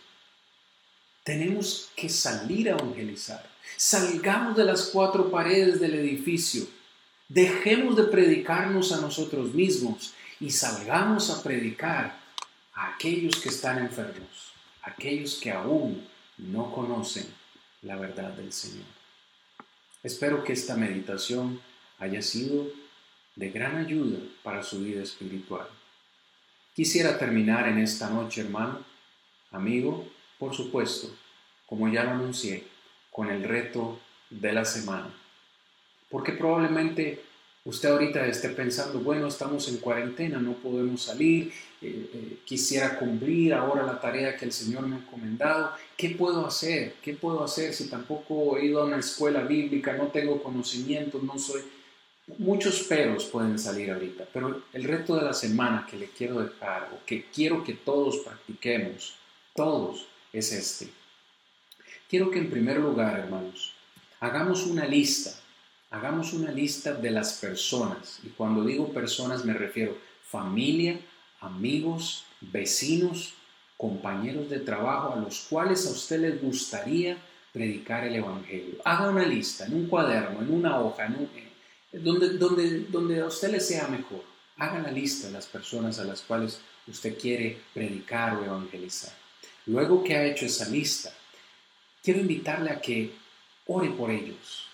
Tenemos 1.24 1.90
que 1.96 2.08
salir 2.08 2.68
a 2.68 2.72
evangelizar. 2.72 3.48
Salgamos 3.76 4.56
de 4.56 4.64
las 4.64 4.86
cuatro 4.86 5.30
paredes 5.30 5.80
del 5.80 5.94
edificio 5.94 6.66
Dejemos 7.32 7.96
de 7.96 8.04
predicarnos 8.04 8.92
a 8.92 9.00
nosotros 9.00 9.54
mismos 9.54 10.12
y 10.38 10.50
salgamos 10.50 11.30
a 11.30 11.42
predicar 11.42 12.20
a 12.74 12.88
aquellos 12.88 13.40
que 13.40 13.48
están 13.48 13.78
enfermos, 13.78 14.52
aquellos 14.82 15.40
que 15.40 15.50
aún 15.50 16.06
no 16.36 16.70
conocen 16.74 17.26
la 17.80 17.96
verdad 17.96 18.34
del 18.34 18.52
Señor. 18.52 18.84
Espero 20.02 20.44
que 20.44 20.52
esta 20.52 20.76
meditación 20.76 21.58
haya 21.98 22.20
sido 22.20 22.66
de 23.34 23.48
gran 23.48 23.78
ayuda 23.78 24.18
para 24.42 24.62
su 24.62 24.82
vida 24.82 25.02
espiritual. 25.02 25.68
Quisiera 26.76 27.18
terminar 27.18 27.66
en 27.66 27.78
esta 27.78 28.10
noche, 28.10 28.42
hermano, 28.42 28.84
amigo, 29.52 30.06
por 30.38 30.54
supuesto, 30.54 31.08
como 31.64 31.88
ya 31.88 32.04
lo 32.04 32.10
anuncié, 32.10 32.66
con 33.10 33.30
el 33.30 33.42
reto 33.42 33.98
de 34.28 34.52
la 34.52 34.66
semana 34.66 35.21
porque 36.12 36.32
probablemente 36.32 37.22
usted 37.64 37.88
ahorita 37.88 38.26
esté 38.26 38.50
pensando, 38.50 39.00
bueno, 39.00 39.28
estamos 39.28 39.66
en 39.68 39.78
cuarentena, 39.78 40.38
no 40.38 40.52
podemos 40.52 41.04
salir, 41.04 41.50
eh, 41.80 42.10
eh, 42.12 42.38
quisiera 42.44 42.98
cumplir 42.98 43.54
ahora 43.54 43.82
la 43.82 43.98
tarea 43.98 44.36
que 44.36 44.44
el 44.44 44.52
Señor 44.52 44.86
me 44.86 44.96
ha 44.96 44.98
encomendado. 44.98 45.72
¿Qué 45.96 46.10
puedo 46.10 46.46
hacer? 46.46 46.96
¿Qué 47.02 47.14
puedo 47.14 47.42
hacer 47.42 47.72
si 47.72 47.88
tampoco 47.88 48.58
he 48.58 48.66
ido 48.66 48.82
a 48.82 48.84
una 48.84 48.98
escuela 48.98 49.40
bíblica, 49.42 49.94
no 49.94 50.08
tengo 50.08 50.42
conocimiento, 50.42 51.18
no 51.22 51.38
soy... 51.38 51.62
Muchos 52.38 52.82
peros 52.82 53.24
pueden 53.24 53.58
salir 53.58 53.90
ahorita, 53.90 54.26
pero 54.32 54.62
el 54.72 54.84
reto 54.84 55.16
de 55.16 55.22
la 55.22 55.32
semana 55.32 55.86
que 55.90 55.96
le 55.96 56.06
quiero 56.06 56.40
dejar 56.40 56.90
o 56.92 57.04
que 57.06 57.24
quiero 57.34 57.64
que 57.64 57.72
todos 57.72 58.18
practiquemos, 58.18 59.16
todos, 59.54 60.06
es 60.32 60.52
este. 60.52 60.88
Quiero 62.08 62.30
que 62.30 62.38
en 62.38 62.50
primer 62.50 62.78
lugar, 62.78 63.18
hermanos, 63.18 63.72
hagamos 64.20 64.66
una 64.66 64.86
lista 64.86 65.41
hagamos 65.92 66.32
una 66.32 66.50
lista 66.50 66.94
de 66.94 67.10
las 67.10 67.34
personas, 67.34 68.18
y 68.24 68.28
cuando 68.28 68.64
digo 68.64 68.92
personas 68.92 69.44
me 69.44 69.52
refiero 69.52 69.96
familia, 70.26 70.98
amigos, 71.40 72.24
vecinos, 72.40 73.34
compañeros 73.76 74.48
de 74.48 74.60
trabajo 74.60 75.12
a 75.12 75.16
los 75.16 75.40
cuales 75.40 75.86
a 75.86 75.90
usted 75.90 76.20
les 76.20 76.42
gustaría 76.42 77.18
predicar 77.52 78.04
el 78.04 78.14
Evangelio. 78.14 78.76
Haga 78.84 79.10
una 79.10 79.26
lista 79.26 79.66
en 79.66 79.74
un 79.74 79.86
cuaderno, 79.86 80.40
en 80.40 80.54
una 80.54 80.80
hoja, 80.80 81.04
en 81.04 81.28
eh, 81.36 81.98
donde, 81.98 82.38
donde, 82.38 82.84
donde 82.84 83.20
a 83.20 83.26
usted 83.26 83.50
le 83.50 83.60
sea 83.60 83.86
mejor. 83.88 84.24
Haga 84.56 84.78
la 84.78 84.90
lista 84.90 85.26
de 85.26 85.34
las 85.34 85.46
personas 85.46 85.98
a 85.98 86.04
las 86.04 86.22
cuales 86.22 86.60
usted 86.88 87.18
quiere 87.18 87.58
predicar 87.74 88.36
o 88.36 88.44
evangelizar. 88.44 89.12
Luego 89.66 90.02
que 90.02 90.16
ha 90.16 90.24
hecho 90.24 90.46
esa 90.46 90.68
lista, 90.70 91.12
quiero 92.02 92.20
invitarle 92.20 92.70
a 92.70 92.80
que 92.80 93.12
ore 93.66 93.90
por 93.90 94.10
ellos, 94.10 94.71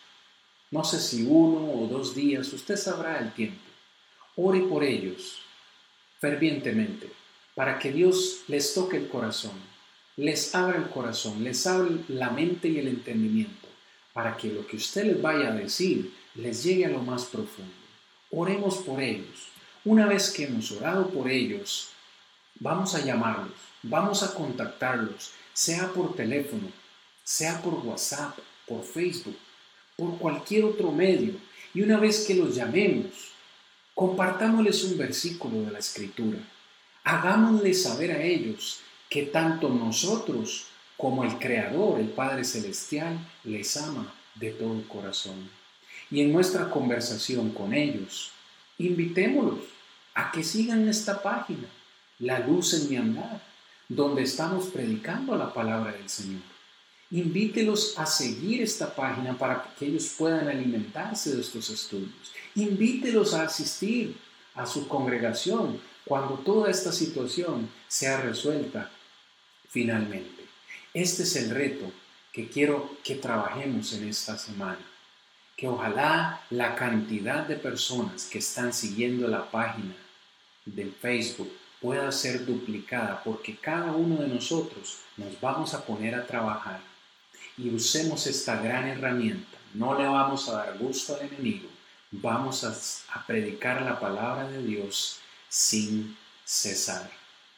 no 0.70 0.84
sé 0.84 1.00
si 1.00 1.24
uno 1.26 1.72
o 1.72 1.86
dos 1.86 2.14
días, 2.14 2.52
usted 2.52 2.76
sabrá 2.76 3.18
el 3.18 3.32
tiempo. 3.32 3.60
Ore 4.36 4.60
por 4.60 4.84
ellos 4.84 5.40
fervientemente 6.20 7.10
para 7.54 7.78
que 7.78 7.90
Dios 7.90 8.42
les 8.48 8.74
toque 8.74 8.98
el 8.98 9.08
corazón, 9.08 9.52
les 10.16 10.54
abra 10.54 10.78
el 10.78 10.90
corazón, 10.90 11.42
les 11.42 11.66
abra 11.66 11.88
la 12.08 12.30
mente 12.30 12.68
y 12.68 12.78
el 12.78 12.88
entendimiento, 12.88 13.66
para 14.12 14.36
que 14.36 14.48
lo 14.48 14.66
que 14.66 14.76
usted 14.76 15.04
les 15.04 15.22
vaya 15.22 15.48
a 15.48 15.56
decir 15.56 16.12
les 16.34 16.62
llegue 16.62 16.86
a 16.86 16.90
lo 16.90 17.02
más 17.02 17.24
profundo. 17.24 17.72
Oremos 18.30 18.76
por 18.78 19.00
ellos. 19.00 19.48
Una 19.84 20.06
vez 20.06 20.30
que 20.30 20.44
hemos 20.44 20.70
orado 20.70 21.08
por 21.08 21.28
ellos, 21.30 21.88
vamos 22.60 22.94
a 22.94 23.04
llamarlos, 23.04 23.56
vamos 23.82 24.22
a 24.22 24.34
contactarlos, 24.34 25.32
sea 25.52 25.88
por 25.92 26.14
teléfono, 26.14 26.70
sea 27.24 27.62
por 27.62 27.74
WhatsApp, 27.74 28.38
por 28.66 28.84
Facebook 28.84 29.36
por 29.98 30.16
cualquier 30.18 30.64
otro 30.64 30.92
medio. 30.92 31.34
Y 31.74 31.82
una 31.82 31.98
vez 31.98 32.24
que 32.24 32.34
los 32.34 32.54
llamemos, 32.54 33.28
Compartámosles 33.98 34.84
un 34.84 34.96
versículo 34.96 35.62
de 35.62 35.72
la 35.72 35.80
Escritura. 35.80 36.38
Hagámosles 37.02 37.82
saber 37.82 38.12
a 38.12 38.22
ellos 38.22 38.78
que 39.10 39.24
tanto 39.24 39.68
nosotros 39.70 40.66
como 40.96 41.24
el 41.24 41.36
Creador, 41.40 41.98
el 41.98 42.06
Padre 42.06 42.44
Celestial, 42.44 43.18
les 43.42 43.76
ama 43.76 44.14
de 44.36 44.52
todo 44.52 44.86
corazón. 44.86 45.50
Y 46.12 46.20
en 46.20 46.32
nuestra 46.32 46.70
conversación 46.70 47.50
con 47.50 47.74
ellos, 47.74 48.30
invitémoslos 48.78 49.64
a 50.14 50.30
que 50.30 50.44
sigan 50.44 50.88
esta 50.88 51.20
página, 51.20 51.66
La 52.20 52.38
Luz 52.38 52.74
en 52.74 52.88
mi 52.90 52.96
andar, 52.98 53.42
donde 53.88 54.22
estamos 54.22 54.66
predicando 54.66 55.34
la 55.34 55.52
palabra 55.52 55.90
del 55.90 56.08
Señor. 56.08 56.57
Invítelos 57.10 57.98
a 57.98 58.04
seguir 58.04 58.60
esta 58.60 58.94
página 58.94 59.36
para 59.38 59.74
que 59.78 59.86
ellos 59.86 60.14
puedan 60.18 60.46
alimentarse 60.46 61.34
de 61.34 61.40
estos 61.40 61.70
estudios. 61.70 62.12
Invítelos 62.54 63.32
a 63.32 63.44
asistir 63.44 64.14
a 64.54 64.66
su 64.66 64.86
congregación 64.86 65.80
cuando 66.04 66.34
toda 66.34 66.70
esta 66.70 66.92
situación 66.92 67.70
sea 67.86 68.20
resuelta 68.20 68.90
finalmente. 69.70 70.44
Este 70.92 71.22
es 71.22 71.34
el 71.36 71.48
reto 71.48 71.90
que 72.30 72.48
quiero 72.50 72.98
que 73.02 73.14
trabajemos 73.14 73.94
en 73.94 74.06
esta 74.06 74.36
semana. 74.36 74.84
Que 75.56 75.66
ojalá 75.66 76.42
la 76.50 76.74
cantidad 76.74 77.46
de 77.46 77.56
personas 77.56 78.26
que 78.26 78.38
están 78.38 78.74
siguiendo 78.74 79.28
la 79.28 79.50
página 79.50 79.96
del 80.66 80.92
Facebook 80.92 81.50
pueda 81.80 82.12
ser 82.12 82.44
duplicada 82.44 83.22
porque 83.24 83.56
cada 83.56 83.92
uno 83.92 84.16
de 84.16 84.28
nosotros 84.28 84.98
nos 85.16 85.40
vamos 85.40 85.72
a 85.72 85.86
poner 85.86 86.14
a 86.14 86.26
trabajar 86.26 86.80
y 87.58 87.70
usemos 87.70 88.26
esta 88.26 88.62
gran 88.62 88.86
herramienta. 88.86 89.58
No 89.74 89.98
le 89.98 90.06
vamos 90.06 90.48
a 90.48 90.52
dar 90.52 90.78
gusto 90.78 91.16
al 91.16 91.26
enemigo, 91.26 91.68
vamos 92.10 92.64
a, 92.64 93.26
predicar 93.26 93.82
la 93.82 93.98
palabra 94.00 94.48
de 94.48 94.62
Dios 94.62 95.18
sin 95.48 96.16
cesar 96.44 97.10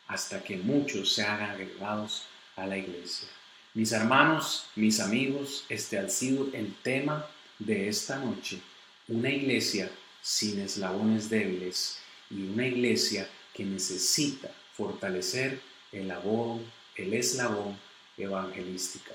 hasta 0.09 0.42
que 0.42 0.57
muchos 0.57 1.12
se 1.12 1.22
hagan 1.22 1.51
agregados 1.51 2.24
a 2.57 2.66
la 2.66 2.76
iglesia. 2.76 3.28
Mis 3.74 3.92
hermanos, 3.92 4.66
mis 4.74 4.98
amigos, 4.98 5.64
este 5.68 5.98
ha 5.98 6.09
sido 6.09 6.48
el 6.53 6.74
tema 6.82 7.26
de 7.61 7.88
esta 7.88 8.18
noche. 8.18 8.61
Una 9.07 9.30
iglesia 9.30 9.88
sin 10.20 10.59
eslabones 10.61 11.30
débiles 11.30 11.98
y 12.30 12.42
una 12.42 12.66
iglesia 12.66 13.28
que 13.55 13.64
necesita 13.64 14.51
fortalecer 14.76 15.61
el, 15.92 16.09
labor, 16.09 16.61
el 16.96 17.14
eslabón 17.14 17.78
evangelística. 18.16 19.12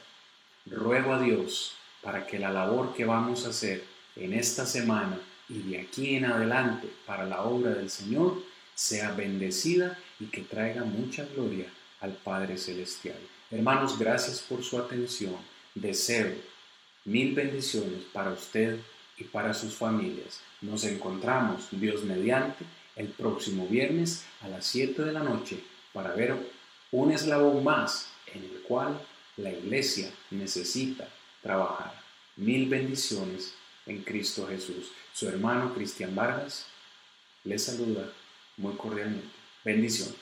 Ruego 0.65 1.13
a 1.13 1.19
Dios 1.19 1.75
para 2.01 2.25
que 2.25 2.39
la 2.39 2.51
labor 2.51 2.93
que 2.95 3.05
vamos 3.05 3.45
a 3.45 3.49
hacer 3.49 3.83
en 4.15 4.33
esta 4.33 4.65
semana 4.65 5.19
y 5.47 5.59
de 5.59 5.79
aquí 5.81 6.15
en 6.15 6.25
adelante 6.25 6.87
para 7.05 7.25
la 7.25 7.43
obra 7.43 7.71
del 7.71 7.89
Señor 7.89 8.41
sea 8.73 9.11
bendecida 9.11 9.97
y 10.19 10.25
que 10.25 10.41
traiga 10.41 10.83
mucha 10.83 11.25
gloria 11.25 11.67
al 12.01 12.13
Padre 12.13 12.57
Celestial. 12.57 13.17
Hermanos, 13.51 13.99
gracias 13.99 14.41
por 14.41 14.63
su 14.63 14.77
atención. 14.77 15.35
Deseo 15.75 16.33
mil 17.05 17.35
bendiciones 17.35 18.03
para 18.11 18.31
usted 18.31 18.79
y 19.17 19.23
para 19.25 19.53
sus 19.53 19.75
familias. 19.75 20.41
Nos 20.61 20.83
encontramos, 20.83 21.67
Dios 21.71 22.03
mediante, 22.03 22.65
el 22.95 23.07
próximo 23.09 23.67
viernes 23.67 24.25
a 24.41 24.47
las 24.47 24.65
7 24.65 25.03
de 25.03 25.11
la 25.11 25.21
noche 25.21 25.59
para 25.93 26.13
ver 26.13 26.35
un 26.91 27.11
eslabón 27.11 27.63
más 27.63 28.09
en 28.33 28.43
el 28.43 28.61
cual 28.67 28.99
la 29.37 29.51
iglesia 29.51 30.11
necesita 30.31 31.07
trabajar. 31.41 31.93
Mil 32.37 32.67
bendiciones 32.67 33.53
en 33.85 34.03
Cristo 34.03 34.47
Jesús. 34.47 34.91
Su 35.13 35.27
hermano 35.27 35.73
Cristian 35.73 36.15
Vargas 36.15 36.65
le 37.43 37.57
saluda 37.59 38.11
muy 38.57 38.75
cordialmente. 38.75 39.27
Bendiciones. 39.63 40.15